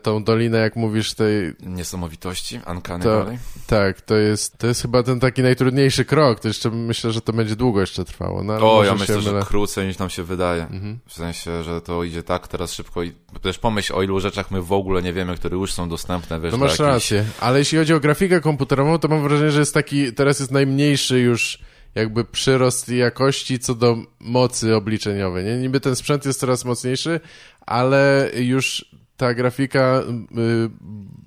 [0.01, 3.37] tą dolinę, jak mówisz, tej, Niesamowitości, Uncanny To- Valley.
[3.67, 7.33] tak, to jest, to jest chyba ten taki najtrudniejszy krok, to jeszcze myślę, że to
[7.33, 8.43] będzie długo jeszcze trwało.
[8.43, 9.45] No, O, ja myślę, że mylę.
[9.45, 10.61] krócej niż nam się wydaje.
[10.63, 10.99] Mhm.
[11.07, 13.11] W sensie, że to idzie tak teraz szybko i
[13.41, 16.51] też pomyśl o ilu rzeczach my w ogóle nie wiemy, które już są dostępne, wiesz,
[16.51, 20.13] No masz rację, ale jeśli chodzi o grafikę komputerową, to mam wrażenie, że jest taki,
[20.13, 21.59] teraz jest najmniejszy już
[21.95, 25.57] jakby przyrost jakości co do mocy obliczeniowej, nie?
[25.57, 27.19] Niby ten sprzęt jest coraz mocniejszy,
[27.65, 28.85] ale już
[29.19, 30.01] ta grafika
[30.37, 30.69] y,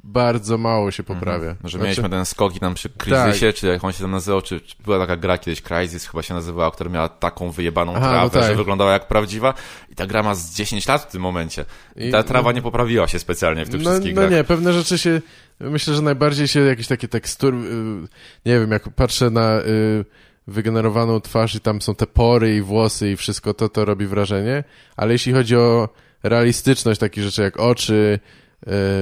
[0.05, 1.51] bardzo mało się poprawia.
[1.51, 1.57] Mhm.
[1.65, 4.43] Że Znaczy- mieliśmy ten skok i tam przy Crysisie, czy jak on się tam nazywał,
[4.43, 8.07] czy, czy była taka gra kiedyś, Crysis chyba się nazywała, która miała taką wyjebaną Aha,
[8.07, 8.51] no trawę, tak.
[8.51, 9.55] że wyglądała jak prawdziwa
[9.91, 11.65] i ta gra ma z 10 lat w tym momencie.
[11.97, 14.33] I ta trawa nie poprawiła się specjalnie w tych no, wszystkich no grach.
[14.33, 15.21] nie, pewne rzeczy się,
[15.61, 17.57] myślę, że najbardziej się jakieś takie tekstury,
[18.47, 20.05] nie wiem, jak patrzę na y,
[20.47, 24.65] wygenerowaną twarz i tam są te pory i włosy i wszystko, to to robi wrażenie,
[24.97, 25.89] ale jeśli chodzi o
[26.23, 28.19] realistyczność takich rzeczy jak oczy,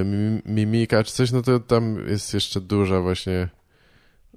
[0.05, 3.49] mi- mimika czy coś, no to tam jest jeszcze duża właśnie,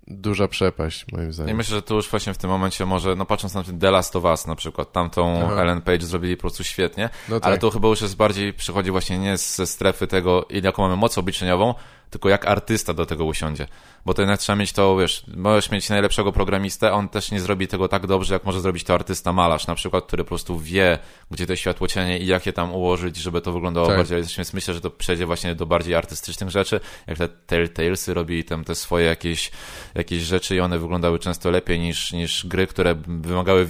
[0.07, 1.57] duża przepaść moim I zdaniem.
[1.57, 4.15] myślę, że to już właśnie w tym momencie może, no patrząc na ten The Last
[4.15, 5.61] of Us na przykład, tamtą Aha.
[5.61, 7.47] Ellen Page zrobili po prostu świetnie, No tak.
[7.47, 11.17] ale to chyba już jest bardziej, przychodzi właśnie nie ze strefy tego, jaką mamy moc
[11.17, 11.73] obliczeniową,
[12.13, 13.67] tylko jak artysta do tego usiądzie.
[14.05, 17.67] Bo to jednak trzeba mieć to, wiesz, możesz mieć najlepszego programistę, on też nie zrobi
[17.67, 20.99] tego tak dobrze, jak może zrobić to artysta malarz, na przykład, który po prostu wie,
[21.31, 23.97] gdzie to światło cienie i jak je tam ułożyć, żeby to wyglądało Tak.
[23.97, 28.43] bardziej, więc myślę, że to przejdzie właśnie do bardziej artystycznych rzeczy, jak te Telltalesy robili
[28.43, 29.51] tam te swoje jakieś,
[29.95, 33.67] jakieś rzeczy i one wyglądały często lepiej niż, niż gry, które wymagały,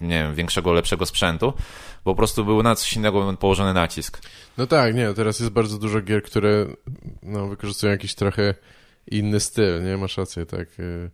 [0.00, 1.52] nie wiem, większego, lepszego sprzętu,
[2.04, 4.20] bo po prostu był na coś innego położony nacisk.
[4.58, 6.66] No tak, nie, teraz jest bardzo dużo gier, które
[7.22, 8.54] no, wykorzystują jakiś trochę
[9.06, 9.96] inny styl, nie?
[9.96, 10.80] Masz rację, tak.
[10.80, 11.10] y.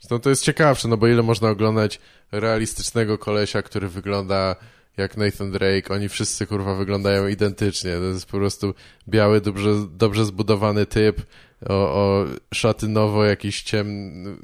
[0.00, 2.00] Zresztą to jest ciekawsze, no bo ile można oglądać
[2.32, 4.56] realistycznego kolesia, który wygląda
[4.96, 8.74] jak Nathan Drake, oni wszyscy kurwa wyglądają identycznie, to jest po prostu
[9.08, 11.22] biały, dobrze, dobrze zbudowany typ,
[11.68, 14.36] o, o szatynowo jakiś ciemny,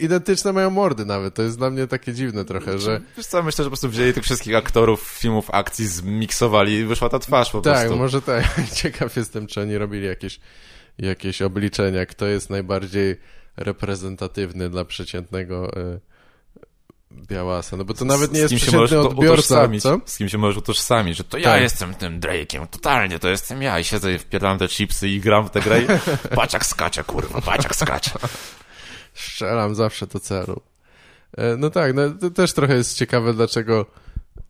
[0.00, 3.64] identyczne mają mordy nawet, to jest dla mnie takie dziwne trochę, że Wiesz co, myślę,
[3.64, 7.60] że po prostu wzięli tych wszystkich aktorów filmów akcji, zmiksowali i wyszła ta twarz po
[7.60, 7.96] Tak, prostu.
[7.96, 8.44] może tak.
[8.82, 10.40] Ciekaw jestem, czy oni robili jakieś,
[10.98, 13.16] jakieś obliczenia, kto jest najbardziej
[13.56, 16.00] reprezentatywny dla przeciętnego y,
[17.16, 17.76] białasa.
[17.76, 20.00] No bo to nawet nie z jest kim się przeciętny odbiorca, co?
[20.06, 21.62] Z kim się możesz utożsamić, że to ja Tak.
[21.62, 25.46] jestem tym Drake'iem, totalnie, to jestem ja i siedzę i wpierdalam te chipsy i gram
[25.48, 25.86] w tę grę i
[26.36, 28.10] patrz jak skacze, kurwa, patrz jak skacze.
[29.14, 30.60] Strzelam zawsze do celu.
[31.36, 33.86] E, No tak, no to też trochę jest ciekawe, dlaczego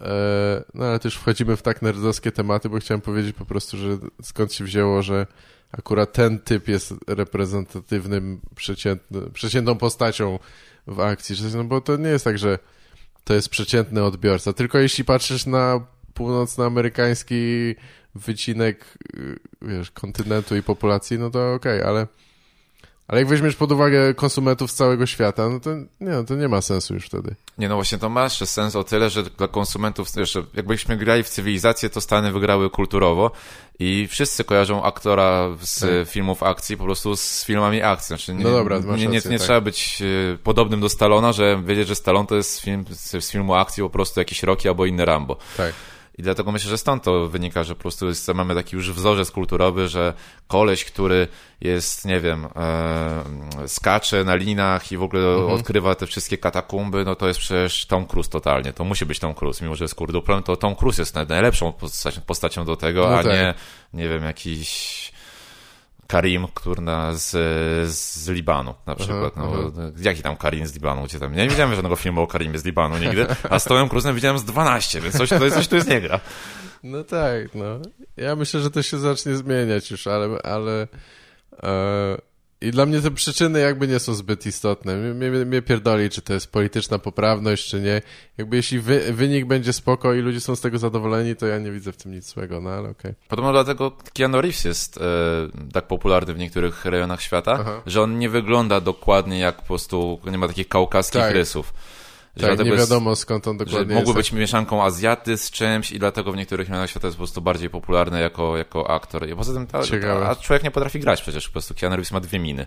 [0.00, 3.88] e, no ale już wchodzimy w tak nerdowskie tematy, bo chciałem powiedzieć po prostu, że
[4.22, 5.26] skąd się wzięło, że
[5.72, 8.40] akurat ten typ jest reprezentatywnym,
[9.32, 10.38] przeciętną postacią
[10.86, 12.58] w akcji, no bo to nie jest tak, że
[13.24, 17.74] to jest przeciętny odbiorca, tylko jeśli patrzysz na północnoamerykański
[18.14, 22.06] wycinek, y, wiesz, kontynentu i populacji, no to okej, ale
[23.08, 26.48] ale jak weźmiesz pod uwagę konsumentów z całego świata, no to nie, no to nie
[26.48, 27.34] ma sensu już wtedy.
[27.58, 31.22] Nie no właśnie, to ma jeszcze sens o tyle, że dla konsumentów, jeszcze jakbyśmy grali
[31.22, 33.30] w cywilizację, to Stany wygrały kulturowo
[33.78, 36.12] i wszyscy kojarzą aktora z Tak.
[36.12, 38.06] filmów akcji po prostu z filmami akcji.
[38.08, 39.44] Znaczy, nie, No dobra, nie, nie, rację, nie tak.
[39.46, 40.02] trzeba być
[40.34, 43.82] e, podobnym do Stallona, że wiedzieć, że Stallone to jest film, z, z filmu akcji
[43.82, 45.36] po prostu jakiś Rocky albo inny Rambo.
[45.56, 45.72] Tak.
[46.18, 49.30] I dlatego myślę, że stąd to wynika, że po prostu jest, mamy taki już wzorzec
[49.30, 50.12] kulturowy, że
[50.48, 51.28] koleś, który
[51.60, 53.24] jest, nie wiem, e,
[53.68, 55.50] skacze na linach i w ogóle Mhm.
[55.50, 58.72] odkrywa te wszystkie katakumby, no to jest przecież Tom Cruise totalnie.
[58.72, 61.72] To musi być Tom Cruise, mimo że jest kurduplem, to Tom Cruise jest naj- najlepszą
[61.72, 63.32] postacią, postacią do tego, No a tak.
[63.32, 63.54] nie,
[63.94, 65.12] nie wiem, jakiś
[66.06, 67.30] Karim, kurna, z,
[67.90, 69.32] z Libanu na przykład.
[69.36, 69.48] aha.
[69.76, 71.04] no, jaki tam Karim z Libanu?
[71.04, 71.34] Gdzie tam?
[71.34, 74.44] Nie widziałem żadnego filmu o Karimie z Libanu nigdy, a z Tomem Cruise'em widziałem z
[74.44, 76.20] 12, więc coś, to jest, coś tu jest nie gra.
[76.82, 77.78] No tak, no.
[78.16, 80.42] Ja myślę, że to się zacznie zmieniać już, ale...
[80.42, 80.88] ale
[81.62, 82.16] e,
[82.66, 84.96] I dla mnie te przyczyny jakby nie są zbyt istotne.
[84.96, 88.02] Mnie, mnie, pierdoli, czy to jest polityczna poprawność, czy nie.
[88.38, 91.72] Jakby jeśli wy, wynik będzie spoko i ludzie są z tego zadowoleni, to ja nie
[91.72, 93.14] widzę w tym nic złego, no ale okej.
[93.28, 95.00] Podobno dlatego Keanu Reeves jest e,
[95.72, 97.82] tak popularny w niektórych rejonach świata, Aha.
[97.86, 101.32] że on nie wygląda dokładnie jak po prostu, nie ma takich kaukaskich Tak.
[101.32, 101.74] rysów.
[102.40, 104.30] Tak, nie jest- wiadomo skąd on Że dokładnie mógłby jest.
[104.30, 107.70] być mieszanką Azjaty z czymś i dlatego w niektórych regionach świata jest po prostu bardziej
[107.70, 109.28] popularny jako, jako aktor.
[109.28, 112.12] I poza tym, ta, ta, a człowiek nie potrafi grać przecież, po prostu Keanu Reeves
[112.12, 112.66] ma dwie miny.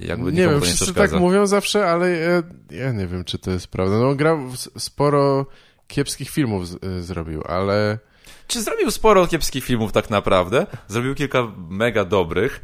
[0.00, 3.50] Jakby Nie wiem, nie wszyscy tak mówią zawsze, ale ja, ja nie wiem, czy to
[3.50, 3.96] jest prawda.
[3.98, 4.38] No, on grał
[4.78, 5.46] sporo
[5.88, 7.98] kiepskich filmów z, y, zrobił, ale...
[8.46, 10.66] Czy zrobił sporo kiepskich filmów tak naprawdę?
[10.88, 12.60] Zrobił kilka mega dobrych,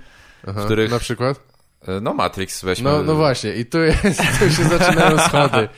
[0.48, 0.90] Aha, w których...
[0.90, 1.40] Na przykład?
[1.88, 2.90] e, No Matrix weźmy.
[2.90, 5.68] No, no właśnie, i tu, jest, tu się zaczynają schody.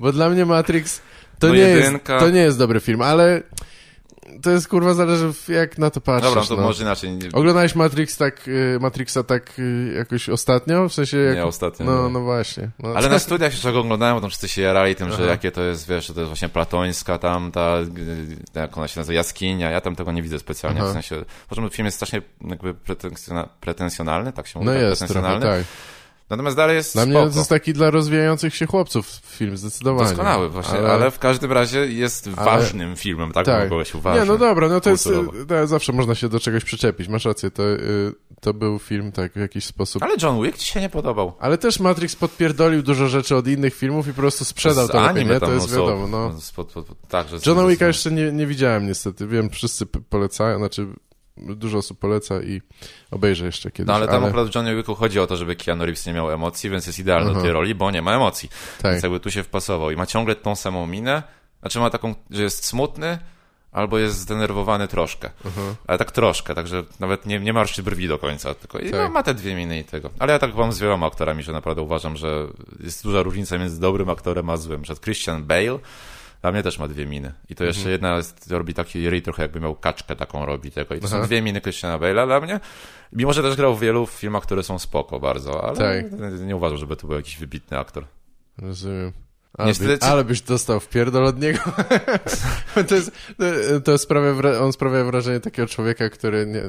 [0.00, 1.00] Bo dla mnie Matrix
[1.38, 2.12] to, No nie jedynka.
[2.14, 3.42] jest, to nie jest dobry film, ale
[4.42, 6.30] to jest kurwa zależy jak na to patrzysz.
[6.30, 6.62] Dobra, to no.
[6.62, 7.10] może inaczej.
[7.10, 10.88] Nie, Oglądałeś Matrix tak, y, Matrixa tak y, jakoś ostatnio?
[10.88, 11.36] W sensie jak...
[11.36, 11.86] nie ostatnio.
[11.86, 12.12] No, nie.
[12.12, 12.70] no właśnie.
[12.78, 15.24] No, Ale na studiach jeszcze go oglądałem, bo tam wszyscy się jarali tym, że Aha.
[15.24, 19.00] jakie to jest, wiesz, że to jest właśnie platońska tam, ta, y, jak ona się
[19.00, 19.70] nazywa, jaskinia.
[19.70, 20.90] Ja tam tego nie widzę specjalnie, Aha.
[20.90, 24.66] w sensie, po czym film jest strasznie jakby pretensjona, pretensjonalny, tak się mówi?
[24.66, 25.58] no tak, jest trochę, pretensjonalny.
[25.64, 25.66] tak.
[26.30, 27.30] Natomiast dalej jest Dla mnie spoko.
[27.30, 30.08] to jest taki dla rozwijających się chłopców film, zdecydowanie.
[30.08, 31.10] Doskonały właśnie, ale...
[31.10, 33.46] w każdym razie jest Ale- ważnym filmem, tak?
[33.46, 33.68] Tak.
[33.68, 34.24] Kogoś uważał.
[34.24, 35.38] Nie, no dobra, no to jest, kulturowo.
[35.40, 39.12] y, to zawsze można się do czegoś przyczepić, masz rację, to, y, to był film
[39.12, 40.02] tak w jakiś sposób.
[40.02, 41.32] Ale John Wick ci się nie podobał.
[41.40, 45.00] Ale też Matrix podpierdolił dużo rzeczy od innych filmów i po prostu sprzedał Z to
[45.02, 45.40] lepiej, nie?
[45.40, 46.28] To jest mnóstwo- wiadomo, no.
[46.30, 50.58] spod- pod- tak, że Johna z- Wicka jeszcze nie, nie widziałem niestety, wiem, wszyscy polecają,
[50.58, 50.86] znaczy
[51.36, 52.62] dużo osób poleca i
[53.10, 54.26] obejrzę jeszcze kiedyś, No ale tam ale...
[54.26, 56.98] akurat w Johnny Wicku chodzi o to, żeby Keanu Reeves nie miał emocji, więc jest
[56.98, 58.48] idealny do tej roli, bo nie ma emocji.
[58.82, 58.92] tak.
[58.92, 59.90] Więc jakby tu się wpasował.
[59.90, 61.22] I ma ciągle tą samą minę,
[61.60, 63.18] znaczy ma taką, że jest smutny,
[63.72, 65.30] albo jest zdenerwowany troszkę.
[65.46, 65.60] Aha.
[65.86, 69.00] Ale tak troszkę, także nawet nie, nie marszczy brwi do końca, tylko i Tak.
[69.00, 70.10] ma, ma te dwie miny i tego.
[70.18, 72.46] Ale ja tak mam z wieloma aktorami, że naprawdę uważam, że
[72.80, 74.84] jest duża różnica między dobrym aktorem a złym.
[74.84, 75.78] Że Christian Bale
[76.42, 77.32] dla mnie też ma dwie miny.
[77.48, 77.92] I to jeszcze Mhm.
[77.92, 80.94] jedna jest, robi taki ryj trochę jakby miał kaczkę taką robi tego.
[80.94, 81.16] I to Aha.
[81.20, 82.60] są dwie miny Christiana Bale'a dla mnie.
[83.12, 86.04] Mimo, że też grał w wielu filmach, które są spoko bardzo, ale Tak.
[86.40, 88.04] nie uważam, żeby to był jakiś wybitny aktor.
[88.58, 89.12] Rozumiem.
[89.58, 91.58] Ale, Niestety- by, ale byś dostał wpierdol od niego.
[92.88, 93.10] to jest,
[93.84, 96.62] to sprawia, on sprawia wrażenie takiego człowieka, który nie,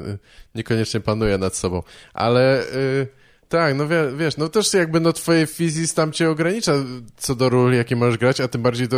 [0.54, 1.82] niekoniecznie panuje nad sobą.
[2.14, 3.06] Ale y,
[3.48, 6.72] tak, no wie, wiesz, no też jakby no twoje fizis tam cię ogranicza
[7.16, 8.96] co do ról, jakie możesz grać, a tym bardziej k-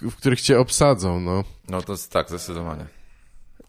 [0.00, 1.44] w których cię obsadzą, no.
[1.68, 2.86] No to jest tak, zdecydowanie.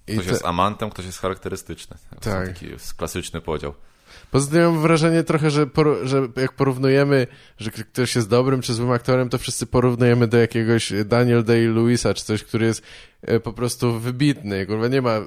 [0.06, 1.98] Ktoś te, jest amantem, ktoś jest charakterystyczny.
[2.10, 2.48] To Tak.
[2.48, 2.68] Taki
[2.98, 3.74] klasyczny podział.
[4.32, 8.74] Poza tym mam wrażenie trochę, że, por, że jak porównujemy, że ktoś jest dobrym czy
[8.74, 12.84] złym aktorem, to wszyscy porównujemy do jakiegoś Daniel Day-Lewisa czy coś, który jest
[13.22, 14.66] e, po prostu wybitny.
[14.66, 15.22] Kurwa, nie ma,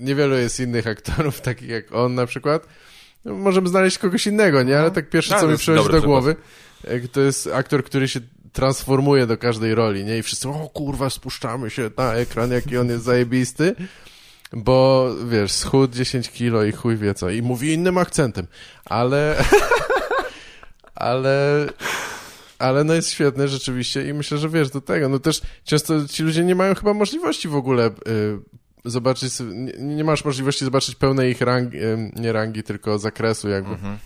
[0.00, 2.66] niewielu jest innych aktorów takich jak on na przykład.
[3.24, 4.78] No, możemy znaleźć kogoś innego, nie?
[4.78, 6.36] Ale tak pierwsze, No, co mi przychodzi do głowy,
[6.84, 8.20] e, to jest aktor, który się
[8.54, 10.18] transformuje do każdej roli, nie?
[10.18, 13.74] I wszyscy, o kurwa, spuszczamy się na ekran, jaki on jest zajebisty.
[14.52, 17.30] Bo wiesz, schód 10 kilo i chuj wie co.
[17.30, 18.46] I mówi innym akcentem.
[18.84, 19.44] Ale.
[20.94, 21.66] ale.
[22.58, 25.08] Ale no jest świetny rzeczywiście i myślę, że wiesz do tego.
[25.08, 27.92] No też często ci ludzie nie mają chyba możliwości w ogóle y,
[28.84, 29.32] zobaczyć.
[29.40, 33.70] Nie, nie masz możliwości zobaczyć pełnej ich rangi, y, nie rangi, tylko zakresu jakby.
[33.70, 33.98] Mhm.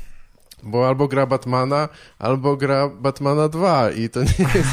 [0.63, 1.89] Bo albo gra Batmana,
[2.19, 4.71] albo gra Batmana 2 i to nie jest.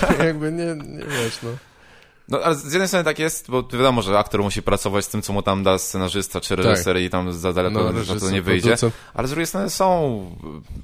[0.00, 0.64] To jakby nie,
[0.98, 1.50] nie wiesz, no.
[2.28, 5.22] No, ale z jednej strony tak jest, bo wiadomo, że aktor musi pracować z tym,
[5.22, 8.62] co mu tam da scenarzysta czy reżyser i tam za daleko No, to nie wyjdzie.
[8.62, 8.94] producent.
[9.14, 10.20] Ale z drugiej strony są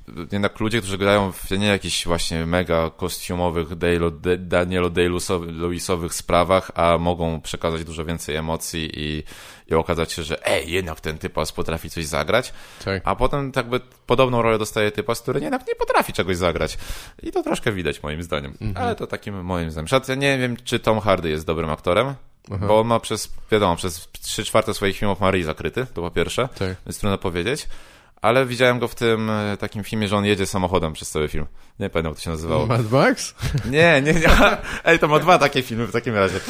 [0.09, 6.71] y, jednak ludzie, którzy grają w nie jakichś właśnie mega kostiumowych Dale, Danielo Day-Lewisowych sprawach,
[6.75, 9.23] a mogą przekazać dużo więcej emocji i,
[9.71, 12.53] i okazać się, że ej, jednak ten typas potrafi coś zagrać,
[12.85, 13.03] Tak.
[13.05, 16.79] a potem jakby podobną rolę dostaje typas, który jednak nie potrafi czegoś zagrać.
[17.23, 18.55] I to troszkę widać moim zdaniem.
[18.61, 18.87] Mhm.
[18.87, 19.87] Ale to takim moim zdaniem.
[19.87, 22.15] Przykład ja nie wiem, czy Tom Hardy jest dobrym aktorem,
[22.53, 22.67] Aha.
[22.67, 26.11] bo on ma przez, wiadomo, przez 3 czwarte swoich filmów ma ryj zakryty, to po
[26.11, 26.77] pierwsze Tak.
[26.87, 27.67] więc trudno powiedzieć.
[28.23, 31.47] Ale widziałem go w tym e, takim filmie, że on jedzie samochodem przez cały film.
[31.81, 32.67] Nie pamiętam, jak to się nazywało.
[32.67, 33.35] Mad Max?
[33.71, 34.29] Nie, nie, nie.
[34.85, 36.41] Ej, to ma dwa takie filmy w takim razie.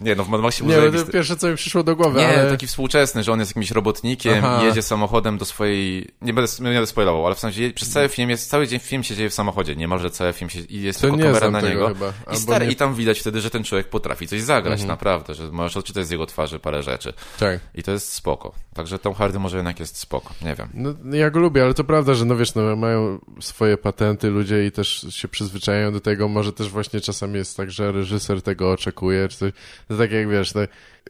[0.00, 1.12] Nie, no w Mad Maxie był Nie, bo to zajebisty.
[1.12, 2.50] pierwsze, co mi przyszło do głowy, Nie, ale...
[2.50, 4.60] taki współczesny, że on jest jakimś robotnikiem Aha.
[4.62, 6.08] i jedzie samochodem do swojej...
[6.22, 8.78] Nie będę, nie będę spoilował, ale w sensie je- przez cały film jest, cały dzień
[8.80, 10.60] film się dzieje w samochodzie, niemalże cały film się...
[10.60, 11.88] I jest To tylko kamera na niego.
[11.88, 14.88] chyba, I, stary, nie- I tam widać wtedy, że ten człowiek potrafi coś zagrać, Mhm.
[14.88, 17.12] naprawdę, że możesz odczytać z jego twarzy parę rzeczy.
[17.38, 17.60] Tak.
[17.74, 18.52] I to jest spoko.
[18.78, 20.68] Także Tom Hardy może jednak jest spoko, nie wiem.
[20.74, 24.66] No, ja go lubię, ale to prawda, że no wiesz, no, mają swoje patenty ludzie
[24.66, 26.28] i też się przyzwyczajają do tego.
[26.28, 29.52] Może też właśnie czasami jest tak, że reżyser tego oczekuje, czy coś.
[29.88, 30.60] To tak jak wiesz, no,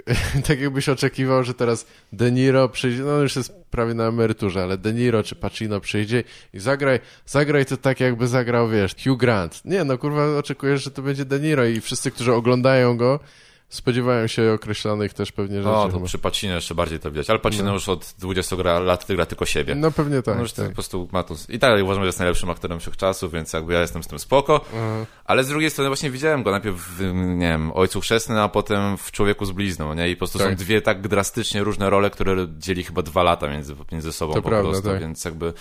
[0.48, 4.78] tak jakbyś oczekiwał, że teraz De Niro przyjdzie, no już jest prawie na emeryturze, ale
[4.78, 9.64] De Niro czy Pacino przyjdzie i zagraj, zagraj to tak jakby zagrał, wiesz, Hugh Grant.
[9.64, 13.20] Nie, no kurwa, oczekujesz, że to będzie De Niro i wszyscy, którzy oglądają go,
[13.68, 15.68] spodziewałem się określonych też pewnie rzeczy.
[15.68, 17.72] No, to przy Pacino jeszcze bardziej to widać, ale Pacino no.
[17.72, 19.74] już od 20 lat gra tylko siebie.
[19.74, 20.34] No pewnie tak.
[20.34, 20.68] On już tak.
[20.68, 21.34] po prostu ma to...
[21.48, 24.60] I tak uważam, że jest najlepszym aktorem wszechczasów, więc jakby ja jestem z tym spoko.
[24.72, 25.06] Mhm.
[25.24, 28.96] Ale z drugiej strony właśnie widziałem go najpierw w, nie wiem, Ojcu Chrzestnym, a potem
[28.96, 30.08] w Człowieku z blizną, nie?
[30.08, 30.48] I po prostu tak.
[30.48, 34.42] są dwie tak drastycznie różne role, które dzieli chyba dwa lata między, między sobą to
[34.42, 35.00] po prawda, prostu, tak.
[35.00, 35.52] więc jakby...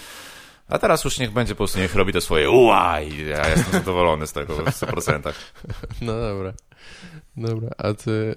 [0.70, 4.28] A teraz już niech będzie po prostu, niech robi to swoje uaj, ja jestem zadowolony
[4.28, 5.34] z tego w 100%.
[6.02, 6.54] No dobra.
[7.38, 8.36] Dobra, a ty...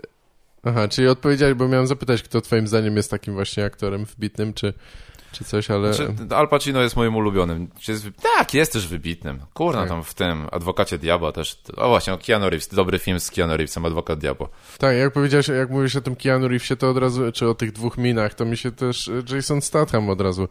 [0.65, 4.73] Aha, czyli odpowiedziałeś, bo miałem zapytać, kto twoim zdaniem jest takim właśnie aktorem wybitnym, czy,
[5.33, 5.95] czy coś, ale...
[5.95, 7.69] Znaczy, Al Pacino jest moim ulubionym.
[7.89, 8.07] Jest,
[8.39, 9.41] tak, jest też wybitnym.
[9.55, 9.89] Kurna, tak.
[9.89, 11.63] tam w tym Adwokacie Diabła też.
[11.77, 14.49] O właśnie, o Keanu Reeves, dobry film z Keanu Reevesem, Adwokat Diabła.
[14.79, 17.73] Tak, jak powiedziałeś, jak mówisz o tym Keanu Reevesie, to od razu, czy o tych
[17.73, 20.49] dwóch minach, to mi się też Jason Statham od razu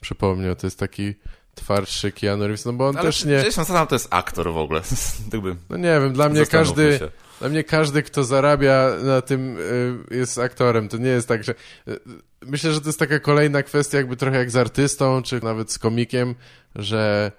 [0.00, 0.56] przypomniał.
[0.56, 1.14] To jest taki
[1.54, 3.32] twardszy Keanu Reeves, no bo on Ale też nie...
[3.32, 4.80] Jason Statham to jest aktor w ogóle.
[5.70, 6.98] no nie wiem, dla mnie każdy...
[6.98, 9.58] Się dla mnie każdy, kto zarabia na tym,
[10.10, 10.88] y, jest aktorem.
[10.88, 11.54] To nie jest tak, że.
[11.88, 12.00] Y,
[12.46, 15.78] myślę, że to jest taka kolejna kwestia, jakby trochę jak z artystą, czy nawet z
[15.78, 16.34] komikiem,
[16.74, 17.32] że.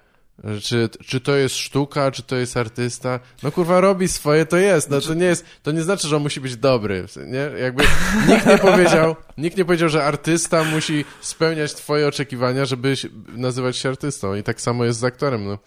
[0.62, 3.20] Czy, czy to jest sztuka, czy to jest artysta?
[3.42, 4.90] No kurwa, robi swoje, to jest.
[4.90, 7.60] No to nie jest, to nie znaczy, że on musi być dobry, nie?
[7.60, 7.84] Jakby
[8.28, 12.94] nikt nie powiedział, nikt nie powiedział, że artysta musi spełniać twoje oczekiwania, żeby
[13.28, 14.34] nazywać się artystą.
[14.34, 15.58] I tak samo jest z aktorem, no.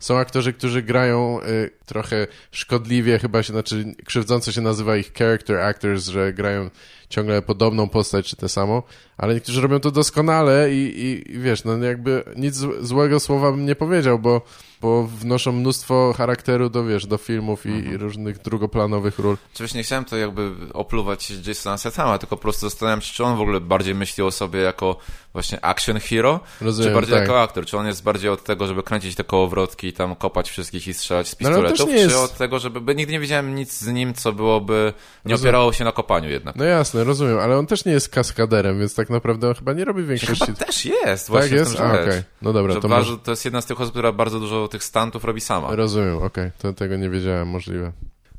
[0.00, 5.56] Są aktorzy, którzy grają y, trochę szkodliwie, chyba się, znaczy krzywdząco się nazywa ich character
[5.56, 6.70] actors, że grają
[7.08, 8.82] ciągle podobną postać czy te samo,
[9.16, 13.66] ale niektórzy robią to doskonale i, i, i wiesz, no jakby nic złego słowa bym
[13.66, 14.42] nie powiedział, bo
[14.80, 17.94] bo wnoszą mnóstwo charakteru do, wiesz, do filmów i, mhm.
[17.94, 19.36] i różnych drugoplanowych ról.
[19.54, 23.36] Oczywiście nie chciałem to jakby opluwać Jasona Stathama, tylko po prostu zastanawiam się, czy on
[23.36, 24.96] w ogóle bardziej myśli o sobie jako
[25.32, 27.22] właśnie action hero, Rozumiem, czy bardziej tak.
[27.22, 30.50] jako aktor, czy on jest bardziej od tego, żeby kręcić te kołowrotki i tam kopać
[30.50, 32.16] wszystkich i strzelać z no, pistoletów, no, czy jest...
[32.16, 34.92] od tego, żeby, bo nigdy nie widziałem nic z nim, co byłoby,
[35.24, 35.48] nie rozumiem.
[35.48, 36.56] opierało się na kopaniu jednak.
[36.56, 39.84] No jasne, rozumiem, ale on też nie jest kaskaderem, więc tak naprawdę on chyba nie
[39.84, 40.46] robi większości...
[40.46, 41.80] Chyba też jest, właśnie tak jest?
[41.80, 42.24] A, okay.
[42.42, 43.18] No dobra, to, może...
[43.18, 45.76] to jest jedna z tych osób, która bardzo dużo tych stantów robi sama.
[45.76, 46.52] Rozumiem, okej, okay.
[46.58, 47.92] to tego nie wiedziałem, możliwe.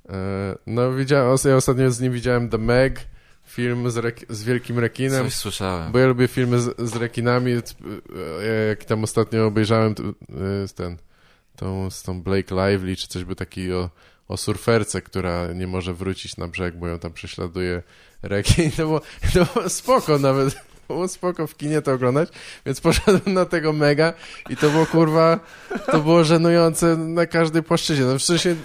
[0.10, 3.00] E, no widziałem, ja ostatnio z nim widziałem The Meg,
[3.48, 5.26] film z, rek- z wielkim rekinem.
[5.26, 5.92] Coś słyszałem.
[5.92, 7.52] Bo ja lubię filmy z, z rekinami.
[7.52, 10.98] E, jak tam ostatnio obejrzałem e, ten,
[11.56, 13.90] tą, z tą Blake Lively, czy coś był taki o,
[14.28, 17.84] o surferce, która nie może wrócić na brzeg, bo ją tam prześladuje
[18.22, 18.72] rekin.
[18.78, 19.02] Było,
[19.34, 20.56] to było spoko nawet
[20.92, 22.30] było spoko w kinie to oglądać,
[22.66, 24.14] więc poszedłem na tego mega
[24.50, 25.40] i to było kurwa,
[25.92, 28.56] to było żenujące na każdej płaszczyźnie, no w sensie y,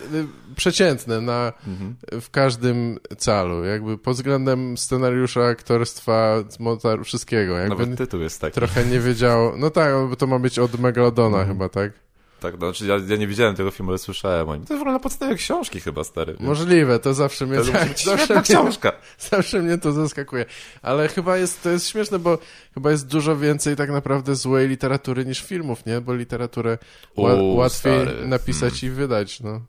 [0.57, 1.97] przeciętne na, mhm.
[2.21, 7.59] w każdym calu, jakby pod względem scenariusza, aktorstwa, montażu, wszystkiego.
[7.59, 8.55] Jakby Nawet tytuł jest taki.
[8.55, 11.49] Trochę nie wiedział, no tak, bo to ma być od Megalodona mhm.
[11.49, 12.06] chyba, tak?
[12.41, 14.67] Tak, no, znaczy ja, ja nie widziałem tego filmu, ale słyszałem o nim.
[14.67, 16.37] To jest w ogóle na podstawie książki chyba, stary.
[16.41, 17.59] Możliwe, to zawsze mnie...
[17.59, 18.93] To tak, zawsze mnie, książka.
[19.31, 20.47] Zawsze mnie to zaskakuje.
[20.83, 22.39] Ale chyba jest, to jest śmieszne, bo
[22.75, 26.01] chyba jest dużo więcej tak naprawdę złej literatury niż filmów, nie?
[26.01, 26.79] Bo literaturę
[27.17, 28.27] ła, łatwiej stary.
[28.27, 28.93] napisać hmm.
[28.93, 29.61] i wydać, no.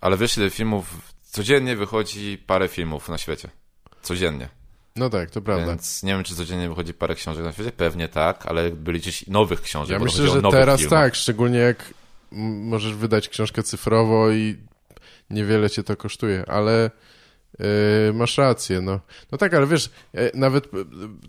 [0.00, 1.12] Ale wiesz, ile filmów...
[1.22, 3.48] Codziennie wychodzi parę filmów na świecie.
[4.02, 4.48] Codziennie.
[4.96, 5.66] No tak, to prawda.
[5.66, 7.72] Więc nie wiem, czy codziennie wychodzi parę książek na świecie.
[7.72, 9.98] Pewnie tak, ale byli gdzieś nowych książek.
[9.98, 11.00] Ja myślę, że teraz filmach.
[11.00, 11.94] tak, szczególnie jak
[12.32, 14.56] możesz wydać książkę cyfrowo i
[15.30, 16.90] niewiele cię to kosztuje, ale
[17.58, 17.66] yy,
[18.14, 19.00] masz rację, no.
[19.32, 20.68] No tak, ale wiesz, e, nawet e,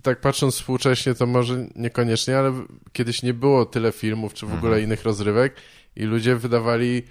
[0.02, 4.72] tak patrząc współcześnie, to może niekoniecznie, ale kiedyś nie było tyle filmów, czy w ogóle
[4.72, 4.84] mhm.
[4.84, 5.56] innych rozrywek
[5.96, 7.04] i ludzie wydawali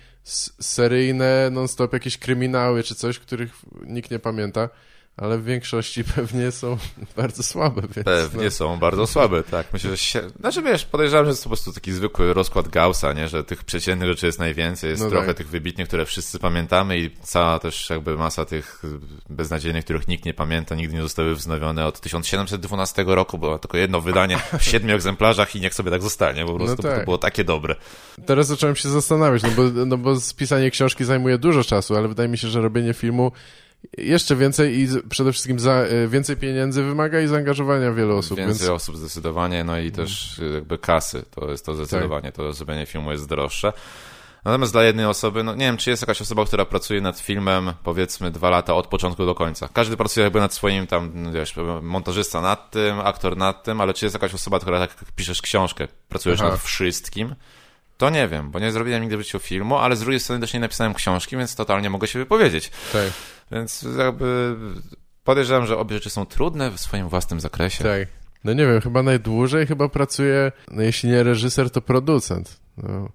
[0.61, 3.53] seryjne non-stop jakieś kryminały, czy coś, których
[3.87, 4.69] nikt nie pamięta
[5.17, 6.79] ale w większości pewnie są
[7.17, 7.83] bardzo słabe.
[7.83, 8.51] Więc pewnie no.
[8.51, 9.67] są bardzo słabe, tak.
[9.73, 10.21] Myślę, że się...
[10.41, 13.29] Znaczy wiesz, podejrzewam, że jest to po prostu taki zwykły rozkład Gaussa, nie?
[13.29, 15.37] że tych przeciętnych rzeczy jest najwięcej, jest no trochę tak.
[15.37, 18.83] tych wybitnych, które wszyscy pamiętamy i cała też jakby masa tych
[19.31, 24.01] beznadziejnych, których nikt nie pamięta, nigdy nie zostały wznowione od 1712 roku, było tylko jedno
[24.01, 26.99] wydanie w siedmiu egzemplarzach i niech sobie tak zostanie, po prostu no tak.
[26.99, 27.77] to było takie dobre.
[28.27, 32.29] Teraz zacząłem się zastanawiać, no bo, no bo spisanie książki zajmuje dużo czasu, ale wydaje
[32.29, 33.33] mi się, że robienie filmu
[33.99, 38.39] jeszcze więcej i przede wszystkim za, e, więcej pieniędzy wymaga i zaangażowania wielu osób.
[38.39, 38.83] Więcej więc...
[38.83, 42.35] osób zdecydowanie, no i też jakby kasy, to jest to zdecydowanie, tak.
[42.35, 43.73] to zrobienie filmu jest droższe.
[44.45, 47.73] Natomiast dla jednej osoby, no nie wiem, czy jest jakaś osoba, która pracuje nad filmem,
[47.83, 49.69] powiedzmy, dwa lata od początku do końca.
[49.73, 53.95] Każdy pracuje jakby nad swoim tam, no wiesz, montażysta nad tym, aktor nad tym, ale
[53.95, 56.51] czy jest jakaś osoba, która tak jak piszesz książkę, pracujesz Aha.
[56.51, 57.35] nad wszystkim,
[58.03, 60.55] to nie wiem, bo nie zrobiłem nigdy w życiu filmu, ale z drugiej strony też
[60.55, 62.71] nie napisałem książki, więc totalnie mogę się wypowiedzieć.
[62.93, 63.13] Tak.
[63.53, 64.57] Więc jakby
[65.25, 67.85] podejrzewam, że obie rzeczy są trudne w swoim własnym zakresie.
[67.85, 68.09] Tak.
[68.45, 72.61] No nie wiem, chyba najdłużej chyba pracuje, no jeśli nie reżyser, to producent.
[72.77, 73.09] No.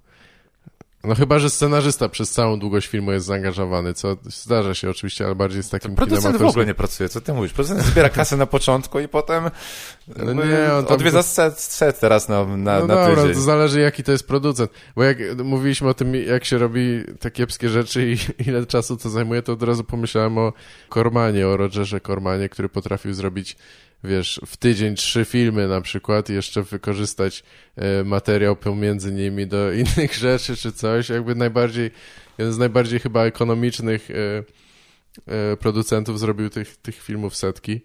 [1.04, 5.36] No chyba, że scenarzysta przez całą długość filmu jest zaangażowany, co zdarza się oczywiście, ale
[5.36, 7.54] bardziej z takim Producent w ogóle nie pracuje, co ty mówisz?
[7.54, 9.44] Producent zbiera kasę na początku i potem
[10.18, 13.34] No nie, on tam- odwiedza set, set teraz na, na, No na dobra, tydzień.
[13.34, 14.72] to zależy jaki to jest producent.
[14.96, 18.18] Bo jak mówiliśmy o tym, jak się robi te kiepskie rzeczy i
[18.50, 20.54] ile czasu to zajmuje, to od razu pomyślałem o
[20.90, 23.58] Kormanie, o Rogerze Kormanie, który potrafił zrobić,
[24.04, 27.44] wiesz, w tydzień trzy filmy na przykład i jeszcze wykorzystać
[27.76, 31.10] e, materiał pomiędzy nimi do innych rzeczy czy coś.
[31.10, 31.92] Jakby najbardziej,
[32.38, 34.14] jeden z najbardziej chyba ekonomicznych e,
[35.52, 37.82] e, producentów zrobił tych, tych filmów setki.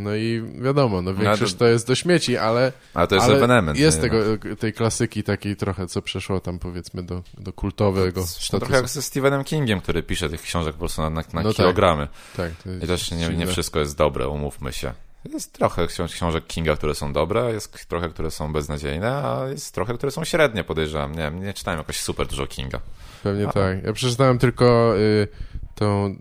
[0.00, 3.36] No i wiadomo, no większość to- to jest do śmieci, ale Ale to jest ale
[3.36, 3.78] ewenement.
[3.78, 4.18] Jest tego,
[4.58, 8.58] tej klasyki takiej trochę, co przeszło tam powiedzmy do, do kultowego To statusu.
[8.58, 11.48] trochę jak ze Stephenem Kingiem, który pisze tych książek po prostu na, na, na No
[11.48, 11.56] tak.
[11.56, 12.08] kilogramy.
[12.36, 14.92] Tak, to jest I też nie, nie wszystko jest dobre, umówmy się.
[15.32, 19.74] Jest trochę książ- książek Kinga, które są dobre, jest trochę, które są beznadziejne, a jest
[19.74, 21.14] trochę, które są średnie, podejrzewam.
[21.14, 22.80] Nie nie czytałem jakoś super dużo Kinga.
[23.22, 23.52] Pewnie A.
[23.52, 23.84] tak.
[23.84, 25.28] Ja przeczytałem tylko y,
[25.74, 26.16] tą,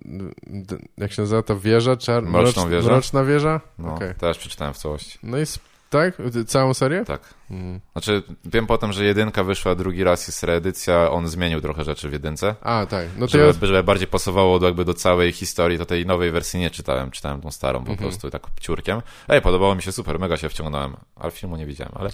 [0.97, 1.97] jak się nazywa ta wieża?
[1.97, 2.23] Czar...
[2.23, 2.87] Mroczną mrocz- wieżę?
[2.91, 3.61] Mroczna wieża?
[3.79, 4.15] No, Okej.
[4.15, 5.19] też przeczytałem w całości.
[5.23, 5.43] No i
[5.89, 6.17] tak?
[6.47, 7.05] Całą serię?
[7.05, 7.21] Tak.
[7.51, 7.79] Mm.
[7.91, 12.13] Znaczy, wiem potem, że jedynka wyszła drugi raz, jest reedycja, on zmienił trochę rzeczy w
[12.13, 12.55] jedynce.
[12.61, 13.07] A, tak.
[13.17, 13.31] No to.
[13.53, 17.11] Żeby, żeby bardziej pasowało do, jakby do całej historii, to tej nowej wersji nie czytałem.
[17.11, 18.09] Czytałem tą starą po Mhm.
[18.09, 19.01] prostu tak ciurkiem.
[19.29, 22.09] Ej, podobało mi się super, mega się wciągnąłem, ale filmu nie widziałem, ale,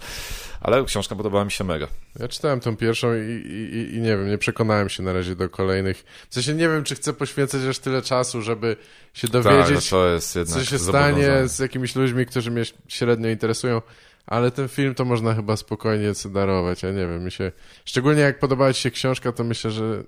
[0.61, 1.87] ale książka podobała mi się mega.
[2.19, 5.49] Ja czytałem tą pierwszą i, i, i- nie wiem, nie przekonałem się na razie do
[5.49, 6.05] kolejnych.
[6.29, 8.75] W sensie nie wiem, czy chcę poświęcać aż tyle czasu, żeby
[9.13, 9.91] się Tak, dowiedzieć,
[10.35, 13.81] jednak co się stanie z jakimiś ludźmi, którzy mnie średnio interesują,
[14.25, 17.51] ale ten film to można chyba spokojnie sobie darować, ja nie wiem, mi się,
[17.85, 20.03] szczególnie jak podobała ci się książka, to myślę, że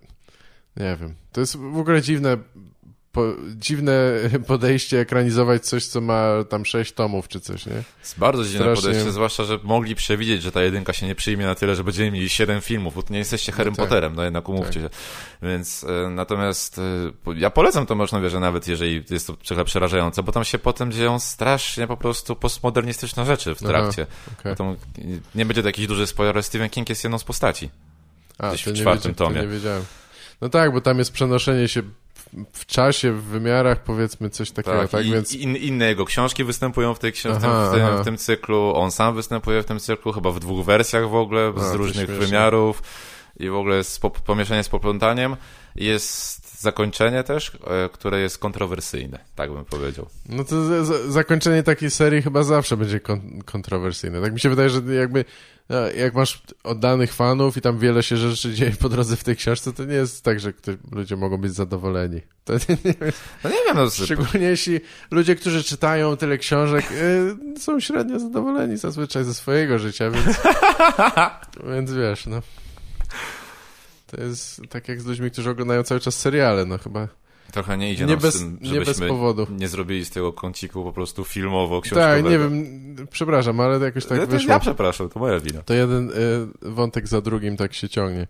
[0.78, 2.38] nie wiem, to jest w ogóle dziwne
[3.16, 4.14] po, dziwne
[4.48, 7.84] podejście ekranizować coś, co ma tam sześć tomów czy coś, nie?
[8.00, 8.82] Jest bardzo dziwne Strasznie.
[8.88, 12.12] podejście, zwłaszcza, że mogli przewidzieć, że ta jedynka się nie przyjmie na tyle, że będziemy
[12.12, 13.86] mieli 7 filmów, bo nie jesteście Harrym tak.
[13.86, 14.90] Potterem, no jednak umówcie się.
[15.42, 16.80] Więc e, natomiast
[17.28, 20.60] e, ja polecam to można wierzę, nawet jeżeli jest to trochę przerażające, bo tam się
[20.60, 24.08] potem dzieją strasznie po prostu postmodernistyczne rzeczy w Aha, trakcie.
[24.44, 24.76] Bo tam
[25.36, 27.70] nie będzie to jakiś duży spoiler, Stephen King jest jedną z postaci.
[28.38, 29.42] A, Gdzieś w czwartym tomie.
[29.42, 29.84] nie wiedziałem.
[30.42, 31.84] No tak, bo tam jest przenoszenie się
[32.54, 34.90] w, czasie, w wymiarach, powiedzmy coś takiego, tak?
[34.90, 38.02] Tak, i, Więc in, inne jego książki występują w, tej książ- Aha, w, tym, aha.
[38.02, 41.54] w tym cyklu, on sam występuje w tym cyklu, chyba w dwóch wersjach w ogóle,
[41.58, 42.82] A, z różnych wymiarów
[43.40, 45.36] i w ogóle jest po, pomieszanie z poplątaniem.
[45.76, 50.10] Jest zakończenie też, e, które jest kontrowersyjne, tak bym powiedział.
[50.30, 50.56] No to
[51.12, 54.22] zakończenie takiej serii chyba zawsze będzie kon, kontrowersyjne.
[54.22, 55.26] Tak mi się wydaje, że jakby
[55.98, 59.74] jak masz oddanych fanów i tam wiele się rzeczy dzieje po drodze w tej książce,
[59.74, 60.54] to nie jest tak, że
[60.92, 62.22] ludzie mogą być zadowoleni.
[62.46, 62.94] To nie, nie,
[63.44, 64.80] No nie wiem, no, szczególnie jeśli
[65.12, 66.86] ludzie, którzy czytają tyle książek,
[67.56, 70.38] e, są średnio zadowoleni zazwyczaj ze swojego życia, więc,
[71.74, 72.42] więc wiesz, no.
[74.08, 77.08] To jest tak jak z ludźmi, którzy oglądają cały czas seriale, no chyba.
[77.52, 79.48] Trochę nie idzie Nie nam bez- z tym, nie bez żebyśmy powodu.
[79.50, 82.24] nie zrobili z tego kąciku po prostu filmowo, książkowego.
[82.24, 82.66] Tak, nie wiem,
[83.12, 84.52] przepraszam, ale jakoś tak to wyszło.
[84.52, 85.62] ja przepraszam, to moja wina.
[85.62, 86.14] To jeden y,
[86.62, 88.28] wątek za drugim tak się ciągnie.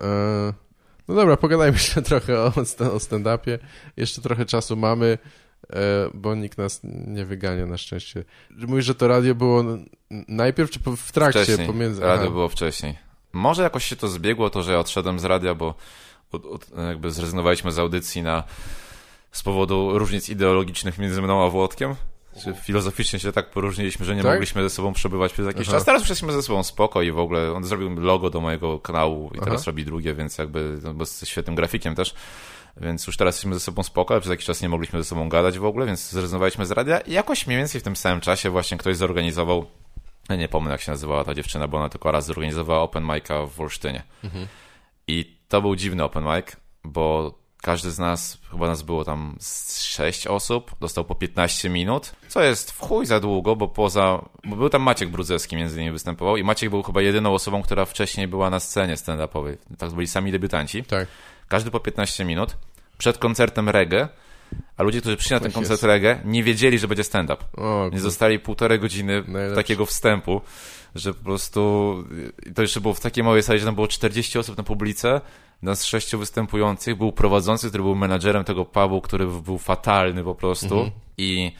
[0.00, 0.52] E,
[1.08, 2.46] no dobra, pogadajmy jeszcze trochę o,
[2.94, 3.58] o stand-upie.
[3.96, 5.18] Jeszcze trochę czasu mamy,
[5.72, 5.76] e,
[6.14, 8.24] bo nikt nas nie wygania na szczęście.
[8.68, 9.64] Mówisz, że to radio było
[10.28, 11.42] najpierw, czy w trakcie?
[11.44, 11.66] Wcześniej.
[11.66, 12.00] Pomiędzy...
[12.00, 12.30] Radio Aha.
[12.30, 12.94] było wcześniej.
[13.32, 15.74] Może jakoś się to zbiegło, to, że ja odszedłem z radia, bo
[16.32, 18.42] od, od, jakby zrezygnowaliśmy z audycji na,
[19.32, 21.94] z powodu różnic ideologicznych między mną a Włodkiem.
[22.44, 24.32] Że filozoficznie się tak poróżniliśmy, że nie Tak?
[24.32, 25.72] mogliśmy ze sobą przebywać przez jakiś Aha.
[25.72, 25.84] czas.
[25.84, 29.30] Teraz już jesteśmy ze sobą spoko i w ogóle on zrobił logo do mojego kanału
[29.34, 29.62] i teraz Aha.
[29.66, 32.14] robi drugie, więc jakby, no, jest świetnym grafikiem też.
[32.76, 35.28] Więc już teraz jesteśmy ze sobą spoko, ale przez jakiś czas nie mogliśmy ze sobą
[35.28, 38.50] gadać w ogóle, więc zrezygnowaliśmy z radia i jakoś mniej więcej w tym samym czasie
[38.50, 39.66] właśnie ktoś zorganizował
[40.38, 43.54] nie pomnę jak się nazywała ta dziewczyna, bo ona tylko raz zorganizowała open mic'a w
[43.54, 44.02] Wolsztynie.
[45.06, 46.46] I to był dziwny open mic,
[46.84, 52.12] bo każdy z nas, chyba nas było tam z 6 osób, dostał po 15 minut,
[52.28, 54.24] co jest w chuj za długo, bo poza...
[54.44, 57.84] Bo był tam Maciek Brudzewski między innymi występował i Maciek był chyba jedyną osobą, która
[57.84, 59.56] wcześniej była na scenie stand-upowej.
[59.78, 60.84] Tak byli sami debiutanci.
[60.84, 61.08] Tak.
[61.48, 62.56] Każdy po 15 minut.
[62.98, 64.08] Przed koncertem reggae,
[64.76, 65.82] a ludzie, którzy przyszli na ten koncert jest.
[65.82, 67.44] reggae, nie wiedzieli, że będzie stand-up.
[67.92, 69.56] Nie zostali półtorej godziny Najlepsze.
[69.56, 70.40] takiego wstępu,
[70.94, 71.60] że po prostu
[72.54, 75.20] to jeszcze było w takiej małej sali, że tam było 40 osób na publice,
[75.62, 80.74] nas sześciu występujących, był prowadzący, który był menadżerem tego pubu, który był fatalny po prostu
[80.74, 80.90] Mhm.
[81.18, 81.52] i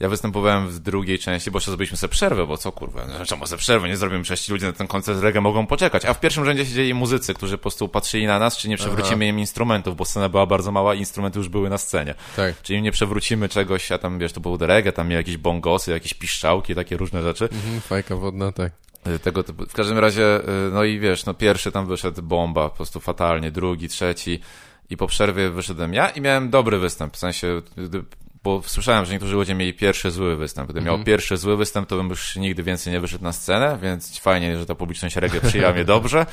[0.00, 3.46] ja występowałem w drugiej części, bo jeszcze zrobiliśmy sobie przerwę, bo co kurwa, no, czemu
[3.46, 6.44] sobie przerwę, nie zrobimy sześciu ludzi na ten koncert reggae, mogą poczekać, a w pierwszym
[6.44, 10.04] rzędzie siedzieli muzycy, którzy po prostu patrzyli na nas, czy nie przewrócimy im instrumentów, bo
[10.04, 12.14] scena była bardzo mała i instrumenty już były na scenie.
[12.36, 12.62] tak.
[12.62, 16.14] Czyli nie przewrócimy czegoś, a tam wiesz, to był reggae, tam miał jakieś bongosy, jakieś
[16.14, 17.48] piszczałki, takie różne rzeczy.
[17.52, 18.72] Mhm, fajka wodna, tak.
[19.06, 19.66] Y, Tego typu.
[19.66, 23.50] W każdym razie, y, no i wiesz, no pierwszy tam wyszedł bomba, po prostu fatalnie,
[23.50, 24.40] drugi, trzeci
[24.90, 27.62] i po przerwie wyszedłem ja i miałem dobry występ, w sensie,
[28.42, 30.68] bo słyszałem, że niektórzy ludzie mieli pierwszy zły występ.
[30.68, 34.18] Gdybym miał pierwszy zły występ, to bym już nigdy więcej nie wyszedł na scenę, więc
[34.18, 36.26] fajnie, że ta publiczność reggae przyjęła mnie dobrze,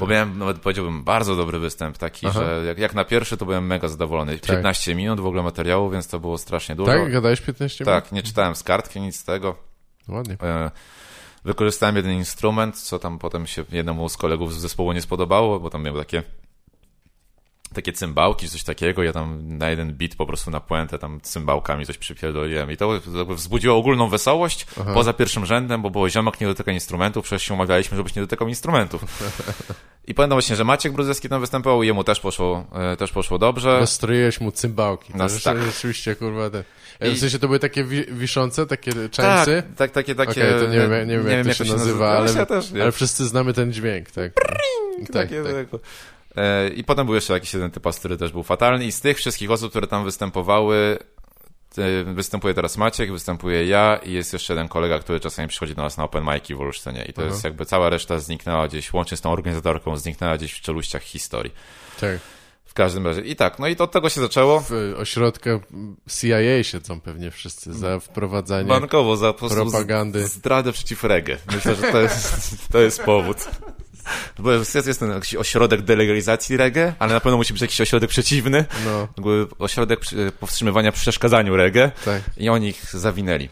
[0.00, 2.40] bo miałem, nawet powiedziałbym, bardzo dobry występ, taki, Aha.
[2.40, 4.38] że jak, jak na pierwszy, to byłem mega zadowolony.
[4.38, 6.92] 15 minut w ogóle materiału, więc to było strasznie dużo.
[6.92, 7.12] Tak?
[7.12, 8.04] Gadałeś 15 minut?
[8.04, 9.56] Tak, nie czytałem z kartki, nic z tego.
[10.08, 10.36] Ładnie.
[10.42, 10.70] E,
[11.44, 15.70] Wykorzystałem jeden instrument, co tam potem się jednemu z kolegów z zespołu nie spodobało, bo
[15.70, 16.22] tam miał takie
[17.74, 21.86] takie cymbałki, coś takiego, ja tam na jeden beat po prostu na puentę tam cymbałkami
[21.86, 26.72] coś przypierdoliłem i to wzbudziło ogólną wesołość poza pierwszym rzędem, bo było ziomek nie dotyka
[26.72, 29.04] instrumentów, przecież się umawialiśmy, żebyś nie dotykał instrumentów.
[30.06, 33.78] I pamiętam właśnie, że Maciek Brudzeski tam występował, jemu też poszło, e, też poszło dobrze.
[33.80, 35.12] Nastroiłeś mu cymbałki.
[35.12, 35.62] To No, rzeczy- tak.
[35.62, 36.64] Rzeczywiście, kurwa, te...
[37.00, 39.62] I- W sensie to były takie wi wiszące, takie tak, częsy?
[39.76, 40.30] tak, takie, takie...
[40.30, 42.82] Okej, to nie wiem, nie wiem jak, to się nazywa, ale, Ja nie.
[42.82, 44.32] ale wszyscy znamy ten dźwięk, tak?
[44.34, 45.70] tak, takie, tak.
[45.70, 45.80] tak.
[46.38, 48.84] E, I potem był jeszcze jakiś jeden typas, który też był fatalny.
[48.86, 50.98] I z tych wszystkich osób, które tam występowały,
[51.78, 55.82] e, występuje teraz Maciek, występuje ja i jest jeszcze jeden kolega, który czasami przychodzi do
[55.82, 57.04] nas na open mic'i w Olsztynie.
[57.04, 60.60] I to jest jakby cała reszta zniknęła gdzieś, łącznie z tą organizatorką, zniknęła gdzieś w
[60.60, 61.52] czeluściach historii.
[62.00, 62.18] tak.
[62.64, 63.20] W każdym razie.
[63.20, 64.60] I tak, no i to od tego się zaczęło.
[64.60, 65.60] W ośrodkach
[66.20, 70.26] CIA siedzą pewnie wszyscy za wprowadzanie Bankowo za po propagandy.
[70.26, 71.36] zdradę przeciw reggae.
[71.54, 73.36] Myślę, że to jest, to jest powód.
[74.38, 78.10] Bo jest, jest ten jakiś ośrodek delegalizacji reggae, ale na pewno musi być jakiś ośrodek
[78.10, 78.64] przeciwny.
[78.84, 79.08] No,
[79.58, 82.22] ośrodek przy- powstrzymywania przeszkadzaniu reggae tak.
[82.36, 83.48] i oni ich zawinęli.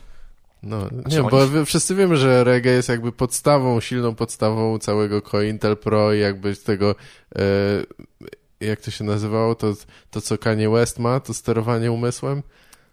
[0.62, 5.22] No, Znaczy nie, oni- bo wszyscy wiemy, że reggae jest jakby podstawą, silną podstawą całego
[5.22, 6.94] Cointel Pro i jakby z tego,
[7.36, 7.42] e,
[8.60, 9.74] jak to się nazywało, to,
[10.10, 12.42] to co Kanye West ma, to sterowanie umysłem?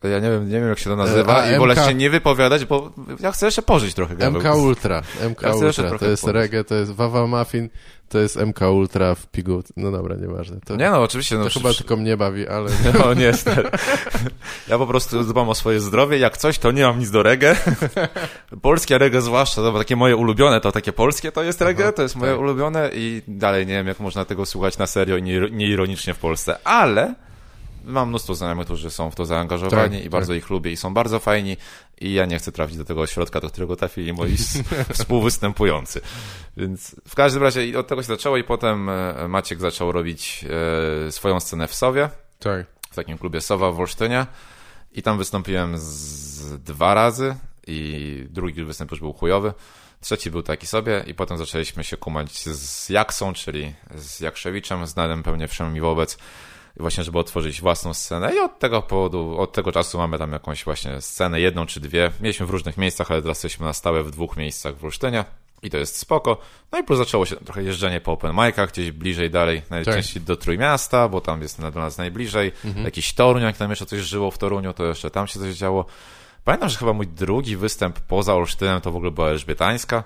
[0.07, 2.09] Ja nie wiem, nie wiem jak się to nazywa a i wolę MK się nie
[2.09, 4.15] wypowiadać, bo ja chcę jeszcze pożyć trochę.
[4.15, 4.41] Gaweł.
[4.41, 7.69] MK Ultra, MK Ja Ultra, to jest reggae, to jest Wawa Muffin,
[8.09, 10.57] to jest MK Ultra w pigu, no dobra, nieważne.
[10.65, 11.37] To, Nie no, oczywiście.
[11.37, 13.31] No, to chyba tylko mnie bawi, ale No nie.
[14.67, 16.17] Ja po prostu dbam o swoje zdrowie.
[16.17, 17.55] Jak coś, to nie mam nic do reggae.
[18.61, 22.15] Polskie reggae zwłaszcza, to takie moje ulubione, to takie polskie to jest reggae, to jest
[22.15, 22.41] moje tak.
[22.41, 26.17] ulubione i dalej nie wiem, jak można tego słuchać na serio i nie- nieironicznie w
[26.19, 27.15] Polsce, ale
[27.83, 30.93] mam mnóstwo znajomych, którzy są w to zaangażowani Tak, i bardzo ich lubię i są
[30.93, 31.57] bardzo fajni
[32.01, 34.37] i ja nie chcę trafić do tego ośrodka, do którego trafili moi
[34.93, 36.01] współwystępujący.
[36.57, 40.45] Więc w każdym razie i od tego się zaczęło i potem e, Maciek zaczął robić
[41.07, 42.09] e, swoją scenę w Sowie
[42.39, 42.65] tak.
[42.91, 44.25] w takim klubie Sowa w Olsztynie
[44.91, 47.35] i tam wystąpiłem z dwa razy
[47.67, 49.53] i drugi występ już był chujowy.
[50.01, 55.23] Trzeci był taki sobie i potem zaczęliśmy się kumać z Jaksą, czyli z Jakszewiczem, znanym
[55.23, 56.19] pewnie wszem mi wobec, i
[56.79, 60.63] właśnie żeby otworzyć własną scenę i od tego powodu, od tego czasu mamy tam jakąś
[60.63, 62.11] właśnie scenę, jedną czy dwie.
[62.21, 65.25] Mieliśmy w różnych miejscach, ale teraz jesteśmy na stałe w dwóch miejscach w Olsztynie
[65.63, 66.37] i to jest spoko.
[66.71, 70.35] No i plus zaczęło się trochę jeżdżenie po open micach, gdzieś bliżej dalej, najczęściej do
[70.35, 72.51] Trójmiasta, bo tam jest do nas najbliżej.
[72.83, 75.85] Jakiś Toruń, jak tam jeszcze coś żyło w Toruniu, to jeszcze tam się coś działo.
[76.43, 80.03] Pamiętam, że chyba mój drugi występ poza Olsztynem to w ogóle była Elżbietańska,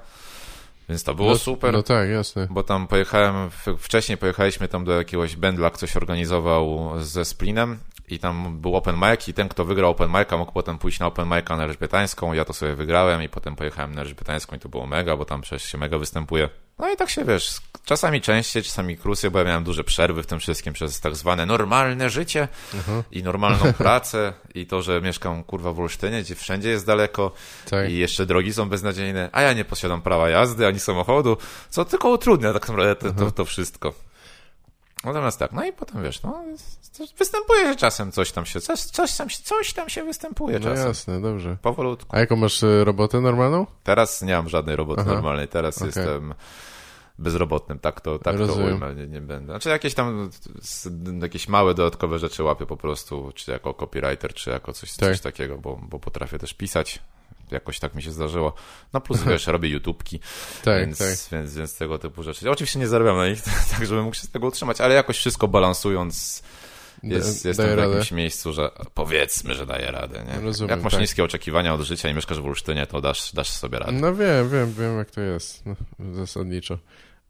[0.89, 1.73] więc to było no, super.
[1.73, 2.47] No tak, jasne.
[2.49, 7.77] Bo tam pojechałem, wcześniej pojechaliśmy tam do jakiegoś bendla, ktoś organizował ze Splinem
[8.07, 11.05] i tam był open mic i ten, kto wygrał open mic'a mógł potem pójść na
[11.05, 14.69] open mic'a na Elżbietańską, ja to sobie wygrałem i potem pojechałem na Elżbietańską i to
[14.69, 16.49] było mega, bo tam przecież się mega występuje.
[16.79, 20.25] No i tak się, wiesz, czasami częściej, czasami krócej, bo ja miałem duże przerwy w
[20.25, 22.47] tym wszystkim przez tak zwane normalne życie
[23.11, 27.31] i normalną pracę i to, że mieszkam, kurwa, w Olsztynie, gdzie wszędzie jest daleko
[27.69, 27.89] Tak.
[27.89, 31.37] i jeszcze drogi są beznadziejne, a ja nie posiadam prawa jazdy ani samochodu,
[31.69, 33.93] co tylko utrudnia tak naprawdę to, to, to wszystko.
[35.03, 36.43] Natomiast tak, no i potem wiesz, no,
[37.17, 40.65] występuje się czasem coś tam się, coś, coś, tam, się- coś tam się występuje No
[40.69, 40.87] czasem.
[40.87, 41.57] jasne, dobrze.
[41.61, 42.15] Powolutku.
[42.15, 43.65] A jaką masz e, robotę normalną?
[43.83, 45.13] Teraz nie mam żadnej roboty Aha.
[45.13, 45.87] normalnej, teraz Okej.
[45.87, 46.33] jestem
[47.19, 49.53] bezrobotnym, tak to, tak to ujmę, nie, nie będę.
[49.53, 50.29] Znaczy jakieś tam
[51.21, 55.09] jakieś małe dodatkowe rzeczy łapię po prostu, czy jako copywriter, czy jako coś, Tak.
[55.09, 56.99] coś takiego, bo, bo potrafię też pisać.
[57.51, 58.53] Jakoś tak mi się zdarzyło.
[58.93, 60.19] No plus wiesz, robię YouTubki,
[60.63, 61.07] Tak, więc, tak.
[61.31, 62.51] więc, więc tego typu rzeczy.
[62.51, 63.41] Oczywiście nie zarabiam na nich,
[63.71, 66.43] tak żebym mógł się z tego utrzymać, ale jakoś wszystko balansując
[67.03, 70.25] jest, Da- jestem daje w jakimś miejscu, że powiedzmy, że daję radę.
[70.33, 70.41] Nie?
[70.41, 71.01] Rozumiem, Jak masz tak.
[71.01, 73.91] niskie oczekiwania od życia i mieszkasz w Olsztynie, to dasz, dasz sobie radę.
[73.91, 75.75] No wiem, wiem, wiem jak to jest, no,
[76.13, 76.77] zasadniczo.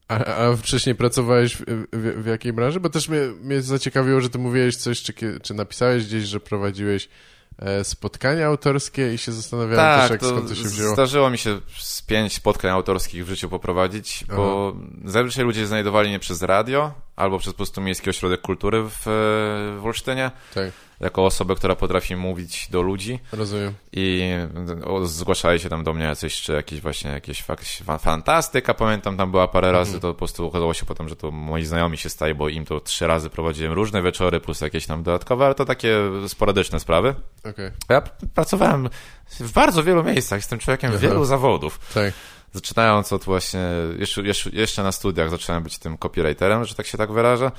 [0.07, 1.63] A, a wcześniej pracowałeś w,
[1.93, 2.79] w, w jakiej branży?
[2.79, 5.13] Bo też mnie, mnie zaciekawiło, że ty mówiłeś coś, czy,
[5.43, 7.09] czy napisałeś gdzieś, że prowadziłeś
[7.83, 10.93] spotkania autorskie i się zastanawiałem też, Tak, jak, to, skąd to się wzięło.
[10.93, 16.19] zdarzyło mi się z pięć spotkań autorskich w życiu poprowadzić, bo zazwyczaj ludzie znajdowali mnie
[16.19, 19.01] przez radio, albo przez po prostu Miejski Ośrodek Kultury w,
[19.79, 23.73] w Olsztynie, Tak, jako osobę, która potrafi mówić do ludzi rozumiem.
[23.93, 24.31] i
[25.03, 27.43] zgłaszali się tam do mnie jacyś, czy jakieś właśnie jakieś
[27.99, 31.65] fantastyka, pamiętam, tam była parę razy, to po prostu okazało się potem, że to moi
[31.65, 35.45] znajomi się staje, bo im to trzy razy prowadziłem różne wieczory, plus jakieś tam dodatkowe,
[35.45, 35.95] ale to takie
[36.27, 37.15] sporadyczne sprawy.
[37.49, 38.01] Okej, Ja
[38.33, 38.89] pracowałem
[39.39, 40.99] w bardzo wielu miejscach, jestem człowiekiem Aha.
[40.99, 41.79] wielu zawodów.
[41.93, 42.13] tak.
[42.53, 43.59] Zaczynając od właśnie,
[43.99, 47.51] jeszcze, jeszcze, jeszcze na studiach zacząłem być tym copywriterem, że tak się tak wyrażę,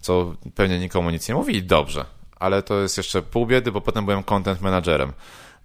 [0.00, 2.04] co pewnie nikomu nic nie mówi i dobrze,
[2.36, 5.12] ale to jest jeszcze pół biedy, bo potem byłem content managerem.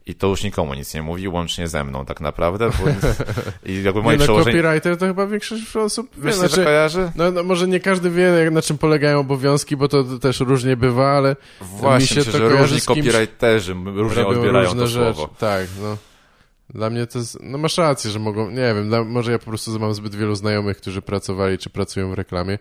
[0.05, 2.70] I to już nikomu nic nie mówi, łącznie ze mną tak naprawdę.
[2.70, 2.89] Bo,
[3.72, 4.57] I jakby Nie, moje no, przełożenie...
[4.61, 7.11] copywriter to chyba większość osób wie, Wiesz, znaczy, że kojarzy?
[7.15, 10.78] no, no, może nie każdy wie, jak- na czym polegają obowiązki, bo to też różnie
[10.78, 15.13] bywa, ale Właśnie, mi się myślę, to że różni copywriterzy różnie odbierają różne to rzeczy.
[15.15, 15.34] słowo.
[15.39, 15.97] Tak, no.
[16.70, 19.45] Dla mnie to jest, no masz rację, że mogą, nie wiem, dla, może ja po
[19.45, 22.59] prostu mam zbyt wielu znajomych, którzy pracowali czy pracują w reklamie,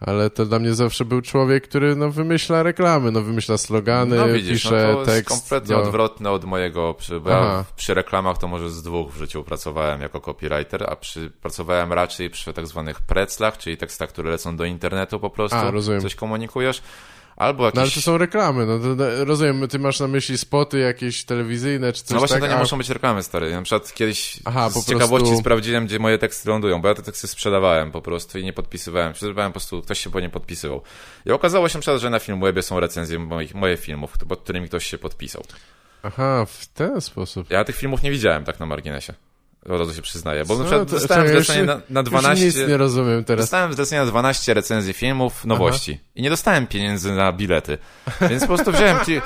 [0.00, 4.28] ale to dla mnie zawsze był człowiek, który no wymyśla reklamy, no wymyśla slogany, No
[4.28, 5.28] widzisz, pisze no to jest tekst.
[5.40, 9.16] kompletnie do- odwrotne od mojego, przy, bo ja przy reklamach to może z dwóch w
[9.18, 14.30] życiu pracowałem jako copywriter, a przy, pracowałem raczej przy tak zwanych preclach, czyli tekstach, które
[14.30, 16.00] lecą do internetu po prostu, A, rozumiem.
[16.00, 16.82] coś komunikujesz,
[17.36, 17.76] albo jakieś...
[17.76, 21.24] No ale to są reklamy, no to, to, rozumiem, ty masz na myśli spoty jakieś
[21.24, 22.42] telewizyjne czy coś No właśnie tak?
[22.42, 23.52] to nie a- muszą być reklamy, stary.
[23.52, 26.94] Na przykład kiedyś Aha, z po ciekawości prostu- sprawdziłem, gdzie moje teksty lądują, bo ja
[26.94, 29.14] te teksty sprzedawałem po prostu i nie podpisywałem.
[29.14, 30.82] Sprzedawałem po prostu, ktoś się po nie podpisywał.
[31.26, 34.86] I okazało się przykład, że na Filmwebie są recenzje moich, moich filmów, pod którymi ktoś
[34.86, 35.42] się podpisał.
[36.02, 37.50] Aha, w ten sposób.
[37.50, 39.14] Ja tych filmów nie widziałem tak na marginesie.
[39.68, 40.58] Od razu się przyznaję, bo Co?
[40.58, 42.44] na przykład To- dostałem czekaj, zlecenie już- na, na Już 12...
[42.46, 43.42] nic nie rozumiem teraz.
[43.44, 46.00] Dostałem zlecenie na 12 recenzji filmów, nowości.
[46.14, 47.78] I nie dostałem pieniędzy na bilety.
[48.30, 48.98] Więc po prostu wziąłem...
[49.00, 49.20] Ki...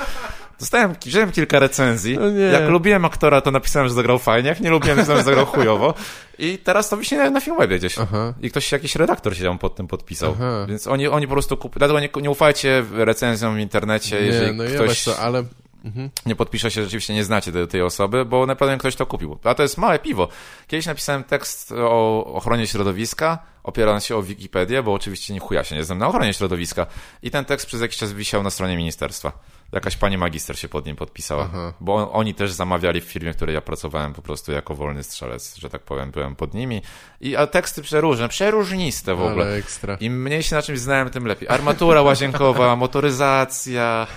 [0.59, 2.17] Dostałem, wziąłem kilka recenzji.
[2.17, 2.27] No.
[2.39, 4.49] Jak lubiłem aktora, to napisałem, że zagrał fajnie.
[4.49, 5.93] Jak nie lubiłem, to że zagrał chujowo.
[6.39, 7.99] I teraz to wisi na, na Filmwebie gdzieś.
[7.99, 8.33] Aha.
[8.41, 10.31] I ktoś, jakiś redaktor się tam pod tym podpisał.
[10.35, 10.65] Aha.
[10.69, 11.77] Więc oni, oni po prostu kup...
[11.77, 15.43] Dlatego nie, nie ufajcie recenzjom w internecie, Nie, jeżeli no ktoś co, ale...
[15.85, 16.09] Mhm.
[16.25, 19.39] nie podpisze się, rzeczywiście nie znacie tej, tej osoby, bo naprawdę ktoś to kupił.
[19.43, 20.27] A to jest małe piwo.
[20.67, 25.75] Kiedyś napisałem tekst o ochronie środowiska, opierając się o Wikipedię, bo oczywiście nie chuja się
[25.75, 26.87] nie znam na ochronie środowiska.
[27.21, 29.31] I ten tekst przez jakiś czas wisiał na stronie ministerstwa.
[29.71, 31.43] Jakaś pani magister się pod nim podpisała.
[31.43, 31.73] Aha.
[31.79, 35.03] Bo on, oni też zamawiali w firmie, w której ja pracowałem po prostu jako wolny
[35.03, 36.81] strzelec, że tak powiem, byłem pod nimi.
[37.21, 39.45] I a teksty przeróżne, przeróżniste w ogóle.
[39.45, 39.95] Ale ekstra.
[39.99, 41.49] Im mniej się na czymś znałem, tym lepiej.
[41.49, 44.07] Armatura łazienkowa, motoryzacja,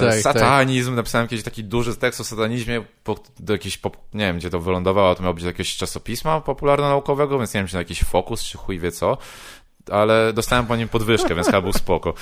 [0.00, 0.94] Tak, satanizm.
[0.94, 4.60] Napisałem kiedyś taki duży tekst o satanizmie po, do jakiejś, pop, nie wiem gdzie to
[4.60, 8.42] wylądowało, to miało być do jakiegoś czasopisma popularno-naukowego, więc nie wiem czy na jakiś fokus,
[8.42, 9.18] czy chuj wie co.
[9.90, 12.14] Ale dostałem po nim podwyżkę, więc chyba był spoko.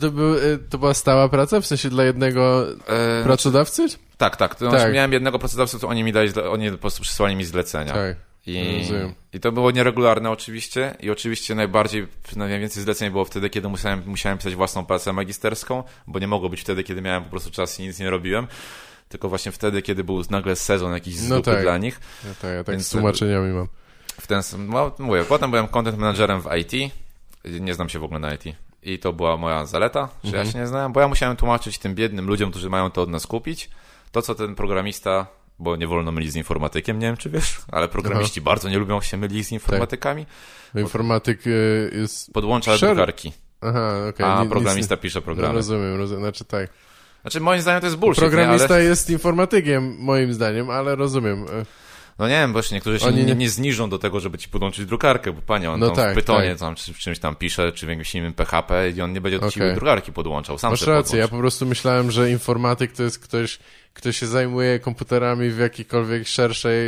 [0.00, 1.60] To, był, y, to była stała praca?
[1.60, 3.86] W sensie dla jednego E, pracodawcy?
[4.16, 4.54] tak, tak.
[4.54, 4.80] To Tak.
[4.80, 7.92] Znaczy, miałem jednego pracodawcę, to oni mi dali, oni po prostu przysłali mi zlecenia.
[7.92, 8.16] Tak.
[8.48, 8.88] I.
[9.32, 14.38] I to było nieregularne oczywiście i oczywiście najbardziej, najwięcej zleceń było wtedy, kiedy musiałem, musiałem
[14.38, 17.82] pisać własną pracę magisterską, bo nie mogło być wtedy, kiedy miałem po prostu czas i
[17.82, 18.46] nic nie robiłem,
[19.08, 21.62] tylko właśnie wtedy, kiedy był nagle sezon jakiś z No tak.
[21.62, 22.00] dla nich.
[22.24, 23.68] Ja, tak, ja tak Więc- z tłumaczeniami mam.
[24.20, 26.92] W ten, no, mówię, potem byłem content managerem w IT,
[27.60, 28.44] nie znam się w ogóle na IT.
[28.82, 30.46] I to była moja zaleta, że Mhm.
[30.46, 33.08] ja się nie znałem, bo ja musiałem tłumaczyć tym biednym ludziom, którzy mają to od
[33.08, 33.70] nas kupić,
[34.12, 35.26] to co ten programista,
[35.58, 39.00] bo nie wolno mylić z informatykiem, nie wiem czy wiesz, ale programiści bardzo nie lubią
[39.00, 40.26] się mylić z informatykami,
[40.74, 42.32] No, informatyk y, jest...
[42.32, 44.26] podłącza Szer- drukarki, Aha, okej.
[44.26, 45.54] a ni- nic programista nie- pisze No, programy.
[45.54, 46.22] rozumiem, rozumiem.
[46.22, 46.70] Znaczy tak.
[47.22, 48.74] Znaczy moim zdaniem to jest bullshit, Programista nie?
[48.74, 51.44] Ale, jest informatykiem, moim zdaniem, ale rozumiem.
[52.18, 54.86] No nie wiem, jeszcze niektórzy się Oni nie, nie- zniżą do tego, żeby ci podłączyć
[54.86, 56.58] drukarkę, bo panie, on No tam tak, w Pytonie tak.
[56.58, 59.38] tam, czy w czymś tam pisze, czy w jakimś innym PHP i on nie będzie
[59.38, 59.52] do Okej.
[59.54, 63.58] ciebie drukarki podłączał, sam Masz rację, ja po prostu myślałem, że informatyk to jest ktoś,
[63.94, 66.78] kto się zajmuje komputerami w jakiejkolwiek szerszej,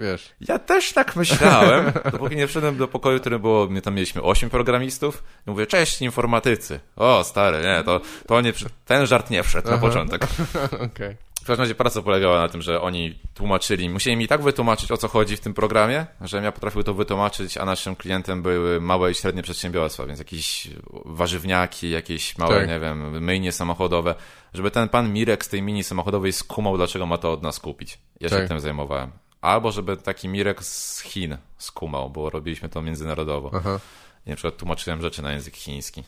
[0.00, 0.30] wiesz...
[0.40, 4.22] Ja też tak myślałem, dopóki nie wszedłem do pokoju, w którym było, my tam mieliśmy
[4.22, 6.80] ośmiu programistów i mówię, cześć informatycy.
[6.96, 8.52] O, stary, nie, to, to nie,
[8.84, 9.86] ten żart nie wszedł na Aha.
[9.86, 10.22] początek.
[10.92, 11.16] Okej.
[11.46, 14.96] W każdym razie praca polegała na tym, że oni tłumaczyli, musieli mi tak wytłumaczyć, o
[14.96, 19.10] co chodzi w tym programie, że ja potrafił to wytłumaczyć, a naszym klientem były małe
[19.10, 20.68] i średnie przedsiębiorstwa, więc jakieś
[21.04, 22.68] warzywniaki, jakieś małe, Tak.
[22.68, 24.14] nie wiem, myjnie samochodowe,
[24.54, 27.98] żeby ten pan Mirek z tej mini samochodowej skumał, dlaczego ma to od nas kupić.
[28.20, 28.48] Ja się Tak.
[28.48, 29.10] tym zajmowałem.
[29.40, 33.50] Albo żeby taki Mirek z Chin skumał, bo robiliśmy to międzynarodowo.
[33.54, 33.80] Aha.
[34.26, 36.04] I na przykład tłumaczyłem rzeczy na język chiński.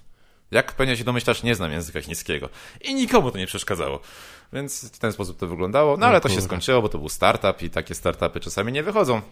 [0.51, 2.49] Jak pewnie się domyślasz, nie znam języka chińskiego.
[2.80, 4.01] I nikomu to nie przeszkadzało.
[4.53, 5.96] Więc w ten sposób to wyglądało.
[5.96, 9.22] No ale to się skończyło, bo to był startup i takie startupy czasami nie wychodzą.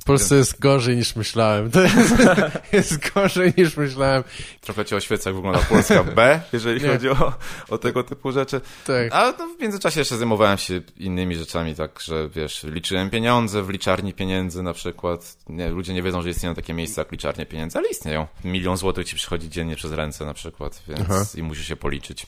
[0.00, 1.70] W Polsce jest gorzej niż myślałem.
[1.70, 2.14] To jest,
[2.72, 4.24] jest gorzej niż myślałem.
[4.60, 6.88] Trochę cię oświeca, jak wygląda Polska B, jeżeli Nie.
[6.88, 7.32] chodzi o,
[7.68, 8.60] o tego typu rzeczy.
[8.86, 9.12] Tak.
[9.12, 13.68] Ale no, w międzyczasie jeszcze zajmowałem się innymi rzeczami, tak, że wiesz, liczyłem pieniądze w
[13.70, 15.36] liczarni pieniędzy na przykład.
[15.48, 18.26] Nie, ludzie nie wiedzą, że istnieją takie miejsca jak liczarnie pieniędzy, ale istnieją.
[18.44, 21.24] Milion złotych ci przychodzi dziennie przez ręce na przykład, więc Aha.
[21.34, 22.26] i musisz się policzyć.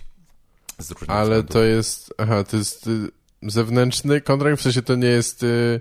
[1.09, 3.11] Ale to jest, aha, to jest y,
[3.43, 5.81] zewnętrzny kontrakt, w sensie to nie jest, y,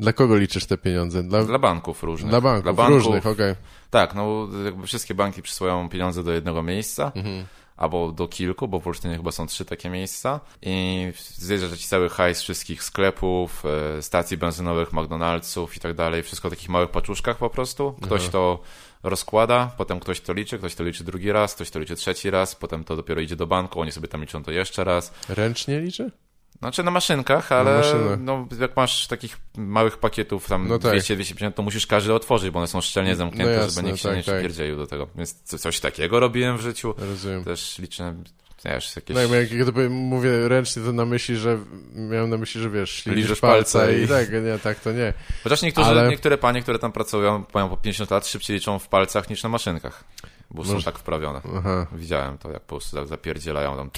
[0.00, 1.22] dla kogo liczysz te pieniądze?
[1.22, 2.30] Dla, Dla banków różnych.
[2.30, 3.54] dla banków, Dla banków różnych, okej.
[3.90, 7.12] Tak, no jakby wszystkie banki przysyłają pieniądze do jednego miejsca.
[7.14, 7.44] Mhm.
[7.76, 10.40] Albo do kilku, bo w Olsztynie chyba są trzy takie miejsca.
[10.62, 13.62] I zjeżdża ci cały hajs wszystkich sklepów,
[13.98, 16.22] e, stacji benzynowych, McDonald'sów i tak dalej.
[16.22, 17.94] Wszystko w takich małych paczuszkach po prostu.
[18.02, 18.32] Ktoś Aha.
[18.32, 18.60] to
[19.08, 22.54] rozkłada, potem ktoś to liczy, ktoś to liczy drugi raz, ktoś to liczy trzeci raz,
[22.54, 25.12] potem to dopiero idzie do banku, oni sobie tam liczą to jeszcze raz.
[25.28, 26.10] Ręcznie liczy?
[26.58, 28.18] Znaczy na maszynkach, ale maszynach.
[28.20, 30.94] no, jak masz takich małych pakietów tam No tak.
[30.94, 34.08] 200-250, to musisz każdy otworzyć, bo one są szczelnie zamknięte, No jasne, żeby nikt się
[34.08, 34.76] tak, nie tak.
[34.76, 35.08] do tego.
[35.16, 36.94] Więc co- coś takiego robiłem w życiu.
[36.98, 37.44] Rozumiem.
[37.44, 38.24] Też liczyłem,
[38.64, 39.14] wiesz, jakieś...
[39.16, 41.58] No jak, gdyby mówię ręcznie, to na myśli, że
[41.94, 44.02] miałem na myśli, że wiesz, ślinisz Liżesz palca palce i...
[44.02, 45.12] i- tak, nie, tak to nie.
[45.44, 48.88] Chociaż niektórzy, Ale- niektóre panie, które tam pracują, mają po 50 lat, szybciej liczą w
[48.88, 50.04] palcach niż na maszynkach.
[50.50, 51.40] Bo są Może- tak wprawione.
[51.58, 51.86] Aha.
[51.92, 53.90] Widziałem to, jak po prostu zapierdzielają tam.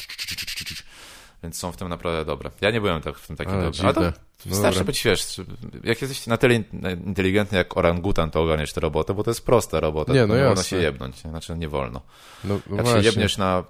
[1.42, 2.50] Więc są w tym naprawdę dobre.
[2.60, 3.80] Ja nie byłem tak, w tym takim Ale dobry.
[3.84, 4.18] Ale to dziwne.
[4.46, 4.84] No dobra.
[4.84, 5.40] być, wiesz,
[5.84, 6.64] jak jesteś na tyle in-
[7.06, 10.28] inteligentny jak orangutan, to ogarniesz tę robotę, bo to jest prosta robota, Nie, no nie
[10.28, 10.64] wolno jasne.
[10.64, 11.30] się jebnąć, nie?
[11.30, 12.00] znaczy nie wolno.
[12.44, 13.02] No, no Jak właśnie.
[13.02, 13.64] się jebniesz na,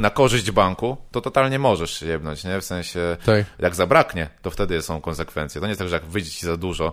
[0.00, 2.60] na korzyść banku, to totalnie możesz się jebnąć, nie?
[2.60, 3.46] W sensie, Tak.
[3.58, 5.60] jak zabraknie, to wtedy są konsekwencje.
[5.60, 6.92] To nie jest tak, że jak wyjdzie ci za dużo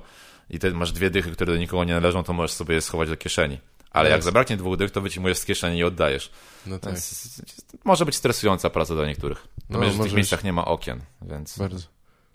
[0.50, 3.10] i ty masz dwie dychy, które do nikogo nie należą, to możesz sobie je schować
[3.10, 3.60] do kieszeni.
[3.92, 6.32] Ale jak zabraknie dwóch dych, to wyciągujesz z kieszeni i oddajesz.
[6.66, 7.42] No tak, Więc
[7.84, 9.48] może być stresująca praca dla niektórych.
[9.70, 11.88] No, No, w tych miejscach nie ma okien, więc, bardzo.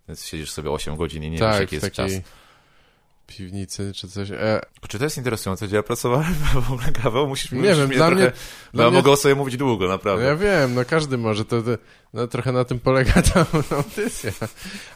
[0.08, 2.30] więc siedzisz sobie 8 godzin i nie wiesz, tak, jaki w jest takiej czas.
[3.26, 4.30] piwnicy czy coś.
[4.30, 6.34] E, Czy to jest interesujące, gdzie ja pracowałem?
[6.68, 8.32] W ogóle Gaweł, musisz Nie wiem, dla trochę, mnie-
[8.72, 10.24] bo dla ja mnie- mogę o sobie mówić długo, no naprawdę.
[10.24, 11.70] ja wiem, no każdy może, to, to
[12.12, 14.32] no, trochę na tym polega ta audycja.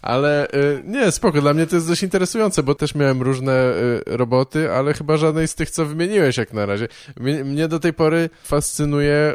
[0.02, 4.02] Ale y, nie, spoko, dla mnie to jest dość interesujące, bo też miałem różne y,
[4.06, 6.88] roboty, ale chyba żadnej z tych, co wymieniłeś jak na razie.
[7.44, 9.34] Mnie, do tej pory fascynuje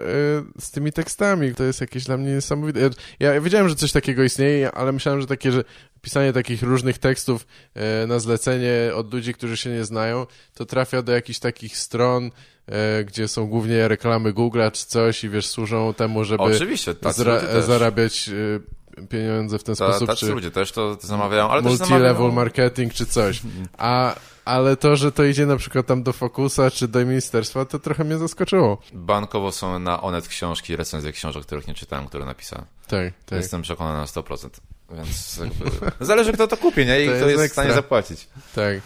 [0.57, 2.89] y, z tymi tekstami, to jest jakieś dla mnie niesamowite.
[3.19, 5.63] Ja, wiedziałem, że coś takiego istnieje, ale myślałem, że takie, że
[6.01, 7.47] pisanie takich różnych tekstów
[8.07, 12.31] na zlecenie od ludzi, którzy się nie znają, to trafia do jakichś takich stron,
[13.05, 18.29] gdzie są głównie reklamy Google'a czy coś i wiesz, służą temu, żeby Oczywiście, zra- zarabiać
[18.97, 22.31] e, pieniądze w ten Ta, sposób, tacy czy ludzie też to zamawiają, ale multi-level zamawiają...
[22.31, 23.41] marketing czy coś.
[23.77, 24.15] A,
[24.45, 28.03] ale to, że to idzie na przykład tam do Focusa czy do ministerstwa, to trochę
[28.03, 28.77] mnie zaskoczyło.
[28.93, 32.65] Bankowo są na Onet książki, recenzje książek, których nie czytałem, które napisałem.
[32.87, 33.39] Tak, tak.
[33.39, 34.49] Jestem przekonany na 100%.
[34.91, 35.65] Więc jakby...
[36.05, 37.01] Zależy, kto to kupi, nie?
[37.01, 38.27] I To kto jest jest w stanie zapłacić.
[38.55, 38.81] Tak.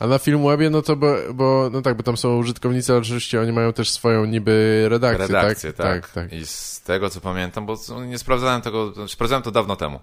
[0.00, 3.40] A na Filmwebie, no to bo, bo, no tak, bo tam są użytkownicy, ale oczywiście
[3.40, 5.86] oni mają też swoją niby redakcję, Redakcję, tak?
[5.86, 6.10] tak.
[6.14, 6.32] tak, tak.
[6.40, 10.00] I z tego, co pamiętam, bo nie sprawdzałem tego, znaczy, sprawdzałem to dawno temu,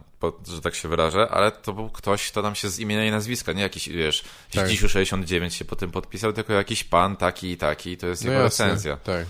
[0.54, 3.54] że tak się wyrażę, ale to był ktoś, kto tam się z imienia i nazwiska,
[3.54, 4.70] nie jakiś, wiesz, Tak.
[4.70, 8.32] Dzisiu 69 się po tym podpisał, tylko jakiś pan taki i taki, to jest No
[8.32, 8.98] jego jasne, recenzja.
[8.98, 9.26] tak.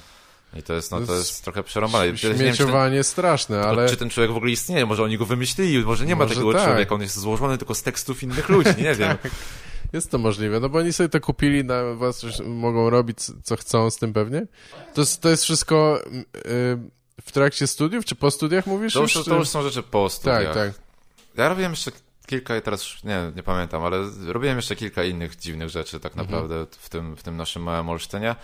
[0.53, 2.05] I to jest, no, To jest trochę przerąbane.
[2.05, 3.89] Ja nie wiem, czy, ten, Śmieciowanie straszne, ale...
[3.89, 6.53] czy ten człowiek w ogóle istnieje, może oni go wymyślili, może nie ma Może takiego
[6.53, 6.63] tak.
[6.63, 9.17] człowieka, on jest złożony tylko z tekstów innych ludzi, nie wiem.
[9.93, 13.55] Jest to możliwe, no bo oni sobie to kupili, na was już mogą robić co
[13.55, 14.45] chcą z tym pewnie.
[14.93, 16.77] To jest, to jest wszystko mm, y,
[17.21, 18.93] w trakcie studiów, czy po studiach mówisz?
[18.93, 20.43] To już, czy- to już są rzeczy po studiach.
[20.43, 20.71] Tak, tak.
[21.37, 21.91] Ja robiłem jeszcze
[22.27, 23.97] kilka, teraz już nie, nie pamiętam, ale
[24.27, 26.27] robiłem jeszcze kilka innych dziwnych rzeczy tak Mhm.
[26.31, 28.35] naprawdę w, tym, w tym naszym małym Olsztynie.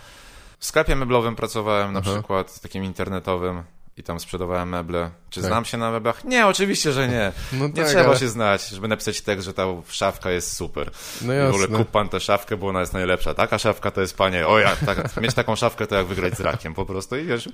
[0.58, 2.12] W sklepie meblowym pracowałem na Aha.
[2.12, 3.62] przykład, takim internetowym
[3.96, 5.10] i tam sprzedawałem meble.
[5.34, 5.48] Czy Tak.
[5.50, 6.24] znam się na meblach?
[6.24, 7.32] Nie, oczywiście, że nie.
[7.52, 10.90] No Nie tak, trzeba ale- się znać, żeby napisać tekst, że ta szafka jest super.
[11.22, 11.78] No I w ogóle jasne.
[11.78, 13.34] kup pan tę szafkę, bo ona jest najlepsza.
[13.34, 16.40] Taka szafka to jest, panie, o ja, tak, mieć taką szafkę to jak wygrać z
[16.40, 17.16] rakiem po prostu.
[17.16, 17.48] I wiesz,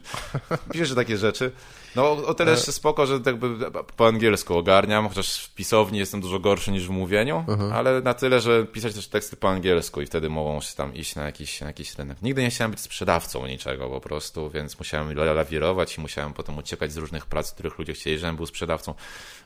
[0.73, 1.53] piszesz takie rzeczy.
[1.97, 6.39] No o tyle jeszcze spoko, że jakby po angielsku ogarniam, chociaż w pisowni jestem dużo
[6.39, 7.45] gorszy niż w mówieniu,
[7.75, 11.15] ale na tyle, że pisać też teksty po angielsku i wtedy mogą się tam iść
[11.15, 12.23] na jakiś, na jakiś rynek.
[12.23, 16.59] Nigdy nie chciałem być sprzedawcą niczego po prostu, więc musiałem la- lawirować i musiałem potem
[16.59, 18.95] uciekać z różnych prac, których ludzie chcieli, żebym był sprzedawcą.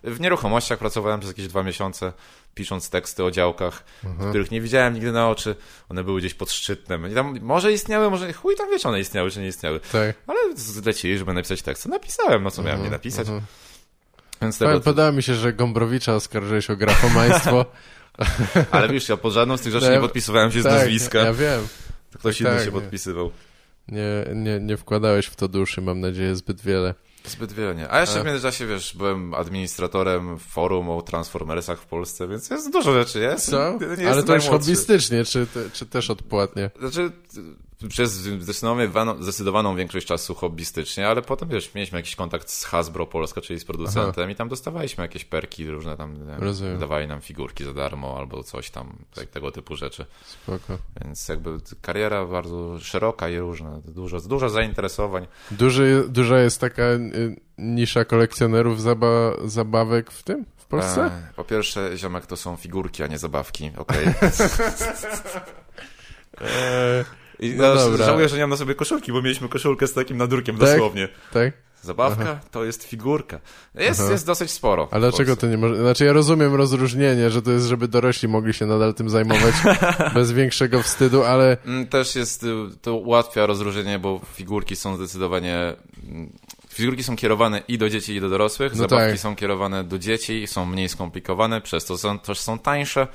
[0.04, 2.12] W nieruchomościach pracowałem przez jakieś dwa miesiące,
[2.54, 3.84] pisząc teksty o działkach,
[4.28, 5.56] których nie widziałem nigdy na oczy.
[5.88, 7.10] One były gdzieś pod szczytnem.
[7.12, 9.80] I tam może istniały, może chuj tam wie, czy one istniały, czy nie istniały.
[9.80, 10.16] Tak.
[10.26, 11.86] Ale zlecili, żeby napisać tekst.
[11.86, 13.26] Napisałem, no co miałem nie napisać.
[14.42, 17.66] Więc Pa- tego, Podoba mi się, że Gombrowicza oskarżyłeś o grafomaństwo.
[18.70, 21.18] ale wiesz, ja po żadną z tych rzeczy nie podpisywałem się z tak, nazwiska.
[21.18, 21.68] Ja wiem.
[22.12, 22.72] To Ktoś inny tak, się nie.
[22.72, 23.30] podpisywał.
[23.88, 26.94] Nie, nie, nie wkładałeś w to duszy, mam nadzieję, zbyt wiele.
[27.26, 27.90] Zbyt wiele nie.
[27.90, 32.92] A jeszcze w międzyczasie, wiesz, byłem administratorem forum o Transformersach w Polsce, więc jest dużo
[32.92, 33.50] rzeczy, jest.
[33.50, 33.78] Co?
[33.98, 36.70] Nie Ale to już hobbystycznie, czy, czy też odpłatnie?
[36.80, 37.12] Znaczy,
[37.88, 43.40] przez zdecydowaną, zdecydowaną większość czasu hobbystycznie, ale potem, wiesz, mieliśmy jakiś kontakt z Hasbro Polska,
[43.40, 46.78] czyli z producentem i tam dostawaliśmy jakieś perki różne tam, Rozumiem.
[46.78, 50.06] dawali nam figurki za darmo albo coś tam, tak, tego typu rzeczy.
[50.24, 50.78] Spoko.
[51.04, 51.50] Więc jakby
[51.82, 55.26] kariera bardzo szeroka i różna, dużo, dużo zainteresowań.
[55.50, 60.44] Duży, duża jest taka y, nisza kolekcjonerów zaba, zabawek w tym?
[60.56, 61.04] W Polsce?
[61.04, 64.06] E, po pierwsze, ziomek, to są figurki, a nie zabawki, okej.
[66.40, 67.04] Eee,
[67.40, 68.06] I No no dobra.
[68.06, 70.68] żałuję, że nie mam na sobie koszulki, bo mieliśmy koszulkę z takim nadrukiem Tak?
[70.70, 71.08] dosłownie.
[71.32, 71.52] tak?
[71.82, 73.40] Zabawka to jest figurka.
[73.74, 74.12] Jest, Aha.
[74.12, 74.88] jest dosyć sporo.
[74.90, 75.76] A dlaczego to nie może...
[75.76, 79.54] Znaczy ja rozumiem rozróżnienie, że to jest, żeby dorośli mogli się nadal tym zajmować
[80.14, 82.46] bez większego wstydu, ale Mm, Też jest, y,
[82.82, 85.74] to ułatwia rozróżnienie, bo figurki są zdecydowanie...
[86.08, 86.32] mm,
[86.68, 88.72] Figurki są kierowane i do dzieci, i do dorosłych.
[88.72, 89.18] No Zabawki tak.
[89.20, 93.06] są kierowane do dzieci, są mniej skomplikowane, przez to są, też są tańsze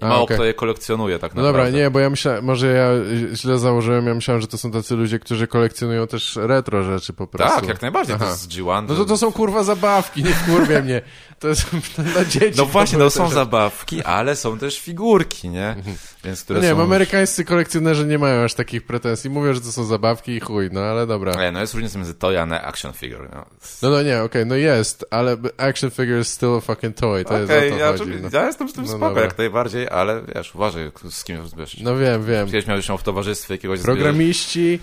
[0.00, 0.36] A, mało okej.
[0.36, 1.66] kto je kolekcjonuje tak No naprawdę.
[1.70, 2.88] dobra, nie, bo ja myślałem, może ja
[3.34, 7.26] źle założyłem, ja myślałem, że to są tacy ludzie, którzy kolekcjonują też retro rzeczy po
[7.26, 7.60] prostu.
[7.60, 8.14] Tak, jak najbardziej.
[8.16, 8.24] Aha.
[8.24, 8.84] To jest G1.
[8.88, 11.02] No to to są kurwa zabawki, nie wkurwia mnie.
[11.38, 11.66] To jest
[12.12, 12.58] dla dzieci.
[12.58, 15.76] No właśnie, to no są zabawki, ale są też figurki, nie?
[16.24, 16.76] Więc które No nie, są...
[16.76, 19.30] wiem, amerykańscy kolekcjonerzy nie mają aż takich pretensji.
[19.30, 21.32] Mówią, że to są zabawki i chuj, no ale dobra.
[21.44, 23.28] Nie, no jest różnica między toy a ne- action figure.
[23.34, 23.44] No.
[23.82, 27.38] No no nie, okej, no jest, ale action figure is still a fucking toy, to
[27.38, 28.10] jest Okej, o to ja, chodzi.
[28.22, 28.28] No.
[28.32, 29.22] ja jestem z tym No spoko dobra.
[29.22, 31.80] jak najbardziej, ale wiesz, uważaj z kim wiesz.
[31.80, 32.46] no wiem, wiem.
[32.46, 33.80] Kiedyś miałeś się w towarzystwie jakiegoś...
[33.80, 34.80] Programiści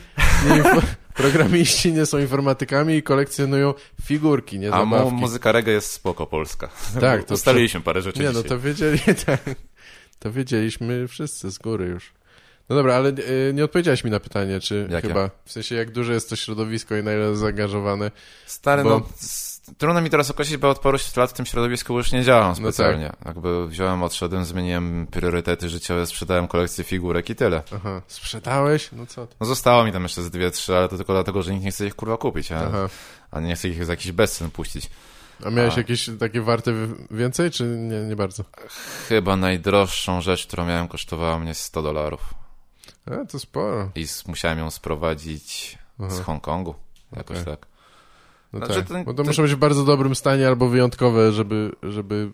[0.49, 0.63] nie,
[1.15, 5.15] programiści nie są informatykami i kolekcjonują figurki, nie A mu, zabawki.
[5.19, 6.69] muzyka reggae jest spoko polska.
[7.01, 8.49] Tak, to Ustaliliśmy parę rzeczy Nie, no dzisiaj.
[8.49, 9.39] to wiedzieli, tak.
[10.19, 12.13] To wiedzieliśmy wszyscy z góry już.
[12.69, 15.07] No dobra, ale y, nie odpowiedziałeś mi na pytanie, czy Jakie?
[15.07, 18.11] chyba, w sensie jak duże jest to środowisko i na ile zaangażowane.
[18.45, 19.05] Stary, bo- no...
[19.77, 22.55] Trudno mi teraz określić, bo od paru lat w tym środowisku już nie działam No
[22.55, 23.11] specjalnie.
[23.25, 27.63] Jakby wziąłem, odszedłem, zmieniłem priorytety życiowe, sprzedałem kolekcję figurek i tyle.
[27.75, 28.89] Aha, sprzedałeś?
[28.91, 29.27] No co?
[29.39, 31.71] No zostało mi tam jeszcze z dwie, trzy, ale to tylko dlatego, że nikt nie
[31.71, 32.71] chce ich kurwa kupić, a,
[33.31, 34.89] a nie chce ich za jakiś bezcen puścić.
[35.45, 35.77] A miałeś A.
[35.77, 36.73] jakieś takie warte
[37.11, 38.43] więcej, czy nie, nie bardzo?
[39.09, 42.33] Chyba najdroższą rzecz, którą miałem, kosztowała mnie 100 dolarów.
[43.05, 43.91] A, to sporo.
[43.95, 46.23] I musiałem ją sprowadzić z Aha.
[46.23, 46.75] Hongkongu.
[47.15, 47.53] Jakoś Okej.
[47.57, 47.67] tak.
[48.53, 51.31] No Znaczy, tak, to- bo to to- muszą być w bardzo dobrym stanie albo wyjątkowe,
[51.31, 52.29] żeby, żeby...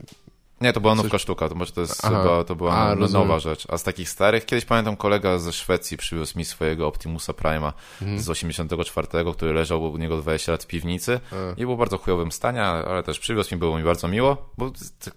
[0.62, 2.22] Nie, to była Coś- nówka sztuka, to może to, jest, Aha.
[2.24, 3.28] chyba, to była A, no- rozumiem.
[3.28, 3.68] nowa rzecz.
[3.70, 8.20] A z takich starych, kiedyś pamiętam kolega ze Szwecji przywiózł mi swojego Optimusa Prime'a Mhm.
[8.20, 11.36] z 84, który leżał u niego 20 lat w piwnicy A.
[11.60, 14.72] i był w bardzo chujowym stanie, ale też przywiózł mi, było mi bardzo miło, bo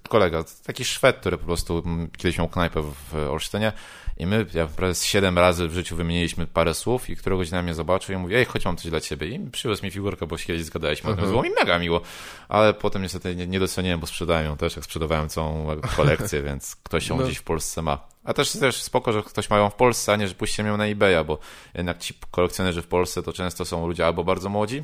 [0.09, 1.83] kolega, taki Szwed, który po prostu
[2.19, 3.73] kiedyś miał knajpę w Olsztynie
[4.17, 7.63] i my, ja prawie z 7 razy w życiu wymieniliśmy parę słów i któregoś dnia
[7.63, 9.29] mnie zobaczył i mówi, ej, chodź, mam coś dla ciebie.
[9.29, 11.31] I przywiózł mi figurkę, bo się kiedyś zgadaliśmy, o tym, Aha.
[11.31, 12.01] było mi mega miło,
[12.49, 15.67] ale potem niestety nie, nie doceniłem, bo sprzedałem ją też, jak sprzedawałem całą
[15.97, 17.25] kolekcję, więc ktoś ją No.
[17.25, 17.99] gdzieś w Polsce ma.
[18.25, 20.77] A też też spoko, że ktoś ma ją w Polsce, a nie, że puściłem ją
[20.77, 21.39] na eBaya, bo
[21.75, 24.83] jednak ci kolekcjonerzy w Polsce to często są ludzie albo bardzo młodzi,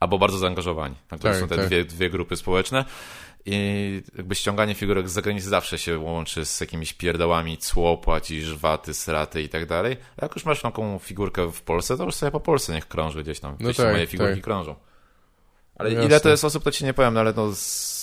[0.00, 0.94] albo bardzo zaangażowani.
[1.08, 1.66] To Tak, są te tak.
[1.66, 2.84] dwie, dwie grupy społeczne.
[3.46, 8.94] I jakby ściąganie figurek z zagranicy zawsze się łączy z jakimiś pierdołami, cło, płacisz, waty,
[8.94, 9.96] straty i tak dalej.
[10.16, 13.22] A jak już masz taką figurkę w Polsce, to już sobie po Polsce niech krąży
[13.22, 13.56] gdzieś tam.
[13.60, 14.44] No Gdzieś tak, moje figurki tak.
[14.44, 14.74] krążą.
[15.76, 16.20] Ale No ile jasne.
[16.20, 18.00] to jest osób, to ci nie powiem, no ale no z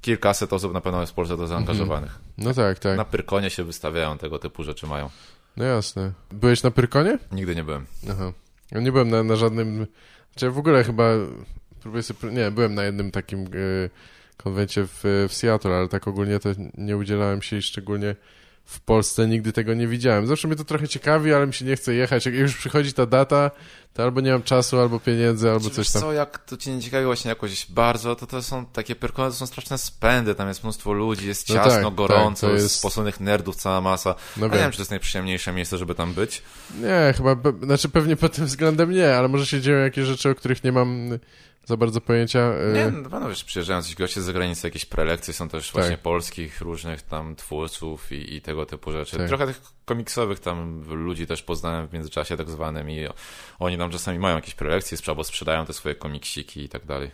[0.00, 2.18] kilkaset osób na pewno jest w Polsce to zaangażowanych.
[2.38, 2.96] No tak, tak.
[2.96, 5.10] Na Pyrkonie się wystawiają, tego typu rzeczy mają.
[5.56, 6.12] No jasne.
[6.30, 7.18] Byłeś na Pyrkonie?
[7.32, 7.86] Nigdy nie byłem.
[8.10, 8.32] Aha.
[8.70, 9.86] Ja nie byłem na, na żadnym...
[10.32, 11.04] Znaczy w ogóle chyba...
[11.80, 12.30] Próbuję sobie...
[12.32, 13.48] Nie, byłem na jednym takim e,
[14.44, 16.48] konwencie w, w Seattle, ale tak ogólnie to
[16.78, 18.16] nie udzielałem się i szczególnie
[18.64, 20.26] w Polsce nigdy tego nie widziałem.
[20.26, 22.26] Zawsze mnie to trochę ciekawi, ale mi się nie chce jechać.
[22.26, 23.50] Jak już przychodzi ta data,
[23.94, 26.02] to albo nie mam czasu, albo pieniędzy, albo Wiesz coś tam.
[26.02, 29.36] co, jak to cię nie ciekawi właśnie jakoś bardzo, to to są takie Pyrkony, to
[29.36, 32.74] są straszne spędy, tam jest mnóstwo ludzi, jest No ciasno, tak, gorąco, tak, jest jest-
[32.76, 34.14] sposonych nerdów cała masa.
[34.36, 34.70] No Ja nie wiem.
[34.70, 36.42] czy to jest najprzyjemniejsze miejsce, żeby tam być.
[36.80, 40.34] Nie, chyba, znaczy pewnie pod tym względem nie, ale może się dzieją jakieś rzeczy, o
[40.34, 41.18] których nie mam
[41.64, 42.38] za bardzo pojęcia.
[42.38, 45.98] e, Nie, no pewno wiesz, przyjeżdżają ci goście z zagranicy, jakieś prelekcje, są też właśnie
[45.98, 49.16] polskich różnych tam twórców i, i tego typu rzeczy.
[49.16, 49.28] Tak.
[49.28, 53.06] Trochę tych komiksowych tam ludzi też poznałem w międzyczasie tak zwanym i
[53.58, 57.10] oni tam czasami mają jakieś prelekcje, albo sprzedają te swoje komiksiki i tak dalej.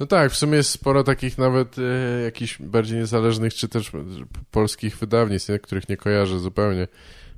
[0.00, 4.04] No tak, w sumie jest sporo takich nawet e, jakichś bardziej niezależnych, czy też e,
[4.50, 5.58] polskich wydawnictw, nie?
[5.58, 6.88] których nie kojarzę zupełnie.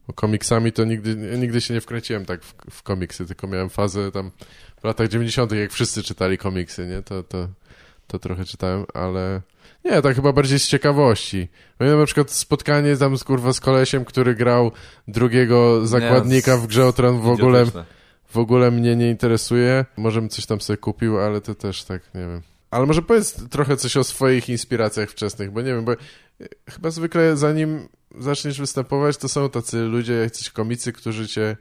[0.09, 4.13] Bo komiksami to nigdy, nigdy się nie wkręciłem tak w, w komiksy, tylko miałem fazę
[4.13, 4.31] tam
[4.81, 7.03] w latach 90., jak wszyscy czytali komiksy, nie?
[7.03, 7.49] To, to,
[8.07, 9.41] to trochę czytałem, ale
[9.85, 11.49] nie, tak chyba bardziej z ciekawości.
[11.81, 14.73] Miałem na przykład spotkanie tam z kurwa z kolesiem, który grał
[15.09, 17.67] drugiego zakładnika w grze o tron w ogóle
[18.31, 19.85] w ogóle mnie nie interesuje.
[19.97, 22.43] Może bym coś tam sobie kupił, ale to też tak, nie wiem.
[22.71, 25.93] Ale może powiedz trochę coś o swoich inspiracjach wczesnych, bo nie wiem, bo
[26.71, 27.89] chyba zwykle zanim
[28.19, 31.57] zaczniesz występować, to są tacy ludzie, jacyś komicy, którzy cię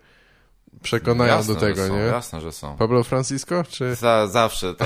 [0.82, 2.02] przekonają jasne, do tego, są, nie?
[2.02, 2.78] Jasne, że są.
[2.78, 3.96] Pablo Francisco, czy...
[3.96, 4.74] Za, zawsze.
[4.74, 4.86] To...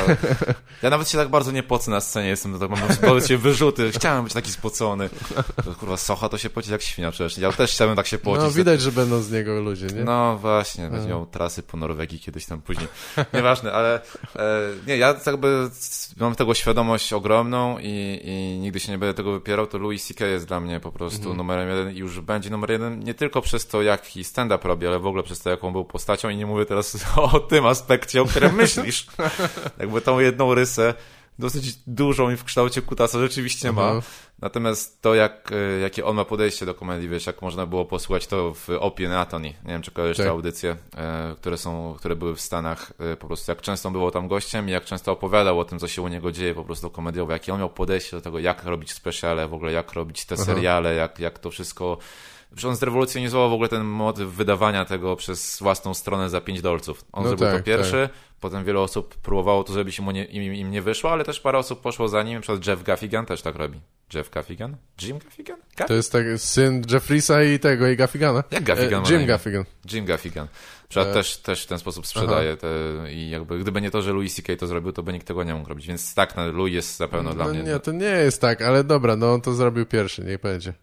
[0.83, 3.91] Ja nawet się tak bardzo nie pocę na scenie, jestem tak, mam wobec się wyrzuty.
[3.91, 5.09] Chciałem być taki spocony.
[5.79, 7.37] Kurwa, Socha to się poci jak świnia przecież.
[7.37, 8.43] Ja też chciałbym tak się pocić.
[8.43, 10.03] No widać, że będą z niego ludzie, nie?
[10.03, 12.87] No właśnie, będzie miał trasy po Norwegii kiedyś tam później.
[13.33, 14.01] Nieważne, ale
[14.35, 15.69] e, nie, ja jakby
[16.17, 20.25] mam tego świadomość ogromną i, i nigdy się nie będę tego wypierał, to Louis C.K.
[20.25, 21.37] jest dla mnie po prostu Mhm.
[21.37, 24.99] numerem jeden i już będzie numer jeden nie tylko przez to, jaki stand-up robi, ale
[24.99, 28.26] w ogóle przez to, jaką był postacią i nie mówię teraz o tym aspekcie, o
[28.26, 29.07] którym myślisz.
[29.80, 30.93] jakby tą jedną rysę
[31.39, 33.89] dosyć dużą i w kształcie kutasa rzeczywiście ma.
[33.89, 34.02] Aha.
[34.39, 38.27] Natomiast to, jak, e, jakie on ma podejście do komedii, wiesz, jak można było posłuchać
[38.27, 39.48] to w Opie Anatomy.
[39.48, 40.26] Nie wiem, czy kojarzysz Tak.
[40.26, 42.93] te audycje, e, które, są, które były w Stanach.
[42.99, 45.80] E, po prostu jak często on był tam gościem i jak często opowiadał o tym,
[45.80, 48.64] co się u niego dzieje po prostu komediowo, jakie on miał podejście do tego, jak
[48.64, 50.45] robić specjale, w ogóle jak robić te Aha.
[50.45, 51.98] seriale, jak, jak to wszystko...
[52.56, 57.06] Że on zrewolucjonizował w ogóle ten motyw wydawania tego przez własną stronę za 5 dolców.
[57.11, 58.10] On No zrobił tak, to pierwszy,
[58.40, 61.57] potem wiele osób próbowało to zrobić, mu nie, im, im nie wyszło, ale też parę
[61.57, 63.80] osób poszło za nim, przykład Jeff Gaffigan też tak robi.
[64.14, 64.76] Jeff Gaffigan?
[65.02, 65.57] Jim Gaffigan?
[65.78, 65.88] Gaff?
[65.88, 68.44] To jest tak syn Jeffrisa i tego, i Gaffigana.
[68.52, 69.26] Jak Gaffigan E, Jim?
[69.28, 69.64] Gaffigan.
[69.91, 70.48] Jim Gaffigan.
[70.90, 71.14] Przykład E.
[71.14, 72.68] też, też w ten sposób sprzedaje te,
[73.14, 74.56] i jakby gdyby nie to, że Louis C.K.
[74.56, 77.07] to zrobił, to by nikt tego nie mógł robić, więc tak, no, Louis jest na
[77.07, 77.64] pewno dla No mnie.
[77.64, 80.73] nie, to nie jest tak, ale dobra, no on to zrobił pierwszy, niech będzie.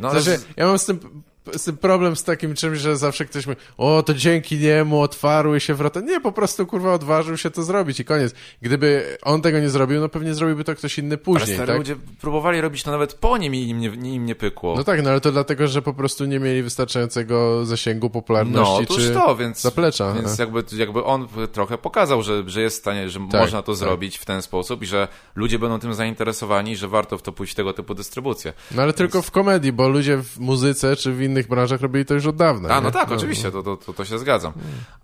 [0.00, 1.22] No, ale Znaczy, ja mam z tym,
[1.54, 5.74] z problem z takim czymś, że zawsze ktoś mówi, o, to dzięki niemu otwarły się
[5.74, 6.00] wrota.
[6.00, 8.34] Nie, po prostu, kurwa, odważył się to zrobić i koniec.
[8.62, 11.78] Gdyby on tego nie zrobił, no pewnie zrobiłby to ktoś inny ale później, stary tak?
[11.78, 14.74] ludzie próbowali robić to nawet po nim i im nie, im nie pykło.
[14.76, 18.96] No tak, no ale to dlatego, że po prostu nie mieli wystarczającego zasięgu, popularności, No,
[18.96, 20.12] czy to, więc, zaplecza.
[20.12, 23.72] więc jakby, jakby on trochę pokazał, że, że jest w stanie, że Tak, można to
[23.72, 23.78] tak.
[23.78, 27.54] zrobić w ten sposób i że ludzie będą tym zainteresowani że warto w to pójść
[27.54, 28.52] tego typu dystrybucję.
[28.74, 32.14] No ale tylko w komedii, bo ludzie w muzyce czy w innych branżach robili to
[32.14, 32.68] już od dawna.
[32.68, 32.84] A, nie?
[32.84, 34.52] no tak, oczywiście, to, to, to, to się zgadzam.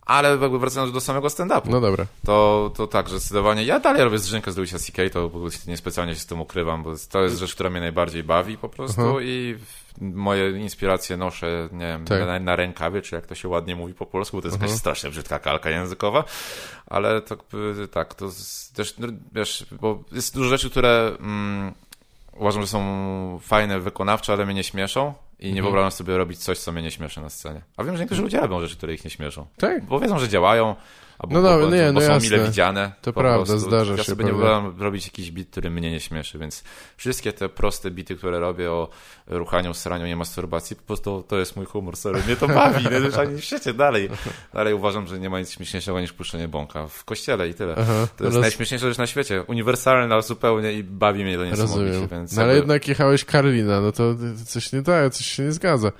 [0.06, 2.06] Ale jakby wracając do samego stand-upu, No dobra.
[2.26, 5.50] to, to tak, że zdecydowanie ja dalej robię zrzynkę z Louisa C.K., to w ogóle
[5.66, 9.00] niespecjalnie się z tym ukrywam, bo to jest rzecz, która mnie najbardziej bawi po prostu
[9.00, 9.18] Aha.
[9.22, 9.56] i
[10.00, 12.26] moje inspiracje noszę, nie wiem, Tak.
[12.26, 14.76] na, na rękawie, czy jak to się ładnie mówi po polsku, bo to jest jakaś
[14.76, 16.24] strasznie brzydka kalka językowa,
[16.86, 17.36] ale to,
[17.90, 18.28] tak, to
[18.74, 21.72] też, no, wiesz, bo jest dużo rzeczy, które mm,
[22.36, 25.54] uważam, że są fajne, wykonawcze, ale mnie nie śmieszą i Mhm.
[25.54, 27.62] nie wyobrażam sobie robić coś, co mnie nie śmieszy na scenie.
[27.76, 29.46] A wiem, że niektórzy ludzie robią rzeczy, które ich nie śmieszą.
[29.58, 29.84] Tak.
[29.84, 30.76] Bo wiedzą, że działają,
[31.22, 32.30] albo No bo, bo, nie, bo no są jasne.
[32.30, 32.92] mile widziane.
[33.02, 33.68] To prawda, prostu.
[33.68, 36.64] zdarza ja się sobie nie wyobrażam robić jakiś bit, który mnie nie śmieszy, więc
[36.96, 38.88] wszystkie te proste bity, które robię o
[39.26, 43.38] ruchaniu, sraniu i masturbacji, po prostu to jest mój humor, sorry, mnie to bawi, najzwyczajniej
[43.40, 44.08] w świecie, dalej.
[44.54, 47.74] Dalej uważam, że nie ma nic śmieszniejszego niż puszczenie bąka w kościele i tyle.
[47.78, 51.84] Aha, To jest roz- najśmieszniejsza rzecz na świecie, uniwersalna zupełnie i bawi mnie to niesamowicie,
[51.86, 52.08] Rozumiem.
[52.08, 52.36] więc...
[52.36, 54.14] No ale jakby- jednak jechałeś Karlina, no to
[54.46, 55.92] coś nie tak, coś się nie zgadza.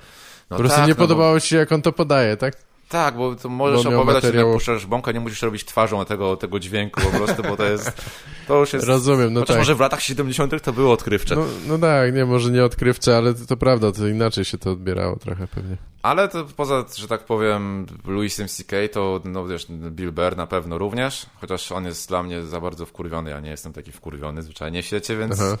[0.49, 2.53] no po prostu tak, nie no bo- podobało ci się, jak on to podaje, tak?
[2.93, 6.37] Tak, bo to możesz Bo opowiadać, materiał- że puszczasz bąka, nie musisz robić twarzą tego,
[6.37, 8.03] tego dźwięku po prostu, bo to jest...
[8.47, 8.85] To już jest...
[8.85, 9.61] Rozumiem, no Chociaż tak.
[9.61, 11.35] może w latach 70 to było odkrywcze.
[11.35, 14.71] No, no tak, nie, może nie odkrywcze, ale to, to prawda, to inaczej się to
[14.71, 15.77] odbierało trochę pewnie.
[16.01, 20.77] Ale to poza, że tak powiem, Louisem C.K., to no wiesz, Bill Burr na pewno
[20.77, 24.83] również, chociaż on jest dla mnie za bardzo wkurwiony, ja nie jestem taki wkurwiony zwyczajnie
[24.83, 25.41] w świecie, więc...
[25.41, 25.57] Aha.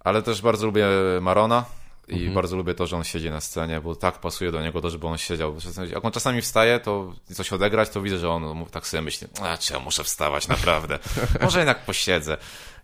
[0.00, 0.86] Ale też bardzo lubię
[1.20, 1.64] Marona
[2.08, 2.34] i Mhm.
[2.34, 5.06] bardzo lubię to, że on siedzi na scenie, bo tak pasuje do niego to, żeby
[5.06, 5.56] on siedział.
[5.90, 9.56] Jak on czasami wstaje, to coś odegrać, to widzę, że on tak sobie myśli, a
[9.58, 10.98] czy ja muszę wstawać, naprawdę.
[11.42, 12.36] Może jednak posiedzę.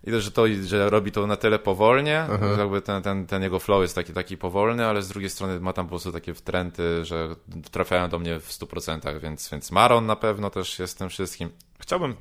[0.03, 3.43] I to, że to, że robi to na tyle powolnie, że jakby ten, ten, ten
[3.43, 6.33] jego flow jest taki, taki powolny, ale z drugiej strony ma tam po prostu takie
[6.33, 7.35] wtręty, że
[7.71, 11.49] trafiają do mnie w 100%, więc, więc Maron na pewno też jest tym wszystkim.
[11.79, 12.15] Chciałbym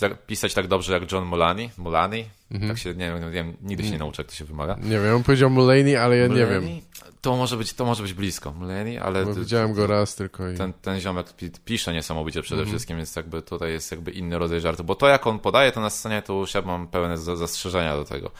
[0.00, 2.68] tak, pisać tak dobrze jak John Mulani, Mulani, Mhm.
[2.72, 4.76] tak się, nie wiem, nie wiem, nigdy się nie nauczę, jak to się wymaga.
[4.82, 6.82] Nie wiem, on powiedział Mulaney, ale ja nie wiem, Mulaney?
[7.20, 10.56] To może być, to może być blisko, Mulani, ale bo widziałem go raz tylko i...
[10.56, 12.68] ten, ten ziomek pi- pisze niesamowicie przede Mhm.
[12.76, 15.80] wszystkim, więc jakby tutaj jest jakby inny rodzaj żartu, bo to jak on podaje to
[15.80, 18.30] na scenie, to już ja mam pełne za- zastrzeżenia do tego.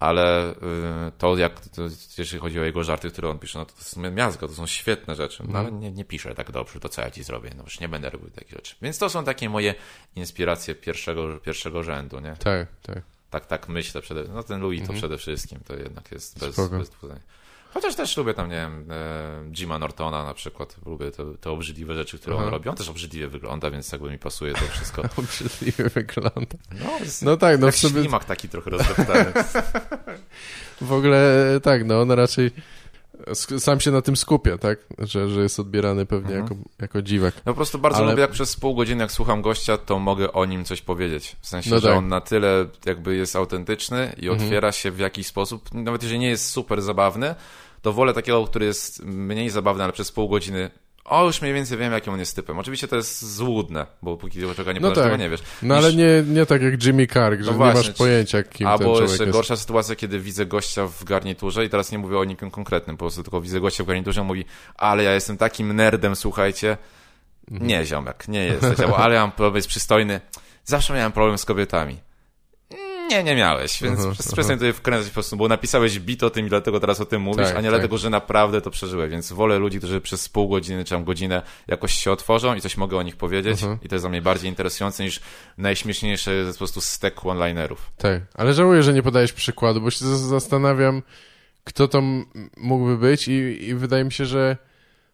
[0.00, 0.56] Ale y,
[1.18, 1.82] to jak, to,
[2.18, 4.66] jeżeli chodzi o jego żarty, które on pisze, no to, to jest miazgo, to są
[4.66, 5.66] świetne rzeczy, no Mhm.
[5.66, 8.10] ale nie, nie pisze tak dobrze, to co ja ci zrobię, no już nie będę
[8.10, 8.74] robił takich rzeczy.
[8.82, 9.74] Więc to są takie moje
[10.16, 12.36] inspiracje pierwszego, pierwszego rzędu, nie?
[12.36, 13.02] Tak, tak.
[13.30, 14.02] Tak, tak myślę.
[14.02, 14.24] Przede...
[14.24, 14.98] No ten Louis to Mhm.
[14.98, 16.78] przede wszystkim, to jednak jest bez, Spoko.
[16.78, 17.20] bez dwuznań.
[17.76, 20.76] Chociaż też lubię tam, nie wiem, e, Jima Nortona na przykład.
[20.86, 22.50] Lubię te, te obrzydliwe rzeczy, które on Aha.
[22.50, 22.68] robi.
[22.68, 25.02] On też obrzydliwie wygląda, więc jakby mi pasuje to wszystko.
[25.18, 26.56] Obrzydliwie wygląda.
[26.80, 26.90] No,
[27.22, 29.32] No tak, no w sobie ślimak taki trochę rozdeptany.
[30.80, 32.50] w ogóle tak, no on raczej
[33.58, 34.78] sam się na tym skupia, tak?
[34.98, 36.42] Że, że jest odbierany pewnie Mhm.
[36.60, 37.34] jako, jako dziwak.
[37.36, 40.32] Ja po prostu bardzo Ale- lubię, jak przez pół godziny, jak słucham gościa, to mogę
[40.32, 41.36] o nim coś powiedzieć.
[41.40, 41.96] W sensie, No że tak.
[41.96, 44.42] on na tyle jakby jest autentyczny i Mhm.
[44.42, 47.34] otwiera się w jakiś sposób, nawet jeżeli nie jest super zabawny,
[47.86, 50.70] to wolę takiego, który jest mniej zabawny, ale przez pół godziny
[51.04, 52.58] o, już mniej więcej wiem, jakim on jest typem.
[52.58, 55.18] Oczywiście to jest złudne, bo póki do czego nie No tak.
[55.18, 55.40] nie wiesz.
[55.62, 58.42] No ale nie, nie tak jak Jimmy Carr, że No nie właśnie, masz czy- pojęcia,
[58.42, 59.32] kim ten Albo człowiek jeszcze jest.
[59.36, 63.04] gorsza sytuacja, kiedy widzę gościa w garniturze i teraz nie mówię o nikim konkretnym, po
[63.04, 64.44] prostu tylko widzę gościa w garniturze i mówi,
[64.74, 66.76] ale ja jestem takim nerdem, słuchajcie.
[67.50, 67.66] Mhm.
[67.68, 70.20] Nie, ziomek, nie jesteś, ale ja mam problem, jest przystojny.
[70.64, 71.96] Zawsze miałem problem z kobietami.
[73.10, 74.12] Nie, nie miałeś, więc aha.
[74.32, 77.22] przestań tutaj wkręcać po prostu, bo napisałeś bit o tym i dlatego teraz o tym
[77.22, 77.72] mówisz, Tak, a nie tak.
[77.72, 81.42] dlatego, że naprawdę to przeżyłeś, więc wolę ludzi, którzy przez pół godziny czy tam godzinę
[81.66, 83.78] jakoś się otworzą i coś mogę o nich powiedzieć Aha.
[83.82, 85.20] i to jest dla mnie bardziej interesujące niż
[85.58, 87.90] najśmieszniejszy po prostu stek one-linerów.
[87.96, 91.02] Tak, ale żałuję, że nie podajesz przykładu, bo się zastanawiam,
[91.64, 92.02] kto to
[92.56, 93.32] mógłby być i,
[93.68, 94.56] i wydaje mi się, że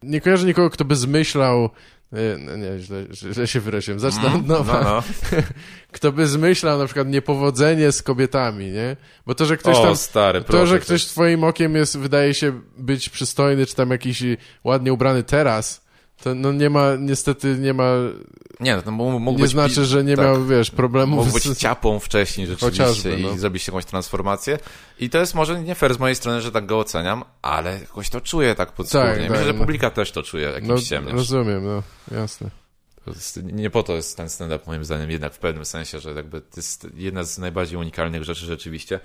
[0.03, 1.69] nie kojarzę nikogo, kto by zmyślał
[2.13, 3.99] e, no nie, źle, źle się wyraziłem.
[3.99, 4.81] Zacznę od nowa.
[4.83, 5.03] No, no.
[5.91, 8.97] Kto by zmyślał na przykład niepowodzenie z kobietami, nie?
[9.25, 9.95] Bo to, że ktoś o, tam...
[9.95, 14.23] stary, To, że ktoś twoim okiem jest, wydaje się być przystojny, czy tam jakiś
[14.63, 15.82] ładnie ubrany teraz,
[16.23, 17.91] to no nie ma, niestety nie ma,
[18.59, 19.51] Nie, no, mógł, nie być...
[19.51, 20.25] znaczy, że nie tak.
[20.25, 23.31] miał, wiesz, problemów Mógł być ciapą wcześniej rzeczywiście Chociażby, no.
[23.31, 24.59] i zrobić jakąś transformację.
[24.99, 28.09] I to jest może nie fair z mojej strony, że tak go oceniam, ale jakoś
[28.09, 29.07] to czuję tak podskórnie.
[29.07, 29.59] Tak, Myślę, tak, że no.
[29.59, 31.83] publika też to czuje, jakim No, rozumiem, no,
[32.17, 32.49] jasne.
[33.43, 36.57] Nie po to jest ten stand-up moim zdaniem jednak w pewnym sensie, że jakby to
[36.57, 38.99] jest jedna z najbardziej unikalnych rzeczy rzeczywiście,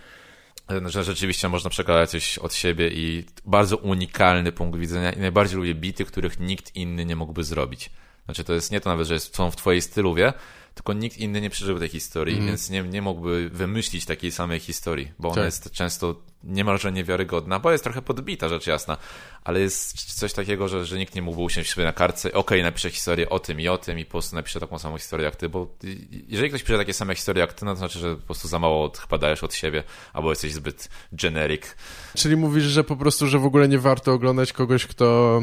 [0.86, 5.74] że rzeczywiście można przekazać coś od siebie i bardzo unikalny punkt widzenia i najbardziej lubię
[5.74, 7.90] bity, których nikt inny nie mógłby zrobić.
[8.24, 10.32] Znaczy to jest nie to nawet, że są w twojej styluwie,
[10.78, 12.48] tylko nikt inny nie przeżył tej historii, Mhm.
[12.48, 15.44] więc nie, nie mógłby wymyślić takiej samej historii, bo ona Tak.
[15.44, 16.14] jest często
[16.44, 18.96] niemalże niewiarygodna, bo jest trochę podbita, rzecz jasna,
[19.44, 22.90] ale jest coś takiego, że, że nikt nie mógłby usiąść sobie na kartce, okej, napiszę
[22.90, 25.48] historię o tym i o tym i po prostu napiszę taką samą historię jak ty,
[25.48, 25.74] bo
[26.28, 28.58] jeżeli ktoś pisze takie same historie jak ty, no to znaczy, że po prostu za
[28.58, 29.82] mało chyba dajesz od siebie,
[30.12, 31.62] albo jesteś zbyt generic.
[32.16, 35.40] Czyli mówisz, że po prostu, że w ogóle nie warto oglądać kogoś, kto...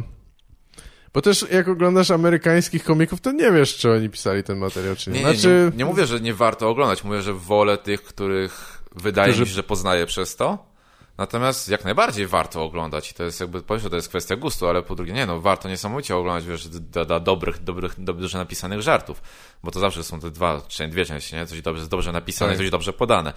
[1.16, 5.10] Bo też jak oglądasz amerykańskich komików, to nie wiesz, czy oni pisali ten materiał, czy
[5.10, 5.24] nie.
[5.24, 9.30] Nie, znaczy, nie, nie mówię, że nie warto oglądać, mówię, że wolę tych, których wydaje
[9.32, 10.76] Którzy- mi się, że poznaję przez to.
[11.18, 14.84] Natomiast jak najbardziej warto oglądać i to jest jakby, po to jest kwestia gustu, ale
[14.84, 19.22] po drugie nie, no warto niesamowicie oglądać, wiesz, do, do dobrych, dobrych, dobrze napisanych żartów,
[19.64, 21.46] bo to zawsze są te dwa, dwie części, nie?
[21.46, 22.58] Coś dobrze, dobrze napisane, Tak.
[22.58, 23.34] coś dobrze podane.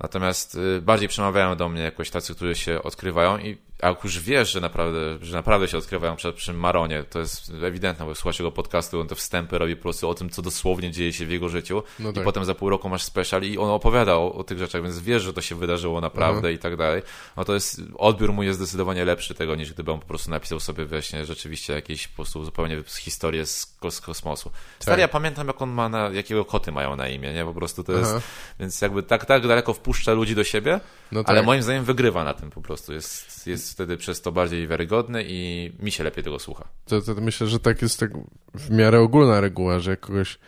[0.00, 4.20] Natomiast y, bardziej przemawiają do mnie jakoś tacy, którzy się odkrywają i a jak już
[4.20, 8.38] wiesz, że naprawdę, że naprawdę się odkrywają przed przy Maronie, to jest ewidentne, bo słuchasz
[8.38, 11.30] jego podcastu, on te wstępy robi po prostu o tym, co dosłownie dzieje się w
[11.30, 12.24] jego życiu No i tak.
[12.24, 15.22] potem za pół roku masz special i on opowiada o, o tych rzeczach, więc wiesz,
[15.22, 16.54] że to się wydarzyło naprawdę Mhm.
[16.54, 17.02] i tak dalej.
[17.36, 20.60] No to jest, odbiór mój jest zdecydowanie lepszy tego, niż gdyby on po prostu napisał
[20.60, 24.50] sobie właśnie rzeczywiście jakieś po prostu zupełnie historię z, z kosmosu.
[24.78, 25.00] Stary, Tak.
[25.00, 27.44] ja pamiętam, jak on ma na, jakiego koty mają na imię, nie?
[27.44, 28.20] Po prostu to jest, Aha.
[28.60, 30.80] więc jakby tak, tak daleko wpuszcza ludzi do siebie,
[31.12, 31.30] no tak.
[31.30, 32.92] ale moim zdaniem wygrywa na tym po prostu.
[32.92, 36.64] Jest, jest wtedy przez to bardziej wiarygodny i mi się lepiej tego słucha.
[36.86, 38.10] To, to myślę, że tak jest tak
[38.54, 40.38] w miarę ogólna reguła, że jak kogoś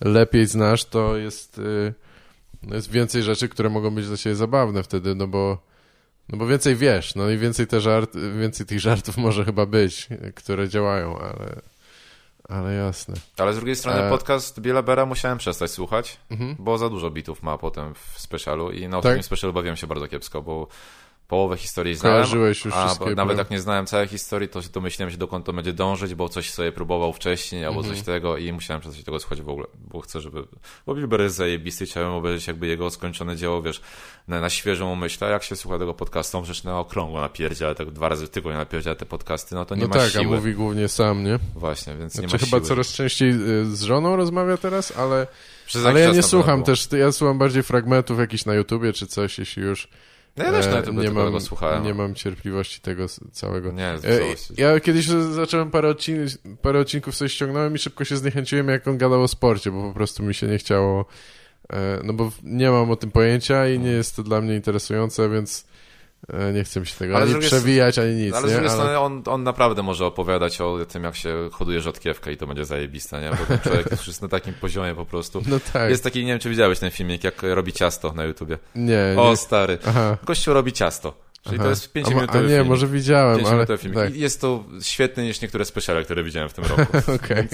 [0.00, 1.94] lepiej znasz, to jest, y,
[2.62, 5.58] no jest więcej rzeczy, które mogą być dla ciebie zabawne wtedy, no bo,
[6.28, 10.08] no bo więcej wiesz, no i więcej, te żart, więcej tych żartów może chyba być,
[10.34, 11.60] które działają, ale,
[12.48, 13.14] ale jasne.
[13.36, 16.56] Ale z drugiej strony E- podcast Biela Bera musiałem przestać słuchać, Mhm.
[16.58, 18.98] bo za dużo bitów ma potem w specialu i na Tak?
[18.98, 20.66] ostatnim specialu bawiłem się bardzo kiepsko, bo
[21.32, 25.16] połowę historii znałem, Kojarzyłeś już a nawet jak nie znałem całej historii, to domyśliłem się
[25.18, 27.94] dokąd to będzie dążyć, bo coś sobie próbował wcześniej albo Mhm.
[27.96, 30.44] coś tego i musiałem przestać tego słuchać w ogóle, bo chcę, żeby...
[30.86, 33.80] Bo Bill Burr jest zajebisty, chciałem obejrzeć jakby jego skończone dzieło, wiesz,
[34.28, 37.74] na, na świeżą myśl, a jak się słucha tego podcastu, on przecież na okrągło napierdziela,
[37.74, 40.24] tak dwa razy w tygodniu napierdziela te podcasty, no to nie No ma tak, siły.
[40.24, 41.38] a mówi głównie sam, nie?
[41.54, 42.68] Właśnie, więc nie Znaczy ma chyba siły.
[42.68, 45.26] coraz częściej y, z żoną rozmawia teraz, ale,
[45.66, 46.66] Przez ale ja nie słucham było.
[46.66, 49.88] też, ja słucham bardziej fragmentów jakichś na YouTubie czy coś, jeśli już
[50.36, 51.84] No ja też na e, YouTube nie mam, słuchałem.
[51.84, 53.72] nie mam cierpliwości tego całego.
[53.72, 53.98] Nie, E.
[54.56, 56.26] Ja kiedyś zacząłem parę, odcin
[56.62, 59.94] parę odcinków sobie ściągnąłem i szybko się zniechęciłem, jak on gadał o sporcie, bo po
[59.94, 61.04] prostu mi się nie chciało,
[61.72, 65.30] e, no bo nie mam o tym pojęcia i nie jest to dla mnie interesujące,
[65.30, 65.66] więc
[66.54, 69.22] nie chcę mi się tego Ale ani przewijać, ani nic, Ale z drugiej strony on,
[69.26, 73.30] on naprawdę może opowiadać o tym, jak się hoduje rzodkiewkę i to będzie zajebiste, nie?
[73.30, 75.42] Bo ten człowiek jest na takim poziomie po prostu.
[75.46, 78.58] No tak, Jest taki, nie wiem, czy widziałeś ten filmik, jak robi ciasto na YouTubie.
[78.74, 79.36] nie, O, nie.
[79.36, 79.78] stary.
[79.86, 81.14] Aha, Gościu robi ciasto.
[81.42, 81.64] Czyli Aha.
[81.64, 82.66] to jest 5 A, minut a nie, film.
[82.66, 83.78] może widziałem, 5 ale...
[83.78, 83.94] film.
[83.94, 86.82] Tak, jest to świetny niż niektóre speciale, które widziałem w tym roku.
[87.24, 87.48] okej.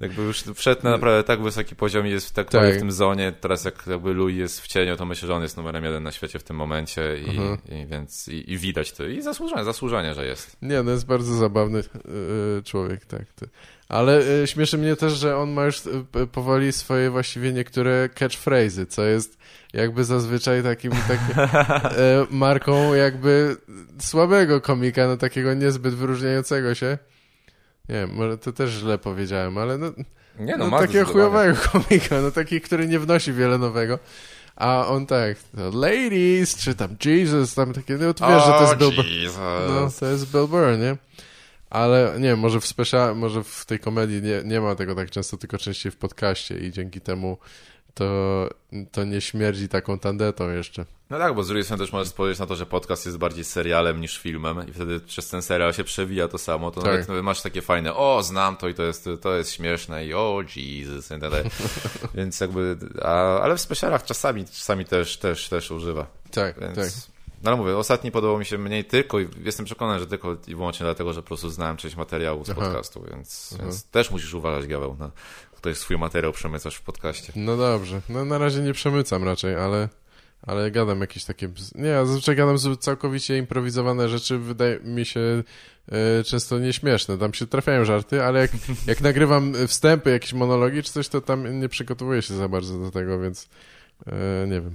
[0.00, 2.74] Jakby już wszedł na naprawdę tak wysoki poziom i jest tak, Tak.
[2.74, 3.32] w tym zonie.
[3.40, 6.12] Teraz jak jakby Louis jest w cieniu, to myślę, że on jest numerem jeden na
[6.12, 7.58] świecie w tym momencie i, Mhm.
[7.68, 9.04] i więc i, i widać to.
[9.04, 10.56] I zasłużenie, zasłużenie, że jest.
[10.62, 13.32] Nie, no jest bardzo zabawny yy, człowiek, tak.
[13.32, 13.48] Ty.
[13.88, 15.82] Ale yy, śmieszy mnie też, że on ma już
[16.16, 19.38] yy, powoli swoje właściwie niektóre catchphrase'y, co jest
[19.72, 21.42] jakby zazwyczaj takim, takim
[21.98, 23.56] yy, marką jakby
[23.98, 26.98] słabego komika, no takiego niezbyt wyróżniającego się.
[27.88, 29.92] Nie wiem, może to też źle powiedziałem, ale no,
[30.38, 33.98] Nie no, ma takiego chujowego komika, no taki, który nie wnosi wiele nowego.
[34.56, 38.60] A on tak, no, ladies, czy tam Jesus, tam takie, no to wiesz, że to
[38.60, 39.06] jest Bill Burr.
[39.68, 40.96] No, to jest Bill Burr, nie?
[41.70, 45.10] Ale nie wiem, może w special, może w tej komedii nie, nie ma tego tak
[45.10, 47.38] często, tylko częściej w podcaście i dzięki temu
[47.94, 48.48] to,
[48.92, 50.84] to nie śmierdzi taką tandetą jeszcze.
[51.10, 53.44] No tak, bo z drugiej strony też możesz spojrzeć na to, że podcast jest bardziej
[53.44, 56.90] serialem niż filmem i wtedy przez ten serial się przewija to samo, to Tak.
[56.90, 60.14] nawet nawet masz takie fajne, o, znam to i to jest, to jest śmieszne i
[60.14, 61.44] o, Jesus i tak dalej.
[62.14, 66.06] Więc jakby, a, ale w specialach czasami, czasami też, też, też używa.
[66.30, 67.15] Tak, Więc, tak.
[67.42, 70.54] No ale mówię, ostatni podobał mi się mniej tylko i jestem przekonany, że tylko i
[70.54, 72.60] wyłącznie dlatego, że po prostu znałem część materiału z Aha.
[72.60, 75.10] podcastu, więc, więc też musisz uważać, Gaweł, na
[75.56, 77.32] ktoś swój materiał przemycasz w podcaście.
[77.36, 78.00] No dobrze.
[78.08, 79.88] No na razie nie przemycam raczej, ale,
[80.42, 81.48] ale gadam jakieś takie...
[81.74, 85.42] Nie, ja zazwyczaj gadam całkowicie improwizowane rzeczy, wydaje mi się
[85.88, 87.18] e, często nieśmieszne.
[87.18, 88.50] Tam się trafiają żarty, ale jak,
[88.86, 92.90] jak nagrywam wstępy, jakieś monologi czy coś, to tam nie przygotowuję się za bardzo do
[92.90, 93.48] tego, więc
[94.06, 94.74] e, nie wiem.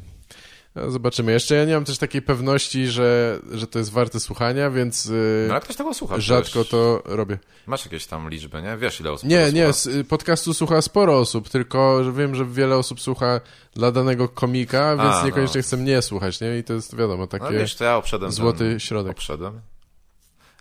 [0.75, 1.31] No, zobaczymy.
[1.31, 5.47] Jeszcze ja nie mam też takiej pewności, że, że to jest warte słuchania, więc e,
[5.47, 6.19] No ale ktoś tego słucha.
[6.19, 7.37] rzadko to robię.
[7.67, 8.77] Masz jakieś tam liczby, nie?
[8.77, 9.97] Wiesz ile osób Nie, nie, słucha?
[10.09, 13.41] podcastu słucha sporo osób, tylko że wiem, że wiele osób słucha
[13.73, 15.63] dla danego komika, więc A, niekoniecznie no.
[15.63, 16.57] chce mnie słuchać, nie?
[16.57, 19.11] I to jest, wiadomo, No takie wiesz, to ja obszedłem złoty ten, środek.
[19.11, 19.61] Obszedłem.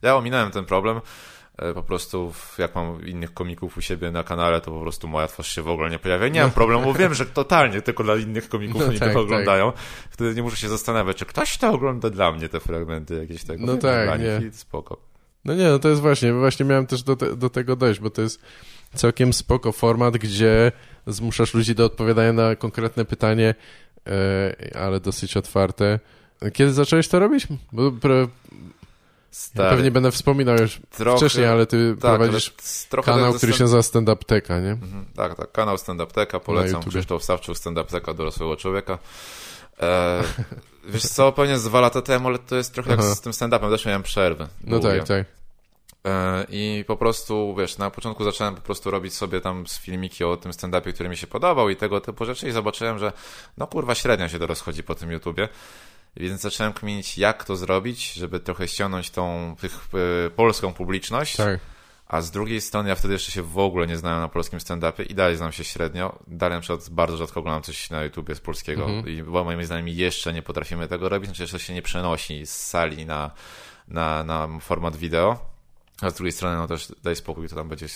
[0.03, 1.01] Ja ominąłem ten problem.
[1.61, 5.09] E, Po prostu w- jak mam innych komików u siebie na kanale, to po prostu
[5.09, 6.28] moja twarz się w ogóle nie pojawia.
[6.28, 9.73] Nie mam problemu, wiem, że totalnie tylko dla innych komików No oni tak, to oglądają.
[10.11, 13.66] Wtedy nie muszę się zastanawiać, czy ktoś to ogląda dla mnie, te fragmenty jakieś tego.
[13.66, 14.39] No tak, nie.
[14.39, 14.97] nich i Spoko.
[15.45, 18.11] No nie, no to jest właśnie, właśnie miałem też do, te, do tego dojść, bo
[18.11, 18.41] to jest
[18.95, 20.73] całkiem spoko format, gdzie
[21.07, 23.55] zmuszasz ludzi do odpowiadania na konkretne pytanie,
[24.07, 25.99] e, ale dosyć otwarte.
[26.53, 27.47] Kiedy zacząłeś to robić?
[27.73, 27.93] Bo
[29.31, 32.52] Stary, pewnie będę wspominał już trochę, wcześniej, ale ty tak, prowadzisz
[32.93, 34.70] ale kanał, który się nazywa Stand Up Teka, nie?
[34.70, 35.52] Mhm, Tak, tak.
[35.52, 36.82] Kanał Stand Up Teka, polecam.
[36.82, 38.98] Krzysztof Sawczuk, Stand Up Teka dorosłego człowieka.
[39.81, 40.23] E,
[40.93, 43.15] wiesz co, pewnie z dwa lata temu, ale to jest trochę jak Aha.
[43.15, 44.48] z tym stand-upem, też miałem przerwę.
[44.65, 44.98] No długie.
[44.98, 45.27] tak, tak.
[46.07, 50.24] E, I po prostu, wiesz, na początku zacząłem po prostu robić sobie tam z filmiki
[50.24, 53.12] o tym stand-upie, który mi się podobał i tego typu rzeczy i zobaczyłem, że
[53.59, 55.48] no kurwa średnio się to rozchodzi po tym YouTubie.
[56.16, 59.89] Więc zacząłem kminić, jak to zrobić, żeby trochę ściągnąć tą tych,
[60.27, 61.37] e, polską publiczność.
[61.37, 61.61] Tak.
[62.07, 65.11] A z drugiej strony ja wtedy jeszcze się w ogóle nie znałem na polskim stand-upie
[65.11, 66.19] i dalej znam się średnio.
[66.27, 69.09] Dalej na przykład bardzo rzadko oglądam coś na YouTubie z polskiego Mhm.
[69.09, 72.51] i bo moimi znajomymi jeszcze nie potrafimy tego robić, znaczy jeszcze się nie przenosi z
[72.51, 73.31] sali na,
[73.89, 75.39] na, na format wideo.
[76.03, 77.87] A z drugiej strony no też daj spokój, to tam będzie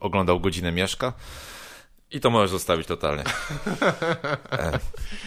[0.00, 1.12] oglądał godzinę mieszka.
[2.10, 3.24] I to możesz zostawić totalnie.
[4.52, 4.78] e,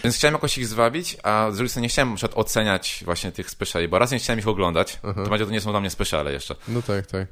[0.04, 3.32] więc chciałem jakoś ich zwabić, a z drugiej strony nie chciałem na przykład oceniać właśnie
[3.32, 5.90] tych speciali, bo raz nie chciałem ich oglądać, to będzie to nie są dla mnie
[5.90, 6.56] speciale jeszcze.
[6.68, 7.28] No tak, tak.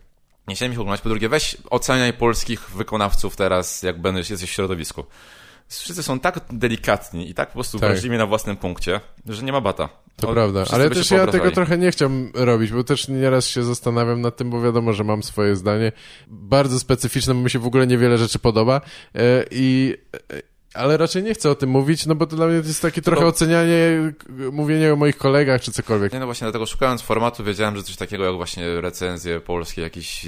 [0.47, 1.01] Nie chciałem ich oglądać.
[1.01, 5.05] Po drugie, weź oceniaj polskich wykonawców teraz, jak będziesz jesteś w środowisku.
[5.69, 7.89] Wszyscy są tak delikatni i tak po prostu Tak.
[7.89, 9.89] wrażliwi na własnym punkcie, że nie ma bata.
[10.15, 13.47] To O, prawda, wszyscy ale też ja tego trochę nie chciałem robić, bo też nieraz
[13.47, 15.91] się zastanawiam nad tym, bo wiadomo, że mam swoje zdanie.
[16.27, 18.81] Bardzo specyficzne, bo mi się w ogóle niewiele rzeczy podoba
[19.15, 19.95] e, i...
[20.73, 23.21] Ale raczej nie chcę o tym mówić, no bo to dla mnie jest takie trochę
[23.21, 24.13] Bo- ocenianie,
[24.51, 26.13] mówienie o moich kolegach czy cokolwiek.
[26.13, 30.25] Nie, no właśnie dlatego szukając formatu wiedziałem, że coś takiego jak właśnie recenzje polskie jakichś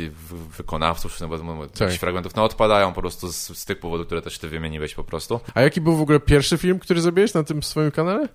[0.58, 1.94] wykonawców, no bo no, jakichś Tak.
[1.94, 5.40] fragmentów, no odpadają po prostu z, z tych powodów, które też ty wymieniłeś po prostu.
[5.54, 8.28] A jaki był w ogóle pierwszy film, który zrobiłeś na tym swoim kanale?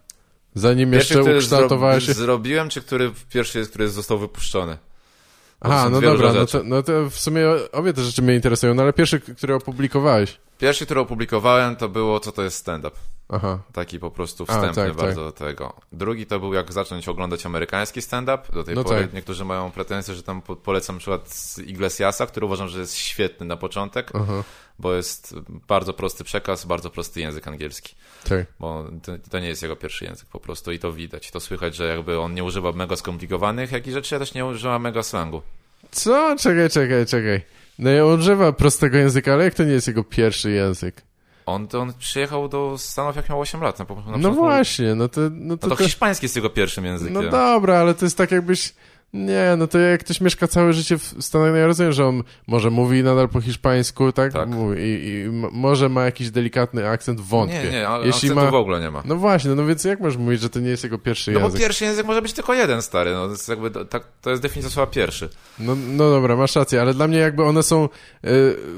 [0.54, 2.14] Zanim jeszcze który ukształtowałeś się...
[2.14, 4.78] zrobiłem, czy który pierwszy jest, który został wypuszczony?
[5.60, 8.82] Aha, no dobra, no to, no to w sumie obie te rzeczy mnie interesują, no
[8.82, 10.38] ale pierwszy, który opublikowałeś.
[10.58, 12.96] Pierwszy, który opublikowałem, to było co to jest stand-up.
[13.28, 15.72] Aha, Taki po prostu A, wstępny tak, bardzo do tego.
[15.92, 18.38] Drugi to był jak zacząć oglądać amerykański stand-up.
[18.52, 19.12] Do tej No pory tak.
[19.12, 23.46] niektórzy mają pretensje, że tam po- polecam przykład z Iglesiasa, który uważam, że jest świetny
[23.46, 24.44] na początek, aha,
[24.78, 25.34] bo jest
[25.68, 27.94] bardzo prosty przekaz, bardzo prosty język angielski.
[28.28, 28.46] tak.
[28.60, 31.30] Bo to, to nie jest jego pierwszy język po prostu i to widać.
[31.30, 34.78] To słychać, że jakby on nie używa mega skomplikowanych jakichś rzeczy, a też nie używa
[34.78, 35.42] mega slangu.
[35.90, 36.36] Co?
[36.38, 37.42] Czekaj, czekaj, czekaj.
[37.78, 41.02] No ja używa prostego języka, ale jak to nie jest jego pierwszy język?
[41.46, 43.78] On, to on przyjechał do Stanów jak miał 8 lat.
[43.78, 45.20] Na, na No właśnie, no to...
[45.20, 47.14] No No to, to to hiszpański jest jego pierwszym językiem.
[47.14, 48.74] no dobra, ale to jest tak jakbyś...
[49.16, 52.22] Nie, no to jak ktoś mieszka całe życie w Stanach, no ja rozumiem, że on
[52.46, 54.32] może mówi nadal po hiszpańsku, tak?
[54.32, 54.48] Tak.
[54.48, 57.62] Mówi, i, i może ma jakiś delikatny akcent, wątpię.
[57.64, 58.50] nie, nie, ale Jeśli akcentu ma...
[58.50, 59.02] w ogóle nie ma.
[59.04, 61.46] No właśnie, no więc jak możesz mówić, że to nie jest jego pierwszy No bo
[61.46, 61.60] język?
[61.60, 63.12] pierwszy język może być tylko jeden, stary.
[63.14, 65.28] No, to, jest jakby, tak, to jest definicja słowa pierwszy.
[65.58, 68.28] No, no dobra, masz rację, ale dla mnie jakby one są e,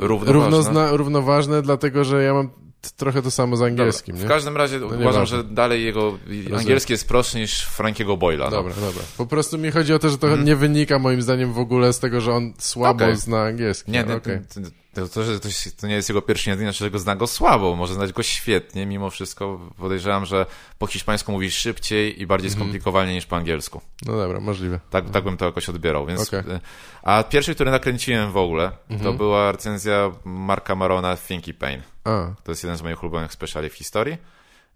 [0.00, 0.32] Równoważne.
[0.32, 2.50] równozna, równoważne, dlatego że ja mam
[2.96, 4.28] trochę to samo z angielskim, Dobra, nie?
[4.28, 5.26] W każdym razie uważam, nieważne.
[5.26, 6.18] że dalej jego
[6.56, 8.44] angielski jest prostszy niż Frankiego Boyla.
[8.44, 8.50] No.
[8.50, 9.02] Dobra, dobra.
[9.16, 11.98] Po prostu mi chodzi o to, że to nie wynika moim zdaniem w ogóle z
[11.98, 13.16] tego, że on słabo Okej.
[13.16, 13.90] zna angielski.
[13.92, 14.38] Nie, nie okej.
[14.54, 14.60] to,
[14.94, 15.40] to, to, że
[15.80, 18.22] to, nie jest jego pierwszy język, znaczy, że go zna go słabo, może znać go
[18.22, 20.46] świetnie, mimo wszystko podejrzewam, że
[20.78, 22.60] po hiszpańsku mówi szybciej i bardziej Mhm.
[22.64, 23.80] skomplikowanie niż po angielsku.
[24.06, 24.80] No dobra, możliwe.
[24.90, 26.28] Tak, tak bym to jakoś odbierał, więc...
[26.28, 26.40] Okej.
[26.40, 26.60] y,
[27.02, 29.00] A pierwszy, który nakręciłem w ogóle, Mhm.
[29.12, 31.82] to była recenzja Marka Marona Thinky Pain.
[32.04, 32.10] A,
[32.44, 34.16] To jest jeden z moich ulubionych speciali w historii.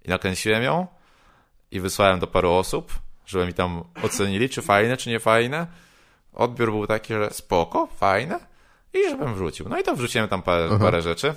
[0.04, 0.86] I nakręciłem ją
[1.70, 2.92] i wysłałem do paru osób,
[3.26, 5.66] żeby mi tam ocenili, czy fajne, czy nie fajne.
[6.32, 8.51] Odbiór był taki, że spoko, fajne
[8.94, 9.68] i żebym wrzucił.
[9.68, 11.34] No i to wrzuciłem tam parę, parę rzeczy.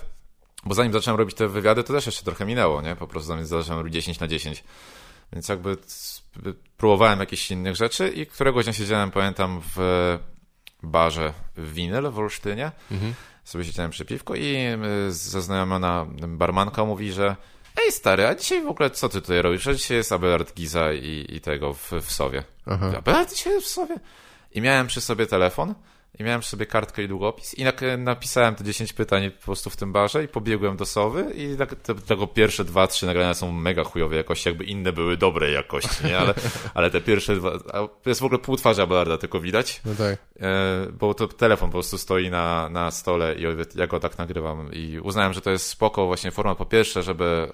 [0.65, 2.95] Bo zanim zacząłem robić te wywiady, to też jeszcze trochę minęło, nie?
[2.95, 4.63] Po prostu zanim zacząłem robić 10 na 10.
[5.33, 5.77] Więc jakby
[6.77, 9.79] próbowałem jakichś innych rzeczy i któregoś dnia siedziałem, pamiętam, w
[10.83, 12.71] barze Winyl w Olsztynie.
[13.43, 14.57] Sobie siedziałem przy piwku i
[15.09, 17.35] zaznajomiona barmanka mówi, że
[17.85, 19.67] ej stary, a dzisiaj w ogóle co ty tutaj robisz?
[19.67, 22.43] A dzisiaj jest Abelard Giza i, i tego w, w Sowie.
[22.65, 22.93] Aha.
[22.97, 23.95] Abelard dzisiaj w Sowie?
[24.51, 25.75] I miałem przy sobie telefon
[26.19, 27.65] i miałem przy sobie kartkę i długopis i
[27.97, 31.75] napisałem te 10 pytań po prostu w tym barze i pobiegłem do Sowy i tak,
[31.75, 36.05] te, tego pierwsze dwa, trzy nagrania są mega chujowej jakości, jakby inne były dobrej jakości,
[36.05, 36.17] nie?
[36.17, 36.33] Ale,
[36.73, 37.59] ale te pierwsze dwa,
[38.03, 40.19] to jest w ogóle pół twarzy Abelarda tylko widać, no tak.
[40.39, 43.43] E, bo to telefon po prostu stoi na, na stole i
[43.75, 47.51] ja go tak nagrywam i uznałem, że to jest spoko właśnie forma po pierwsze, żeby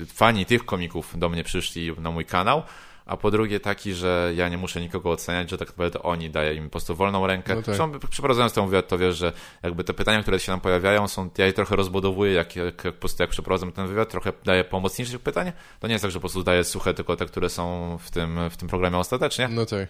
[0.00, 2.62] e, fani tych komików do mnie przyszli na mój kanał,
[3.06, 6.54] a po drugie taki, że ja nie muszę nikogo oceniać, że tak naprawdę oni daję
[6.54, 7.54] im po prostu wolną rękę.
[7.54, 7.76] No tak.
[8.10, 11.46] Przeprowadzając ten wywiad, to wiesz, że jakby te pytania, które się nam pojawiają, są, ja
[11.46, 15.20] je trochę rozbudowuję, jak, jak, jak po prostu jak przeprowadzam ten wywiad, trochę daję pomocniejszych
[15.20, 15.52] pytań.
[15.80, 18.38] To nie jest tak, że po prostu daję suche tylko te, które są w tym,
[18.50, 19.48] w tym programie ostatecznie.
[19.48, 19.88] No tak.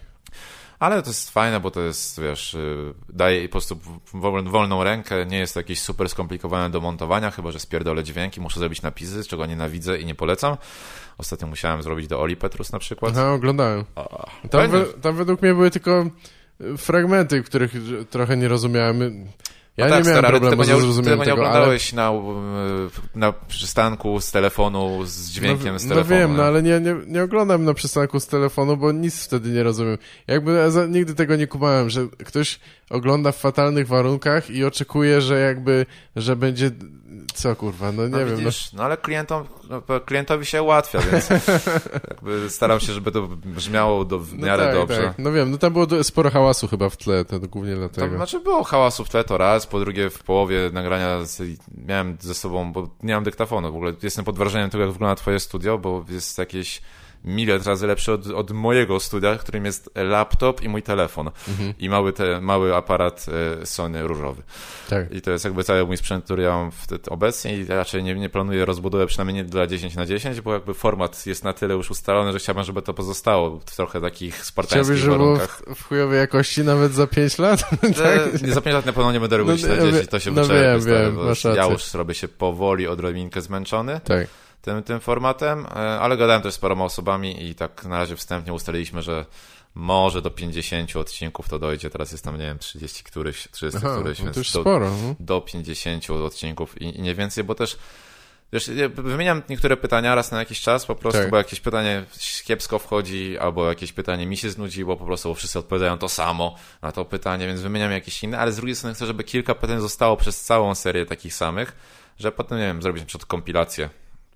[0.79, 3.79] Ale to jest fajne, bo to jest, wiesz, y, daje po prostu
[4.13, 8.41] wol- wolną rękę, nie jest to jakieś super skomplikowane do montowania, chyba że spierdolę dźwięki,
[8.41, 10.57] muszę zrobić napisy, czego nienawidzę i nie polecam.
[11.17, 13.13] Ostatnio musiałem zrobić do Oli Petrus na przykład.
[13.17, 13.83] Aha, oglądałem.
[14.49, 16.05] Tam, we, tam według mnie były tylko
[16.61, 17.73] y, fragmenty, których
[18.09, 19.27] trochę nie rozumiałem.
[19.77, 21.49] Ja No nie tak, miałem stary, problemu ty ze nie, zrozumieniem tego nie tego, ale...
[21.49, 26.19] oglądałeś na, y, na przystanku z telefonu, z dźwiękiem no, z no telefonu.
[26.19, 26.37] wiem, nie?
[26.37, 29.97] no ale nie, nie, nie oglądam na przystanku z telefonu, bo nic wtedy nie rozumiem.
[30.27, 32.59] Jakby ja za, nigdy tego nie kumałem, że ktoś
[32.89, 35.85] ogląda w fatalnych warunkach i oczekuje, że jakby,
[36.15, 36.71] że będzie...
[37.33, 38.29] Co kurwa, no nie no, wiem.
[38.29, 41.29] No, widzisz, no ale klientom, no, klientowi się ułatwia, więc
[42.09, 45.03] jakby staram się, żeby to brzmiało do, w no miarę tak, dobrze.
[45.03, 45.19] Tak.
[45.19, 48.15] No wiem, no tam było sporo hałasu chyba w tle, to głównie dlatego.
[48.15, 51.41] znaczy było hałasu w tle to raz, po drugie w połowie nagrania z,
[51.87, 55.15] miałem ze sobą, bo nie mam dyktafonu, w ogóle jestem pod wrażeniem tego, jak wygląda
[55.15, 56.81] twoje studio, bo jest jakieś
[57.25, 61.73] miliard razy lepsze od, od mojego studia, którym jest laptop i mój telefon Mhm.
[61.79, 63.25] i mały, te, mały aparat
[63.61, 64.41] e, Sony różowy.
[64.89, 65.11] Tak.
[65.11, 66.71] I to jest jakby cały mój sprzęt, który ja mam
[67.09, 70.73] obecnie i raczej nie, nie planuję rozbudowy, przynajmniej nie dla 10 na 10, bo jakby
[70.73, 74.47] format jest na tyle już ustalony, że chciałbym, żeby to pozostało w trochę takich Chciałbyś,
[74.47, 75.61] spartańskich żeby było warunkach.
[75.67, 77.63] w, w chujowej jakości nawet za 5 lat?
[78.03, 78.41] Tak.
[78.41, 81.55] Nie za pięć lat na pewno nie będę robić No, 40, to się no wyczerpie,
[81.55, 84.27] Ja już robię się powoli, odrobinkę zmęczony tak.
[84.63, 85.69] Tym, tym formatem, e,
[85.99, 89.25] ale gadałem też z paroma osobami i tak na razie wstępnie ustaliliśmy, że
[89.75, 93.95] może do 50 odcinków to dojdzie, teraz jest tam, nie wiem, 30 któryś, 30 Aha,
[93.99, 94.89] któryś, no więc to już do, sporo.
[94.89, 95.15] No.
[95.19, 97.77] do 50 odcinków i, i nie więcej, bo też
[98.53, 101.29] Wiesz, ja wymieniam niektóre pytania raz na jakiś czas, po prostu, Tak.
[101.29, 102.03] bo jakieś pytanie
[102.43, 106.55] kiepsko wchodzi, albo jakieś pytanie mi się znudziło, po prostu, bo wszyscy odpowiadają to samo
[106.81, 109.81] na to pytanie, więc wymieniam jakieś inne, ale z drugiej strony chcę, żeby kilka pytań
[109.81, 111.75] zostało przez całą serię takich samych,
[112.19, 113.89] że potem, nie wiem, zrobić na przykład kompilację,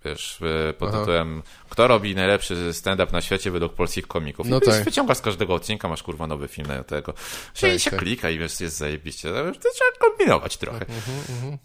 [0.10, 0.40] wiesz,
[0.78, 1.00] pod Aha.
[1.00, 4.48] tytułem kto robi najlepszy stand-up na świecie według polskich komików.
[4.50, 4.84] No I tak.
[4.84, 7.14] wyciągasz z każdego odcinka, masz kurwa nowy film na tego.
[7.62, 8.00] Tak, I się tak.
[8.00, 9.30] klika i wiesz, jest zajebiście.
[9.34, 10.86] To trzeba kombinować trochę
[11.30, 11.58] Mhm,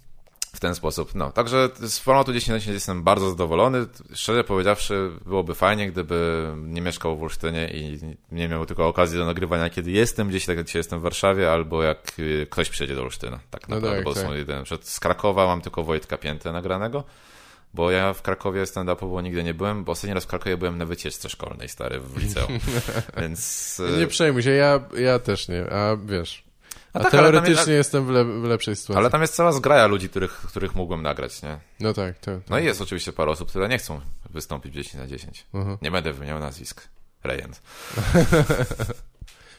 [0.54, 1.14] w ten sposób.
[1.14, 3.86] No, także z formatu 10 na 10 jestem bardzo zadowolony.
[4.14, 7.98] Szczerze powiedziawszy, byłoby fajnie, gdyby nie mieszkał w Olsztynie i
[8.32, 11.52] nie miał tylko okazji do nagrywania, kiedy jestem gdzieś, tak jak dzisiaj jestem w Warszawie,
[11.52, 13.38] albo jak y, ktoś przyjedzie do Olsztyna.
[13.50, 14.22] Tak No naprawdę, tak, bo tak.
[14.22, 14.64] są.
[14.64, 17.04] Przed z Krakowa mam tylko Wojtka Piętę nagranego.
[17.74, 20.86] Bo ja w Krakowie stand-upowo nigdy nie byłem, bo ostatni raz w Krakowie byłem na
[20.86, 22.58] wycieczce szkolnej, stary, w liceum.
[23.20, 23.80] Więc...
[23.80, 26.44] y, Nie przejmuj się, ja, ja też nie, a wiesz...
[26.92, 28.98] A, tak, ale tam teoretycznie jest- jestem w, le, w lepszej sytuacji.
[28.98, 31.58] Ale tam jest cała zgraja ludzi, których, których mógłbym nagrać, nie?
[31.80, 32.40] No tak, to, to.
[32.50, 34.00] No i jest oczywiście parę osób, które nie chcą
[34.30, 35.46] wystąpić w 10 na 10.
[35.54, 35.78] Mhm.
[35.82, 36.88] Nie będę wymieniał nazwisk.
[37.24, 37.62] Rejent.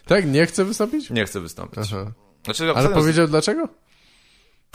[0.06, 1.10] Tak, nie chce wystąpić?
[1.10, 1.80] Nie chcę wystąpić.
[1.94, 2.11] Aha.
[2.45, 3.68] Znaczy, Ale powiedział dlaczego?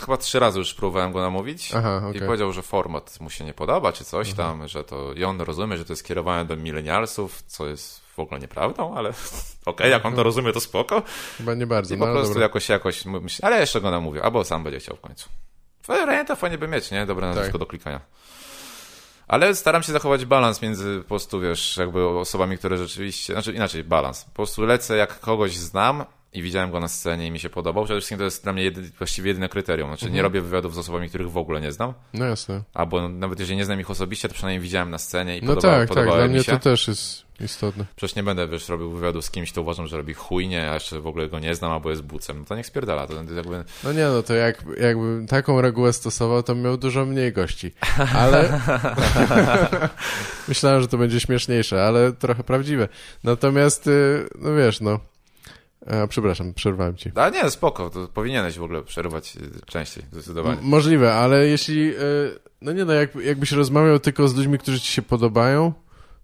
[0.01, 2.27] Chyba trzy razy już próbowałem go namówić Aha, i okej.
[2.27, 5.77] powiedział, że format mu się nie podoba, czy coś tam, że to i on rozumie,
[5.77, 9.13] że to jest kierowane do milenialsów, co jest w ogóle nieprawdą, ale
[9.67, 11.03] okej, jak on to rozumie, to spoko.
[11.39, 12.43] Chyba nie bardzo, I no po ale prostu dobra.
[12.43, 15.29] jakoś, jakoś myślę, ale jeszcze go namówię, albo sam będzie chciał w końcu.
[15.89, 17.07] Rejenta fajnie by mieć, nie?
[17.07, 17.61] Dobre nazwisko Tak.
[17.61, 18.01] do klikania.
[19.29, 23.85] Ale staram się zachować balans między po prostu, wiesz, jakby osobami, które rzeczywiście, znaczy inaczej,
[23.85, 24.25] balans.
[24.25, 27.85] Po prostu lecę, jak kogoś znam i widziałem go na scenie i mi się podobał.
[27.85, 29.89] Przede wszystkim to jest dla mnie jedy, właściwie jedyne kryterium.
[29.89, 30.15] Znaczy Mhm.
[30.17, 31.93] nie robię wywiadów z osobami, których w ogóle nie znam.
[32.15, 32.63] No jasne.
[32.75, 35.75] Albo nawet jeżeli nie znam ich osobiście, to przynajmniej widziałem na scenie i No podobało,
[35.79, 37.85] tak, tak, podobały dla mnie to też jest istotne.
[37.97, 41.01] Przecież nie będę, wiesz, robił wywiadu z kimś, to uważam, że robi chujnie, a jeszcze
[41.01, 42.39] w ogóle go nie znam, albo jest bucem.
[42.39, 43.07] No to niech spierdala.
[43.07, 43.65] To jakby...
[43.85, 47.73] No nie, no to jak, jakbym taką regułę stosował, to miał dużo mniej gości.
[48.15, 48.61] Ale
[50.49, 52.89] myślałem, że to będzie śmieszniejsze, ale trochę prawdziwe.
[53.25, 55.01] Natomiast, y, no wiesz, no.
[55.87, 57.13] A, przepraszam, przerwałem ci.
[57.15, 60.59] A nie, spoko, to powinieneś w ogóle przerywać y, częściej, zdecydowanie.
[60.59, 61.89] M- możliwe, ale jeśli.
[61.97, 65.73] y, no nie, no, jak, jakbyś rozmawiał tylko z ludźmi, którzy ci się podobają,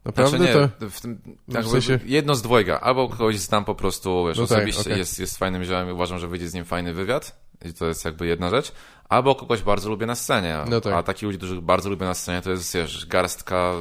[0.05, 0.91] naprawdę Znaczy nie, to.
[0.91, 1.19] w tym,
[1.49, 2.81] w jakby sensie- jedno z dwojga.
[2.81, 4.99] Albo kogoś znam po prostu, wiesz, No tak, osobiście, okej.
[4.99, 7.45] jest, jest fajnym ziomem i uważam, że wyjdzie z nim fajny wywiad.
[7.65, 8.73] I to jest jakby jedna rzecz.
[9.09, 10.59] Albo kogoś bardzo lubię na scenie.
[10.69, 10.93] No tak.
[10.93, 13.73] A takich ludzi, których bardzo lubię na scenie, to jest, wiesz, garstka,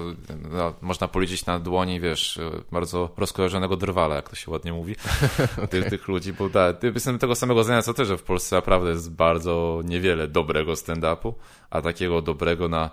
[0.51, 2.39] no, można policzyć na dłoni, wiesz,
[2.71, 4.95] bardzo rozkojarzonego drwala, jak to się ładnie mówi.
[5.69, 8.89] tych, tych ludzi, bo da, jestem tego samego zdania co ty, że w Polsce naprawdę
[8.89, 11.33] jest bardzo niewiele dobrego stand-upu,
[11.69, 12.89] a takiego dobrego na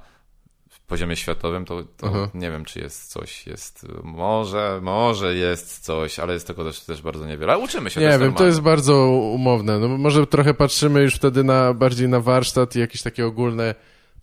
[0.91, 6.35] poziomie światowym, to, to nie wiem, czy jest coś, jest, może, może jest coś, ale
[6.35, 7.53] jest tego też, też bardzo niewiele.
[7.53, 9.79] Ale uczymy się, Nie wiem, to jest bardzo umowne.
[9.79, 13.75] No może trochę patrzymy już wtedy na bardziej na warsztat i jakieś takie ogólne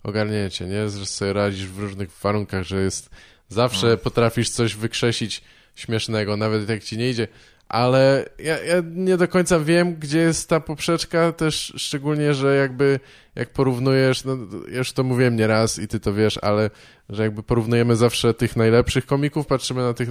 [0.02, 0.88] ogarnięcie, nie?
[0.88, 3.10] Że sobie radzisz w różnych warunkach, że jest
[3.48, 3.96] zawsze No.
[3.96, 5.42] potrafisz coś wykrzesić
[5.74, 7.28] śmiesznego, nawet jak ci nie idzie.
[7.68, 13.00] Ale ja, ja nie do końca wiem, gdzie jest ta poprzeczka, też szczególnie, że jakby
[13.34, 14.36] jak porównujesz, no
[14.70, 16.70] ja już to mówiłem nieraz i ty to wiesz, ale
[17.08, 20.08] że jakby porównujemy zawsze tych najlepszych komików, patrzymy na tych,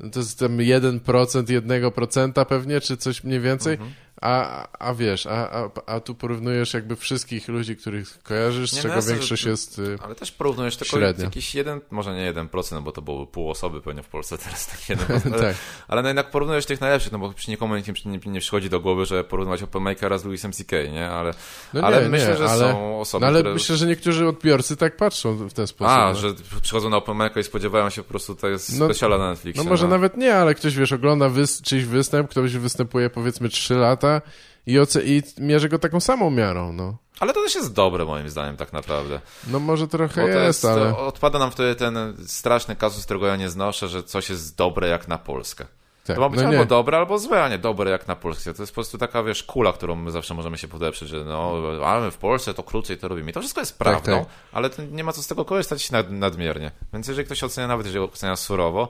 [0.00, 3.92] no to jest tam 1%, 1% pewnie, czy coś mniej więcej, Mhm.
[4.20, 8.78] a, a wiesz, a, a, a tu porównujesz jakby wszystkich ludzi, których kojarzysz, z Nie,
[8.78, 9.78] no czego jasne, większość że- jest...
[9.78, 11.24] y, Ale też porównujesz tylko Średnio.
[11.24, 14.66] jakiś jeden, może nie jeden procent, bo to było pół osoby pewnie w Polsce teraz,
[14.66, 15.56] tak jeden procent, ale, Tak.
[15.88, 18.80] ale no jednak porównujesz tych najlepszych, no bo przy nikomu nie, nie, nie przychodzi do
[18.80, 21.08] głowy, że porównywać Openmakera z Louisem C.K., nie?
[21.08, 21.34] Ale,
[21.74, 23.54] No ale nie, myślę, nie, że ale, są osoby, no ale które...
[23.54, 25.92] myślę, że niektórzy odbiorcy tak patrzą w ten sposób.
[25.92, 26.14] A, no.
[26.14, 26.28] że
[26.62, 29.64] przychodzą na Openmaker i spodziewają się po prostu to jest No- specjala na Netflixie.
[29.64, 33.74] No może nawet nie, ale ktoś, wiesz, ogląda wys czyjś występ, ktoś występuje powiedzmy 3
[33.74, 34.22] lata
[34.66, 36.96] i, i mierzy go taką samą miarą, no.
[37.20, 39.20] Ale to też jest dobre moim zdaniem tak naprawdę.
[39.46, 40.96] No może trochę jest, jest, ale...
[40.96, 45.08] odpada nam wtedy ten straszny kazus, którego ja nie znoszę, że coś jest dobre jak
[45.08, 45.66] na Polskę.
[46.06, 46.66] Tak, To ma być no albo nie.
[46.66, 48.54] dobre, albo złe, a nie dobre jak na Polskę.
[48.54, 51.52] To jest po prostu taka, wiesz, kula, którą my zawsze możemy się podeprzeć, że no,
[51.84, 53.30] ale my w Polsce to krócej to robimy.
[53.30, 54.28] I to wszystko jest prawdą, tak.
[54.52, 56.70] ale to nie ma co z tego korzystać nad, nadmiernie.
[56.92, 58.88] Więc jeżeli ktoś ocenia, nawet jeżeli ocenia surowo,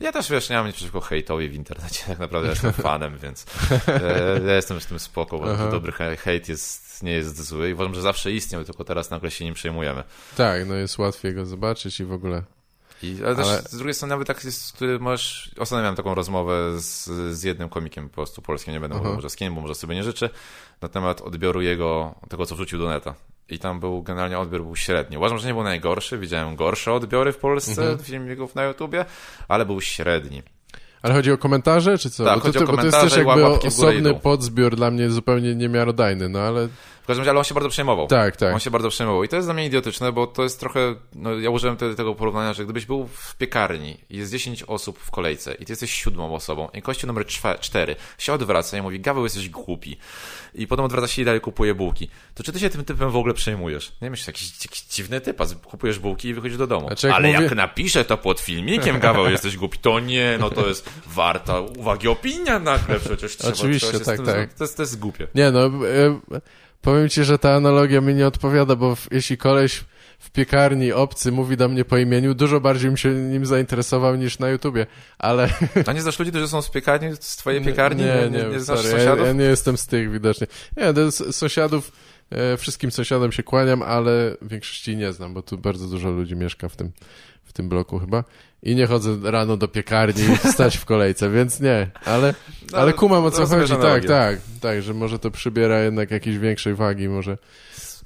[0.00, 3.18] ja też, wiesz, nie mam nic przeciwko hejtowi w internecie, tak naprawdę ja jestem fanem,
[3.18, 3.46] więc
[3.88, 5.70] e, ja jestem z tym spoko, bo Aha.
[5.70, 9.30] dobry he- hejt jest, nie jest zły i uważam, że zawsze istniał, tylko teraz nagle
[9.30, 10.02] się nim przejmujemy.
[10.36, 12.42] Tak, no jest łatwiej go zobaczyć i w ogóle...
[13.02, 15.50] I, ale też Ale- z drugiej strony nawet tak jest, możesz...
[15.58, 17.04] Ostatnio miałem taką rozmowę z,
[17.36, 19.94] z jednym komikiem po prostu polskim, nie będę mówił może z kim, bo może sobie
[19.94, 20.30] nie życzy,
[20.80, 23.14] na temat odbioru jego, tego co wrzucił do neta.
[23.48, 25.16] I tam był, generalnie odbiór był średni.
[25.16, 27.98] Uważam, że nie był najgorszy, widziałem gorsze odbiory w Polsce Mhm.
[27.98, 29.04] filmików na YouTubie,
[29.48, 30.42] ale był średni.
[31.02, 32.24] Ale chodzi o komentarze, czy co?
[32.24, 34.90] Tak, bo, to, chodzi o to, bo to jest komentarze też jakby osobny podzbiór dla
[34.90, 36.68] mnie zupełnie niemiarodajny, no ale
[37.06, 38.06] W każdym razie, ale on się bardzo przejmował.
[38.06, 38.54] tak, tak.
[38.54, 39.24] On się bardzo przejmował.
[39.24, 40.94] I to jest dla mnie idiotyczne, bo to jest trochę.
[41.14, 44.98] No, ja użyłem wtedy tego porównania, że gdybyś był w piekarni i jest 10 osób
[44.98, 47.26] w kolejce i ty jesteś siódmą osobą i kościół numer
[47.60, 49.96] 4 się odwraca i mówi, Gaweł, jesteś głupi.
[50.54, 52.08] I potem odwraca się i dalej kupuje bułki.
[52.34, 53.92] To czy ty się tym typem w ogóle przejmujesz?
[54.02, 56.86] Nie myślisz, jakiś, jakiś dziwny typ, kupujesz bułki i wychodzisz do domu.
[56.86, 60.50] Znaczy, jak Ale mówię- jak napiszę to pod filmikiem, Gaweł, jesteś głupi, to nie, no
[60.50, 63.36] to jest warta uwagi opinia nagle przecież.
[63.36, 64.52] Trzeba, Oczywiście, tak, tak.
[64.52, 65.26] z- To jest, to jest głupie.
[65.34, 65.70] Nie no, e,
[66.86, 69.84] powiem ci, że ta analogia mi nie odpowiada, bo w, jeśli koleś
[70.18, 74.38] w piekarni obcy mówi do mnie po imieniu, dużo bardziej bym się nim zainteresował niż
[74.38, 74.86] na YouTubie,
[75.18, 75.48] ale...
[75.86, 78.02] A nie znasz ludzi, którzy są z piekarni, z twojej piekarni?
[78.02, 79.26] Nie, nie, nie znasz sorry, ja, sąsiadów?
[79.26, 80.46] ja nie jestem z tych widocznie.
[80.76, 81.92] Nie, do sąsiadów,
[82.30, 86.68] e, wszystkim sąsiadom się kłaniam, ale większości nie znam, bo tu bardzo dużo ludzi mieszka
[86.68, 86.92] w tym,
[87.56, 88.24] tym bloku chyba.
[88.62, 92.34] i nie chodzę rano do piekarni stać w kolejce, więc nie, ale,
[92.72, 94.08] No, ale kumam o co chodzi, tak, analogię.
[94.08, 97.38] tak, tak, że może to przybiera jednak jakiejś większej wagi, może.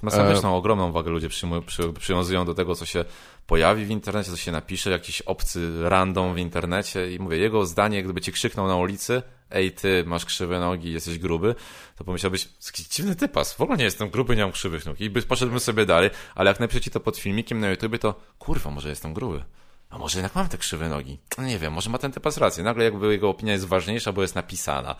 [0.01, 3.05] Masakrycznie ogromną wagę ludzie przyjmują, przy, przywiązują do tego, co się
[3.47, 8.03] pojawi w internecie, co się napisze, jakiś obcy random w internecie i mówię, jego zdanie,
[8.03, 9.21] gdyby ci krzyknął na ulicy,
[9.51, 11.55] ej ty, masz krzywe nogi, jesteś gruby,
[11.95, 12.49] to pomyślałbyś,
[12.89, 15.85] dziwny typas, w ogóle nie jestem gruby, nie mam krzywych nóg i by, poszedłbym sobie
[15.85, 19.43] dalej, ale jak napisze ci to pod filmikiem na YouTubie, to kurwa, może jestem gruby.
[19.89, 21.19] A może jednak mam te krzywe nogi?
[21.37, 22.63] No Nie wiem, może ma ten typas rację.
[22.63, 24.95] Nagle jakby jego opinia jest ważniejsza, bo jest napisana.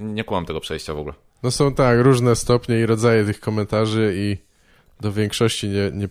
[0.00, 1.14] Nie kłam tego przejścia w ogóle.
[1.42, 4.49] No są tak, różne stopnie i rodzaje tych komentarzy i
[5.00, 6.08] do większości nie, nie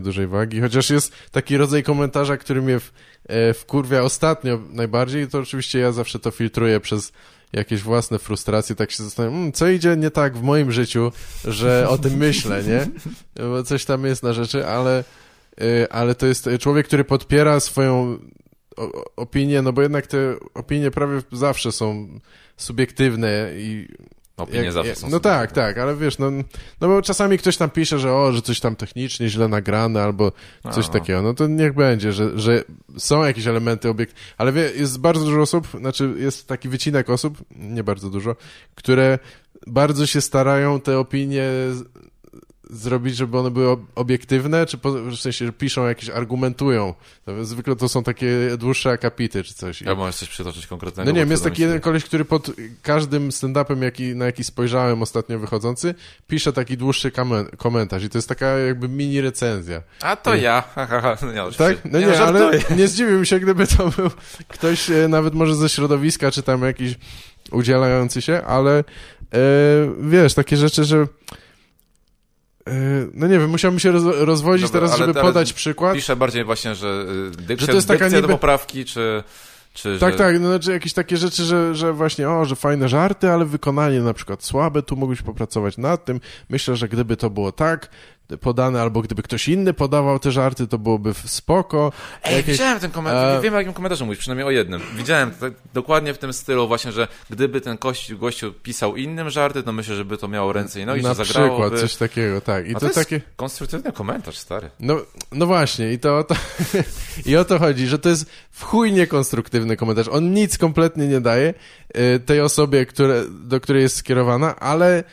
[0.00, 2.92] dużej wagi, chociaż jest taki rodzaj komentarza, który mnie w,
[3.28, 7.12] e, wkurwia ostatnio najbardziej, to oczywiście ja zawsze to filtruję przez
[7.52, 11.12] jakieś własne frustracje, tak się zastanawiam, mm, co idzie nie tak w moim życiu,
[11.44, 12.86] że o tym myślę, nie?
[13.48, 15.04] Bo coś tam jest na rzeczy, ale,
[15.60, 18.18] e, ale to jest człowiek, który podpiera swoją
[19.16, 22.08] opinię, no bo jednak te opinie prawie zawsze są
[22.56, 23.88] subiektywne i
[24.42, 26.30] Opinie jak- zawsze są No tak, tak, ale wiesz, no,
[26.80, 30.32] no bo czasami ktoś tam pisze, że o, że coś tam technicznie źle nagrane albo
[30.72, 30.88] coś A.
[30.88, 32.64] takiego, no to niech będzie, że, że
[32.98, 37.38] są jakieś elementy obiekt, ale wie, jest bardzo dużo osób, znaczy jest taki wycinek osób,
[37.56, 38.36] nie bardzo dużo,
[38.74, 39.18] które
[39.66, 41.44] bardzo się starają te opinie
[42.72, 46.94] zrobić, żeby one były ob- obiektywne, czy po, w sensie, że piszą jakieś, argumentują.
[47.26, 49.82] No, zwykle to są takie dłuższe akapity, czy coś.
[49.82, 51.10] I- Ja możesz coś przytoczyć konkretnego.
[51.10, 52.50] no nie wiem, jest taki jeden koleś, który pod
[52.82, 55.94] każdym stand-upem, jaki, na jaki spojrzałem ostatnio wychodzący,
[56.28, 57.12] pisze taki dłuższy
[57.58, 59.82] komentarz i to jest taka jakby mini recenzja.
[60.00, 60.62] A to ja.
[60.74, 61.16] Ha, ha.
[61.22, 61.76] No, nie, Tak?
[61.84, 62.76] No nie, ale żartuję.
[62.78, 64.10] nie zdziwiłbym się, gdyby to był
[64.48, 66.94] ktoś e, nawet może ze środowiska, czy tam jakiś
[67.50, 68.84] udzielający się, ale e,
[70.00, 71.06] wiesz, takie rzeczy, że
[73.14, 75.94] no nie wiem, musiałbym się roz, rozwodzić Dobra, teraz, żeby teraz podać przykład.
[75.94, 79.24] Piszę bardziej właśnie, że dykcja, Że to jest taka dykcja do niby- poprawki, czy...
[79.72, 80.18] czy Tak, że...
[80.18, 84.00] tak, no znaczy jakieś takie rzeczy, że, że właśnie, o, że fajne żarty, ale wykonanie
[84.00, 86.20] na przykład słabe, tu mógłbyś popracować nad tym.
[86.48, 87.88] Myślę, że gdyby to było tak
[88.40, 91.92] podane, albo gdyby ktoś inny podawał te żarty, to byłoby spoko.
[92.24, 94.80] Ej, Jakieś- widziałem ten komentarz, E, wiem o jakim komentarzu mówisz, przynajmniej o jednym.
[94.96, 99.62] Widziałem tak, dokładnie w tym stylu właśnie, że gdyby ten gościu, gościu pisał innym żarty,
[99.62, 101.78] to myślę, żeby to miało ręce i nogi, na że przykład, zagrałoby.
[101.80, 102.66] coś takiego, tak.
[102.66, 103.20] I A to, to jest takie...
[103.36, 104.70] konstruktywny komentarz, stary.
[104.80, 104.96] No,
[105.32, 106.34] no właśnie, i to, to,
[107.30, 110.08] i o to chodzi, że to jest w chuj niekonstruktywny komentarz.
[110.08, 111.54] On nic kompletnie nie daje
[112.16, 115.04] y, tej osobie, które, do której jest skierowana, ale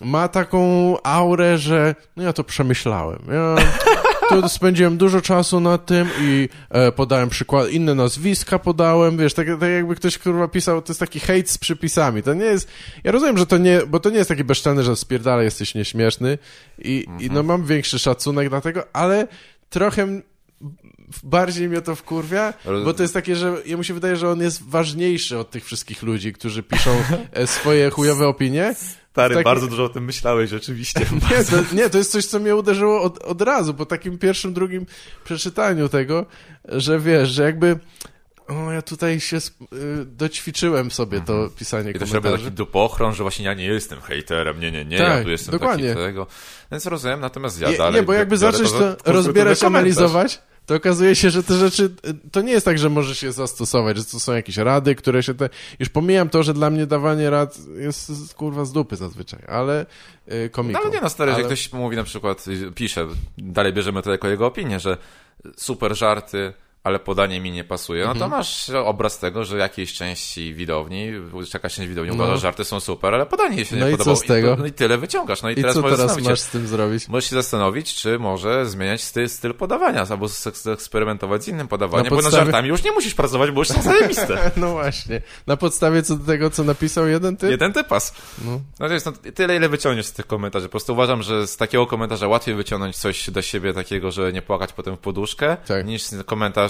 [0.00, 3.18] ma taką aurę, że no ja to przemyślałem.
[3.32, 3.56] Ja
[4.30, 9.46] tu spędziłem dużo czasu na tym i e, podałem przykład, inne nazwiska podałem, wiesz, tak,
[9.60, 12.22] tak jakby ktoś kurwa pisał, to jest taki hejt z przypisami.
[12.22, 12.68] To nie jest,
[13.04, 16.38] ja rozumiem, że to nie, bo to nie jest taki bezczelny, że spierdala jesteś nieśmieszny
[16.78, 19.28] i, i no mam większy szacunek dla tego, ale
[19.70, 20.20] trochę
[21.22, 22.54] bardziej mnie to wkurwia,
[22.84, 26.02] bo to jest takie, że jemu się wydaje, że on jest ważniejszy od tych wszystkich
[26.02, 26.90] ludzi, którzy piszą
[27.32, 28.74] e, swoje chujowe opinie.
[29.10, 31.00] Stary, Taki- bardzo dużo o tym myślałeś, rzeczywiście.
[31.30, 34.52] Nie to, nie, to jest coś, co mnie uderzyło od, od razu, po takim pierwszym,
[34.54, 34.86] drugim
[35.24, 36.26] przeczytaniu tego,
[36.68, 37.78] że wiesz, że jakby
[38.48, 39.40] o, ja tutaj się y,
[40.04, 42.44] doćwiczyłem sobie to pisanie I też robię komentarzy.
[42.44, 45.52] taki dupochron, że właśnie ja nie jestem hejterem, nie, nie, nie, ja Tak, tu jestem
[45.52, 45.88] dokładnie.
[45.88, 46.26] taki tego.
[46.72, 47.94] Więc rozumiem, natomiast ja Nie, dalej...
[48.00, 51.84] nie, bo jakby zacząć za to konstruktywny rozbierać, analizować, to okazuje się, że te rzeczy,
[51.84, 55.22] y, to nie jest tak, że możesz je zastosować, że to są jakieś rady, które
[55.22, 55.48] się te,
[55.78, 59.86] już pomijam to, że dla mnie dawanie rad jest kurwa z dupy zazwyczaj, ale
[60.32, 60.78] y, komiką.
[60.78, 63.06] No ale nie no, stary, Ale- że ktoś mówi na przykład, y, pisze,
[63.38, 64.96] dalej bierzemy to jako jego opinię, że
[65.56, 66.52] super żarty,
[66.84, 68.30] ale podanie mi nie pasuje, no to Mhm.
[68.30, 71.12] masz obraz tego, że jakiejś części widowni,
[71.54, 72.14] jakaś część widowni No.
[72.14, 74.16] uważa, że żarty są super, ale podanie się No nie i co podobało.
[74.16, 74.56] z tego?
[74.58, 75.42] no i tyle wyciągasz.
[75.42, 77.08] No i, I teraz co możesz teraz masz z tym zrobić?
[77.08, 80.26] Możesz się zastanowić, czy może zmieniać styl, styl podawania, albo
[80.72, 83.68] eksperymentować z innym podawaniem, Na bo nad podstawie- żartami już nie musisz pracować, bo już
[83.68, 84.50] są zajebiste.
[84.56, 85.22] No właśnie.
[85.46, 87.50] Na podstawie co do tego, co napisał jeden typ?
[87.50, 88.14] Jeden typas.
[88.44, 88.60] No.
[88.80, 90.66] No to jest no, tyle, ile wyciągniesz z tych komentarzy.
[90.66, 94.42] Po prostu uważam, że z takiego komentarza łatwiej wyciągnąć coś do siebie takiego, że nie
[94.42, 95.86] płakać potem w poduszkę, Tak.
[95.86, 96.24] niż z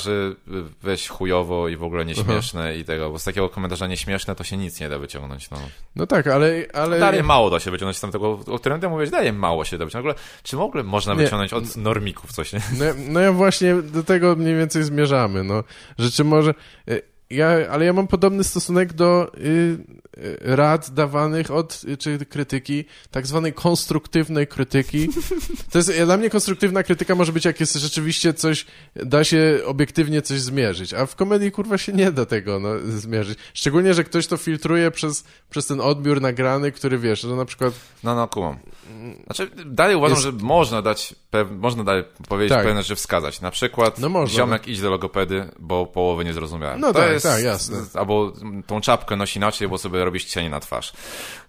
[0.05, 0.37] komentarzy
[0.83, 4.57] weź chujowo i w ogóle nieśmieszne i tego, bo z takiego komentarza nieśmieszne to się
[4.57, 5.51] nic nie da wyciągnąć.
[5.51, 5.59] No.
[5.97, 6.65] No tak, ale...
[6.73, 6.99] ale...
[6.99, 9.85] Dalej mało da się wyciągnąć z tamtego, o którym ty mówisz, dalej mało się da
[9.85, 10.19] wyciągnąć.
[10.43, 11.25] Czy w ogóle można Nie.
[11.25, 12.61] wyciągnąć od normików coś, nie?
[12.79, 15.65] No, no ja właśnie do tego mniej więcej zmierzamy, no.
[15.99, 16.55] Że czy może...
[16.91, 19.79] y, Ja, ale ja mam podobny stosunek do y,
[20.41, 25.09] rad dawanych od, czy krytyki, tak zwanej konstruktywnej krytyki.
[25.73, 28.67] To jest, dla mnie konstruktywna krytyka może być, jak jest rzeczywiście coś,
[28.97, 33.39] da się obiektywnie coś zmierzyć, a w komedii, kurwa, się nie da tego no, zmierzyć.
[33.55, 37.75] Szczególnie, że ktoś to filtruje przez, przez ten odbiór nagrany, który, wiesz, że na przykład...
[38.05, 38.59] No, no, kumam.
[39.27, 40.23] Znaczy, dalej uważam, jest...
[40.23, 41.15] że można dać,
[41.51, 42.65] można dalej powiedzieć tak.
[42.65, 43.41] pewne rzeczy wskazać.
[43.41, 44.73] Na przykład, no można, ziomek no.
[44.73, 46.81] idź do logopedy, bo połowy nie zrozumiałem.
[46.81, 47.27] No to tak, jest...
[47.27, 47.79] tak, jasne.
[47.95, 48.33] Albo
[48.67, 50.93] tą czapkę nosi inaczej, bo sobie robisz cień na twarz.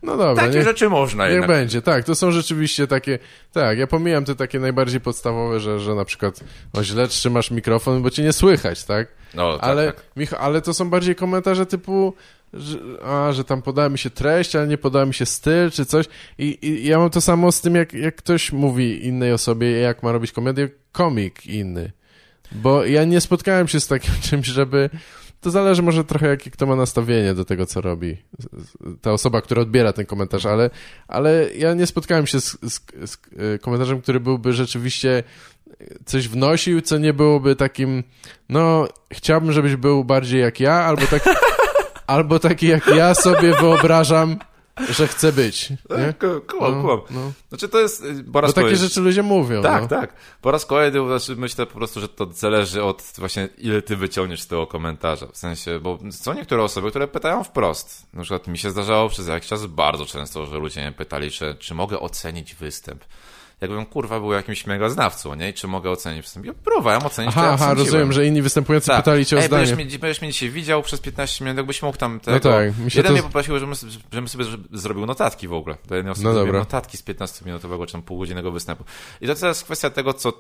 [0.04, 0.48] No dobra.
[0.48, 1.50] Takie rzeczy można niech jednak.
[1.50, 2.06] będzie, tak.
[2.06, 3.20] To są rzeczywiście takie,
[3.52, 6.40] tak, ja pomijam te takie najbardziej podstawowe, że, że na przykład
[6.74, 9.08] no, źle trzymasz mikrofon, bo cię nie słychać, tak?
[9.34, 10.34] No, tak, ale, tak.
[10.40, 12.14] Ale to są bardziej komentarze typu
[12.54, 15.86] że, a, że tam podała mi się treść, ale nie podała mi się styl, czy
[15.86, 16.06] coś.
[16.38, 20.04] I, I, ja mam to samo z tym, jak, jak ktoś mówi innej osobie, jak
[20.04, 21.92] ma robić komedię, komik inny.
[22.52, 24.90] Bo ja nie spotkałem się z takim czymś, żeby
[25.41, 28.18] to zależy może trochę, jakie kto ma nastawienie do tego, co robi.
[29.01, 30.69] Ta osoba, która odbiera ten komentarz, ale,
[31.07, 35.23] ale ja nie spotkałem się z, z, z e, komentarzem, który byłby rzeczywiście
[36.05, 38.03] coś wnosił, co nie byłoby takim,
[38.49, 41.30] no, chciałbym, żebyś był bardziej jak ja, albo taki,
[42.07, 44.38] albo taki jak ja sobie wyobrażam,
[44.89, 45.69] że chce być.
[45.69, 46.14] Nie?
[46.48, 47.31] Kumam, no, no.
[47.49, 48.03] Znaczy to jest...
[48.03, 49.61] Y, po raz Bo takie rzeczy ludzie mówią.
[49.61, 49.88] Tak, no.
[49.88, 50.14] tak.
[50.41, 54.41] Po raz kolejny znaczy myślę po prostu, że to zależy od właśnie ile ty wyciągniesz
[54.41, 55.27] z tego komentarza.
[55.27, 58.14] W sensie, bo są niektóre osoby, które pytają wprost.
[58.14, 61.56] Na przykład mi się zdarzało przez jakiś czas bardzo często, że ludzie mnie pytali, czy,
[61.60, 63.06] czy mogę ocenić występ
[63.62, 65.50] jakbym kurwa był jakimś mega znawcą, nie?
[65.50, 66.46] I czy mogę ocenić występ?
[66.46, 68.98] Ja próbowałem ocenić, aha, aha, rozumiem, że inni występujący tak.
[68.98, 69.66] pytali cię o Ej, zdanie.
[69.66, 72.32] Będziesz mnie, będziesz mnie dzisiaj widział przez 15 minut, jakbyś mógł tam tego...
[72.32, 72.78] No tak.
[72.78, 73.14] Mi się Jeden to...
[73.14, 73.76] mnie poprosił, żebym,
[74.12, 75.78] żebym sobie zrobił notatki w ogóle.
[75.88, 76.60] Do jednej osoby no dobra.
[76.60, 78.84] notatki z 15-minutowego czy tam półgodzinnego występu.
[79.22, 80.34] I to teraz kwestia tego, co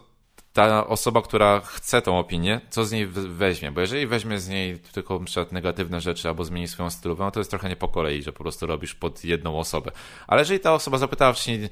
[0.53, 3.71] ta osoba, która chce tą opinię, co z niej weźmie.
[3.71, 7.31] Bo jeżeli weźmie z niej tylko na przykład negatywne rzeczy albo zmieni swoją stylową, no
[7.31, 9.91] to jest trochę nie po kolei, że po prostu robisz pod jedną osobę.
[10.27, 11.69] Ale jeżeli ta osoba zapytała wcześniej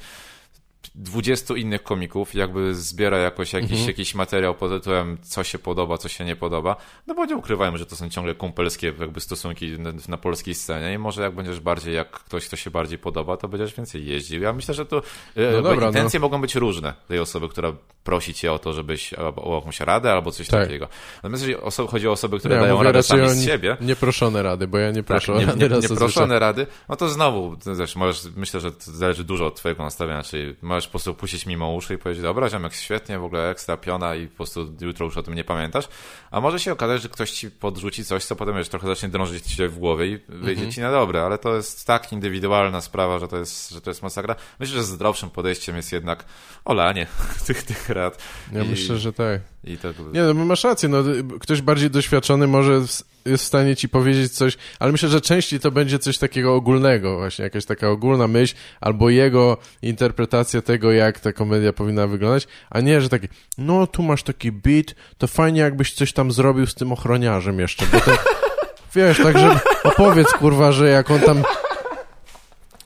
[0.96, 3.88] 20 innych komików, jakby zbiera jakoś jakiś, mhm.
[3.88, 6.76] jakiś materiał pod tytułem co się podoba, co się nie podoba,
[7.08, 10.94] no bo nie ukrywajmy, że to są ciągle kumpelskie jakby stosunki na, na, polskiej scenie
[10.94, 14.42] i może jak będziesz bardziej, jak ktoś, kto się bardziej podoba, to będziesz więcej jeździł.
[14.42, 15.02] Ja myślę, że to
[15.36, 16.26] e, no dobra, intencje no.
[16.26, 20.32] mogą być różne tej osoby, która prosi cię o to, żebyś o, jakąś radę albo
[20.32, 20.64] coś tak.
[20.64, 20.88] takiego.
[21.16, 23.78] Natomiast jeżeli oso chodzi o osoby, które ja dają radę sami z siebie...
[23.82, 27.56] Nieproszone rady, bo ja nie proszę tak, nie, nie, nie, proszone rady, no to znowu,
[27.62, 31.46] zresztą możesz, myślę, że to zależy dużo od twojego nastawienia, czyli możesz po prostu puścić
[31.46, 35.06] mimo uszy i powiedzieć, dobra, ziomek, świetnie, w ogóle ekstra piona i po prostu jutro
[35.06, 35.88] już o tym nie pamiętasz.
[36.32, 39.46] A może się okazać, że ktoś ci podrzuci coś, co potem już trochę zacznie drążyć
[39.46, 40.72] ci w głowie i wyjdzie mhm.
[40.72, 44.04] ci na dobre, ale to jest tak indywidualna sprawa, że to jest, że to jest
[44.04, 44.36] masakra.
[44.60, 46.26] Myślę, że zdrowszym podejściem jest jednak
[46.66, 47.08] olanie
[47.48, 48.24] tych, tych rad.
[48.54, 49.42] Ja I, myślę, że tak.
[49.64, 49.90] I to...
[50.14, 51.04] Nie, no masz rację, no,
[51.40, 55.72] ktoś bardziej doświadczony może jest w stanie ci powiedzieć coś, ale myślę, że częściej to
[55.72, 61.34] będzie coś takiego ogólnego, właśnie jakaś taka ogólna myśl, albo jego interpretacja tego, jak ta
[61.34, 63.28] komedia powinna wyglądać, a nie, że taki,
[63.58, 67.86] no tu masz taki beat, to fajnie jakbyś coś tam zrobił z tym ochroniarzem jeszcze,
[67.92, 68.12] bo to,
[68.96, 71.44] wiesz, także opowiedz kurwa, że jak on tam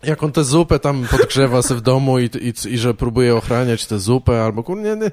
[0.03, 3.85] jak on tę zupę tam podgrzewa sobie w domu i, i, i że próbuje ochraniać
[3.85, 4.95] tę zupę, albo kurnie...
[4.95, 5.11] Nie,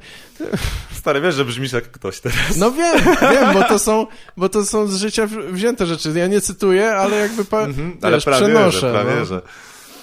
[0.92, 2.56] Stary, wiesz, że brzmisz jak ktoś teraz.
[2.56, 4.06] No wiem, wiem, bo to są,
[4.36, 6.12] bo to są z życia wzięte rzeczy.
[6.14, 8.80] Ja nie cytuję, ale jakby pa, wiesz, ale prawie przenoszę.
[8.80, 9.24] Że, prawie, no.
[9.24, 9.42] że.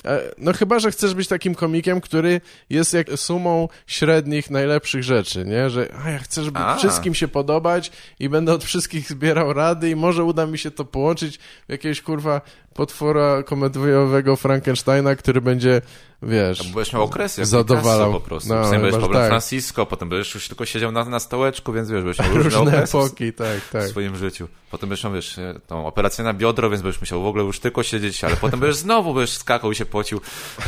[0.07, 5.45] E, no chyba, że chcesz być takim komikiem, który jest jak sumą średnich, najlepszych rzeczy,
[5.45, 5.69] nie?
[5.69, 6.75] Że a, ja chcę, żeby a.
[6.75, 10.85] wszystkim się podobać i będę od wszystkich zbierał rady i może uda mi się to
[10.85, 12.41] połączyć w jakiegoś, kurwa,
[12.77, 15.81] potwora komediowego Frankensteina, który będzie
[16.21, 16.57] wiesz...
[16.57, 18.11] Bo będziesz miał okresy, jak zadowalał.
[18.11, 18.49] po prostu.
[18.49, 19.29] No, będziesz problem tak.
[19.29, 22.83] Francisco, potem będziesz już tylko siedział na, na stołeczku, więc wiesz, będziesz miał różne, różne
[22.83, 23.83] epoki, tak, tak.
[23.83, 24.47] w swoim życiu.
[24.71, 27.83] Potem będziesz miał, wiesz, tą operację na biodro, więc będziesz musiał w ogóle już tylko
[27.83, 30.21] siedzieć, ale potem będziesz znowu będziesz skakał i się pocił.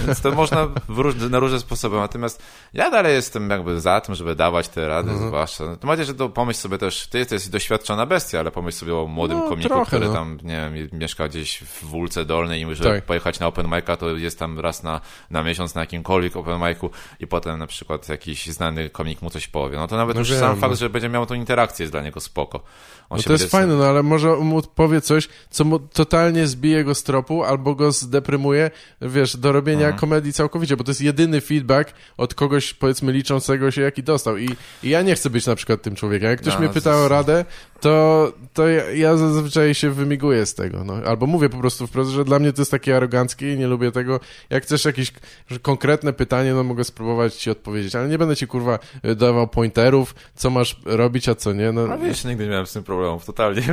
[0.06, 1.96] Więc to można różne, na różne sposoby.
[1.96, 5.28] Natomiast ja dalej jestem jakby za tym, żeby dawać te rady, mhm.
[5.28, 5.66] zwłaszcza.
[5.66, 8.96] No, to macie, że to pomyśl sobie też, ty jesteś doświadczona bestia, ale pomyśl sobie
[8.96, 10.14] o młodym no, komiku, trochę, który no.
[10.14, 13.06] tam, nie wiem, mieszka gdzieś w Wólce Dolnej i żeby tak.
[13.06, 15.02] pojechać na open mic'a, to jest tam raz na,
[15.32, 16.90] na miesiąc na jakimkolwiek open mic'u
[17.20, 19.78] i potem na przykład jakiś znany komik mu coś powie.
[19.78, 20.76] No to nawet no już wiem, sam fakt, no.
[20.76, 22.64] że będzie miał tą interakcję jest dla niego spoko.
[23.10, 26.84] On no to jest fajne, no ale może mu powie coś, co mu totalnie zbije
[26.84, 28.72] go z tropu albo go zdeprymuje,
[29.02, 30.00] wiesz, do robienia mhm.
[30.00, 34.38] komedii całkowicie, bo to jest jedyny feedback od kogoś, powiedzmy, liczącego się, jaki dostał.
[34.38, 34.50] I,
[34.84, 36.30] i ja nie chcę być na przykład tym człowiekiem.
[36.30, 37.46] Jak ktoś no, mnie pyta o radę,
[37.82, 40.94] to, to ja, ja zazwyczaj się wymiguję z tego, no.
[40.94, 43.92] Albo mówię po prostu wprost, że dla mnie to jest takie aroganckie i nie lubię
[43.92, 44.20] tego.
[44.50, 45.14] Jak chcesz jakieś
[45.62, 48.80] konkretne pytanie, no mogę spróbować ci odpowiedzieć, ale nie będę ci, kurwa,
[49.16, 51.82] dawał pointerów, co masz robić, a co nie, no.
[51.94, 53.62] A wiesz, nigdy nie miałem z tym problemów, totalnie.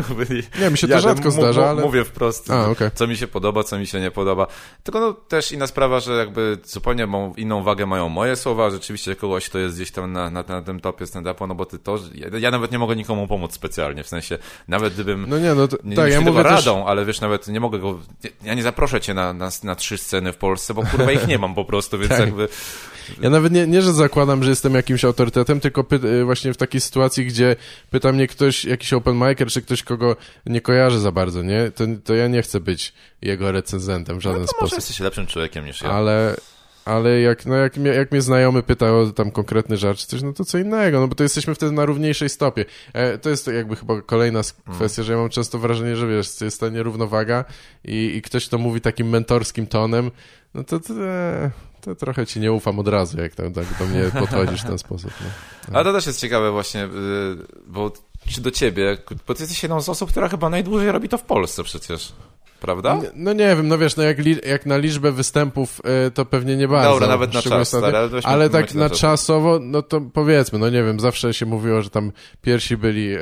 [0.61, 1.83] Nie, mi się to Jadę, rzadko zdarza, ale...
[1.83, 2.91] Mówię wprost, A, okej.
[2.95, 4.47] co mi się podoba, co mi się nie podoba.
[4.83, 9.49] Tylko no też inna sprawa, że jakby zupełnie inną wagę mają moje słowa, rzeczywiście kogoś,
[9.49, 12.39] kto jest gdzieś tam na, na, na tym topie stand-upu, no bo ty to, ja,
[12.39, 15.77] ja nawet nie mogę nikomu pomóc specjalnie, w sensie, nawet gdybym No nie, no to,
[15.85, 16.53] nie, tak, ja mówię też...
[16.53, 17.99] radą, ale wiesz, nawet nie mogę go,
[18.43, 21.39] ja nie zaproszę cię na, na, na trzy sceny w Polsce, bo kurwa ich nie
[21.39, 22.21] mam po prostu, więc Tak.
[22.21, 22.49] jakby,
[23.21, 26.57] Ja nawet nie, nie, że zakładam, że jestem jakimś autorytetem, tylko py, y, właśnie w
[26.57, 27.57] takiej sytuacji, gdzie
[27.91, 30.17] pyta mnie ktoś, jakiś open micer, czy ktoś, kogo
[30.47, 31.71] nie kojarzy za bardzo, nie?
[31.71, 32.93] To, to ja nie chcę być
[33.23, 34.79] jego recenzentem w żaden no to może sposób.
[34.79, 35.91] jesteś lepszym człowiekiem niż ja.
[35.91, 36.37] Ale,
[36.87, 40.23] ale jak, no jak, mnie, jak mnie znajomy pyta o tam konkretny żart czy coś,
[40.23, 42.65] no to co innego, no bo to jesteśmy wtedy na równiejszej stopie.
[42.93, 44.77] E, to jest jakby chyba kolejna s- Mm.
[44.79, 47.45] kwestia, że ja mam często wrażenie, że wiesz, jest ta nierównowaga
[47.85, 50.11] i, i ktoś to mówi takim mentorskim tonem,
[50.55, 51.51] no to, to, e,
[51.81, 54.79] to trochę ci nie ufam od razu, jak tam, tak do mnie podchodzisz w ten
[54.79, 55.11] sposób.
[55.21, 55.27] No.
[55.77, 56.89] Ale to też jest ciekawe właśnie, y,
[57.67, 57.93] bo
[58.29, 61.23] czy do ciebie, bo ty jesteś jedną z osób, która chyba najdłużej robi to w
[61.23, 62.13] Polsce przecież,
[62.61, 63.01] prawda?
[63.15, 66.57] No nie wiem, no wiesz, no jak, li, jak na liczbę występów, e, to pewnie
[66.57, 66.91] nie bardzo.
[66.91, 68.99] Dobra, nawet na czas, stary, ale ale tak na na czas.
[68.99, 72.13] czasowo, no to powiedzmy, no nie wiem, zawsze się mówiło, że tam
[72.43, 73.19] pierwsi byli e,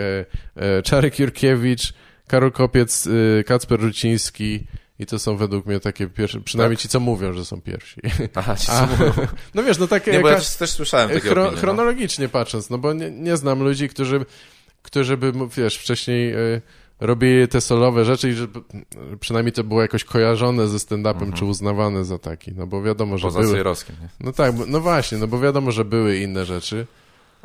[0.56, 1.94] e, Czarek Jurkiewicz,
[2.26, 3.06] Karol Kopiec,
[3.40, 4.66] e, Kacper Ruciński
[4.98, 6.82] i to są według mnie takie pierwsze, przynajmniej Tak?
[6.82, 8.00] ci, co mówią, że są pierwsi.
[8.34, 9.12] Aha, ci A, mówią.
[9.54, 10.12] no wiesz, no takie...
[10.12, 11.60] Nie, bo ja też, słyszałem takie chro, opinie, no.
[11.60, 14.24] chronologicznie patrząc, no bo nie, nie znam ludzi, którzy,
[14.82, 16.62] którzy by, wiesz, wcześniej y,
[17.00, 18.60] robili te solowe rzeczy i żeby
[19.20, 23.26] przynajmniej to było jakoś kojarzone ze stand-upem, czy uznawane za taki, no bo wiadomo, że.
[23.26, 23.64] Poza były...
[24.00, 24.08] Nie?
[24.20, 26.86] No tak, no właśnie, no bo wiadomo, że były inne rzeczy,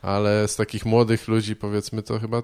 [0.02, 2.44] ale z takich młodych ludzi, powiedzmy, to chyba...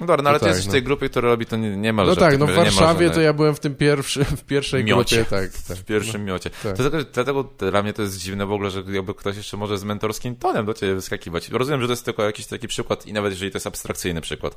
[0.00, 0.72] No dobra, no ale No ty tak, jesteś w no.
[0.72, 2.10] tej grupie, która robi to nie, niemalże.
[2.10, 5.16] No tak, no w Warszawie to ja byłem w tym pierwszy, w pierwszej Miocie.
[5.16, 5.76] grupie, tak, tak.
[5.76, 6.50] W pierwszym miocie.
[6.62, 6.76] tak.
[6.76, 9.84] Dlatego, dlatego dla mnie to jest dziwne w ogóle, że jakby ktoś jeszcze może z
[9.84, 11.48] mentorskim tonem do ciebie wyskakiwać.
[11.48, 14.54] Rozumiem, że to jest tylko jakiś taki przykład i nawet jeżeli to jest abstrakcyjny przykład,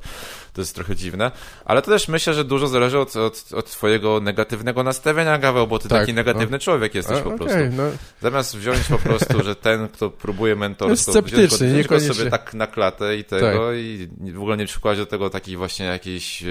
[0.52, 1.30] to jest trochę dziwne,
[1.64, 5.78] ale to też myślę, że dużo zależy od, od, od twojego negatywnego nastawienia, Gaweł, bo
[5.78, 7.58] ty Tak, taki negatywny człowiek jesteś A, po prostu.
[7.72, 7.82] no,
[8.22, 12.14] Zamiast wziąć po prostu, że ten, kto próbuje mentorstwo, Jest sceptyczny, wziąć go, wziąć go
[12.14, 13.76] sobie tak na klatę i tego Tak.
[13.76, 16.46] i w ogóle nie przykładać do tego takiej właśnie jakiejś e,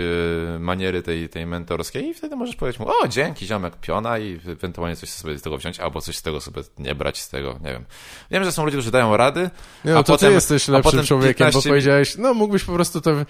[0.60, 4.96] maniery tej, tej mentorskiej i wtedy możesz powiedzieć mu, o dzięki ziomek, piona i ewentualnie
[4.96, 7.72] coś sobie z tego wziąć, albo coś z tego sobie nie brać z tego, nie
[7.72, 7.86] wiem.
[8.32, 9.50] Wiem, że są ludzie, którzy dają rady,
[9.86, 12.74] Nie, no A to potem- ty jesteś lepszym człowiekiem, 15 bo powiedziałeś, no mógłbyś po
[12.74, 13.26] prostu to w-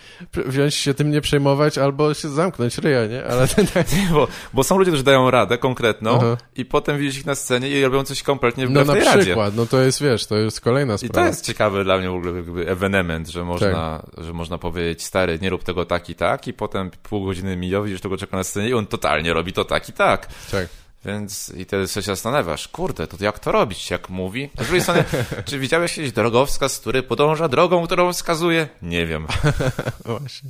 [0.45, 3.25] wziąć się tym nie przejmować albo się zamknąć ryja, nie?
[3.25, 3.47] Ale
[4.13, 6.37] bo, bo są ludzie, którzy dają radę konkretną Aha.
[6.55, 9.21] i potem widzisz ich na scenie i robią coś kompletnie no wbrew na tej radzie.
[9.21, 11.13] przykład, no to jest, wiesz, to jest kolejna I sprawa.
[11.13, 15.38] to jest ciekawy dla mnie w ogóle jakby ewenement, że można, że można powiedzieć, stary,
[15.41, 18.43] nie rób tego tak i tak i potem pół godziny mija, widzisz tego czeka na
[18.43, 20.27] scenie i on totalnie robi to tak i tak.
[20.51, 20.67] Tak.
[21.05, 24.49] Więc i wtedy się zastanawiasz, kurde, to jak to robić, jak mówi?
[24.57, 25.03] A z drugiej strony,
[25.45, 28.67] czy widziałeś kiedyś drogowskaz, który podąża drogą, którą wskazuje?
[28.81, 29.27] Nie wiem.
[30.05, 30.49] Właśnie.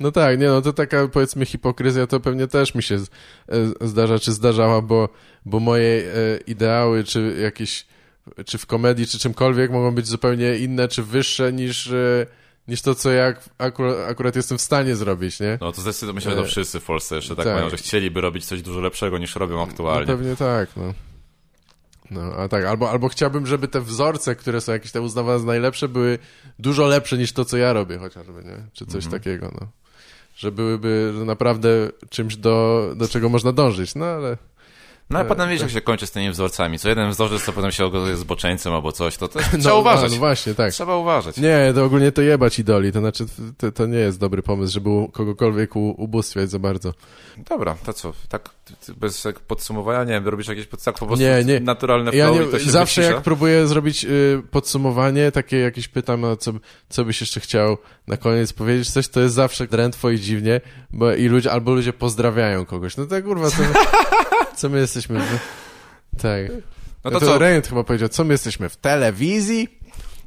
[0.00, 3.10] No tak, nie no, to taka powiedzmy hipokryzja to pewnie też mi się z-
[3.48, 5.08] e, zdarza, czy zdarzała, bo,
[5.44, 7.86] bo moje e, ideały, czy jakieś,
[8.46, 12.26] czy w komedii, czy czymkolwiek mogą być zupełnie inne, czy wyższe niż, e,
[12.68, 15.58] niż to, co ja akurat, akurat jestem w stanie zrobić, nie?
[15.60, 17.54] No to zdecydowanie myślę, że to wszyscy w Polsce jeszcze tak, tak.
[17.54, 20.06] mają, że chcieliby robić coś dużo lepszego niż robią No aktualnie.
[20.06, 20.94] pewnie tak, no.
[22.10, 25.46] No, a tak, albo, albo chciałbym, żeby te wzorce, które są jakieś tam uznawane za
[25.46, 26.18] najlepsze, były
[26.58, 28.56] dużo lepsze niż to, co ja robię chociażby, nie?
[28.72, 29.22] Czy coś Mhm.
[29.22, 29.68] takiego, no.
[30.36, 31.68] Że byłyby naprawdę
[32.10, 34.36] czymś, do, do czego można dążyć, no ale...
[35.12, 36.78] No a Tak, potem wiesz, jak się kończy z tymi wzorcami.
[36.78, 40.12] Co jeden wzorzec, to potem się okazuje zboczeńcem albo coś, to, to trzeba no, uważać.
[40.12, 40.72] No właśnie, tak.
[40.72, 41.36] Trzeba uważać.
[41.36, 43.24] Nie, to ogólnie to jebać idoli, to znaczy
[43.58, 46.94] to, to nie jest dobry pomysł, żeby kogokolwiek u, ubóstwiać za bardzo.
[47.36, 48.12] Dobra, to co?
[48.28, 48.50] Tak
[48.96, 51.60] bez podsumowania, nie wiem, robisz jakieś pod, tak po prostu Nie, nie.
[51.60, 53.14] naturalne Ja nie, to się zawsze wycisza?
[53.14, 56.52] jak próbuję zrobić y, podsumowanie, takie jakieś pytam, no, co,
[56.88, 57.76] co byś jeszcze chciał
[58.06, 60.60] na koniec powiedzieć, coś, to jest zawsze drętwo i dziwnie,
[60.90, 62.96] bo i ludzie, albo ludzie pozdrawiają kogoś.
[62.96, 63.68] No tak kurwa, my,
[64.56, 65.38] co my jesteśmy w...
[66.22, 66.48] Tak.
[66.48, 66.56] No
[67.04, 67.38] No to to co?
[67.38, 69.68] Rejent chyba powiedział, co my jesteśmy w telewizji?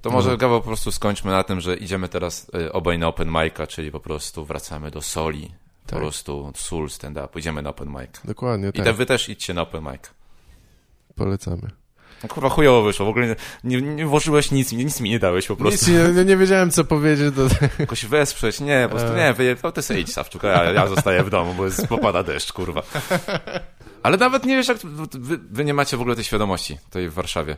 [0.01, 0.15] To No.
[0.15, 3.67] może Gaweł po prostu skończmy na tym, że idziemy teraz y, obaj na open mic'a,
[3.67, 5.51] czyli po prostu wracamy do soli.
[5.85, 5.99] Po Tak.
[5.99, 7.39] prostu soul stand-up.
[7.39, 8.21] Idziemy na open mic.
[8.25, 8.85] Dokładnie, I tak.
[8.85, 10.01] te, wy też idźcie na open mic.
[11.15, 11.71] Polecamy.
[12.23, 15.47] No, kurwa chujowo wyszło, w ogóle nie, nie, nie włożyłeś nic, nic mi nie dałeś
[15.47, 15.91] po prostu.
[15.91, 17.47] Nic, nie, nie wiedziałem, co powiedzieć do...
[17.79, 20.87] Jakoś wesprzeć, nie, po prostu nie, wy, to ty sobie idź Sawczuk, a ja, ja
[20.87, 22.81] zostaję w domu, bo jest, popada deszcz, kurwa.
[24.05, 27.13] Ale nawet nie wiesz, jak wy, wy nie macie w ogóle tej świadomości, tej w
[27.13, 27.57] Warszawie.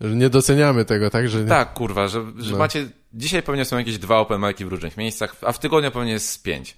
[0.00, 1.28] że nie doceniamy tego, tak?
[1.28, 1.48] Że nie...
[1.48, 2.58] Tak, kurwa, że, że No.
[2.58, 6.12] macie dzisiaj pewnie są jakieś dwa open mic'i w różnych miejscach, a w tygodniu pewnie
[6.12, 6.76] jest pięć.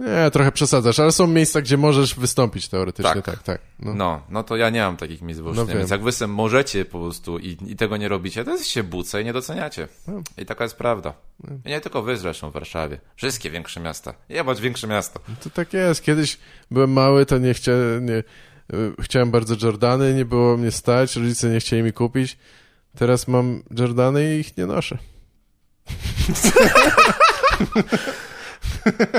[0.00, 3.42] Nie, trochę przesadzasz, ale są miejsca, gdzie możesz wystąpić teoretycznie, tak, Tak.
[3.42, 3.60] tak.
[3.78, 3.94] No.
[3.94, 6.84] No, no to ja nie mam takich miejsc wyłącznie, No więc jak wy sobie możecie
[6.84, 9.88] po prostu i, i tego nie robicie, to jesteście buce i nie doceniacie.
[10.08, 10.22] No.
[10.38, 11.14] I taka jest prawda.
[11.64, 12.98] I nie tylko wy zresztą w Warszawie.
[13.16, 14.14] Wszystkie większe miasta.
[14.28, 15.20] Jebać większe miasta.
[15.44, 16.02] To tak jest.
[16.02, 16.38] Kiedyś
[16.70, 18.24] byłem mały, to nie chciałem, nie, y,
[19.00, 22.38] chciałem bardzo Jordany, nie było mnie stać, rodzice nie chcieli mi kupić.
[22.98, 24.98] Teraz mam Jordany i ich nie noszę.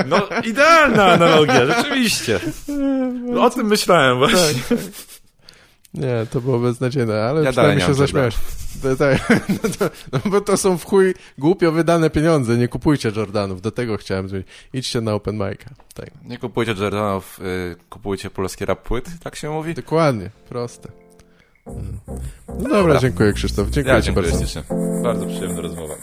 [0.06, 2.40] No, idealna analogia, rzeczywiście.
[3.38, 4.78] O tym myślałem właśnie.
[5.94, 8.34] Nie, to było beznadziejne, ale Ja przynajmniej się zaśmiałeś.
[8.82, 13.12] To, tak, no, to, no bo to są w chuj głupio wydane pieniądze, nie kupujcie
[13.16, 14.48] Jordanów, do tego chciałem zmienić.
[14.72, 15.68] Idźcie na open mic'a.
[15.94, 16.10] Tak.
[16.24, 19.74] Nie kupujcie Jordanów, y, kupujcie polskie rap płyt, tak się mówi?
[19.74, 20.88] Dokładnie, proste.
[22.58, 24.46] No dobra, dziękuję Krzysztof, dziękuję Ja Ci dziękuję bardzo.
[24.46, 24.62] ślicznie.
[25.02, 25.94] Bardzo przyjemna rozmowa.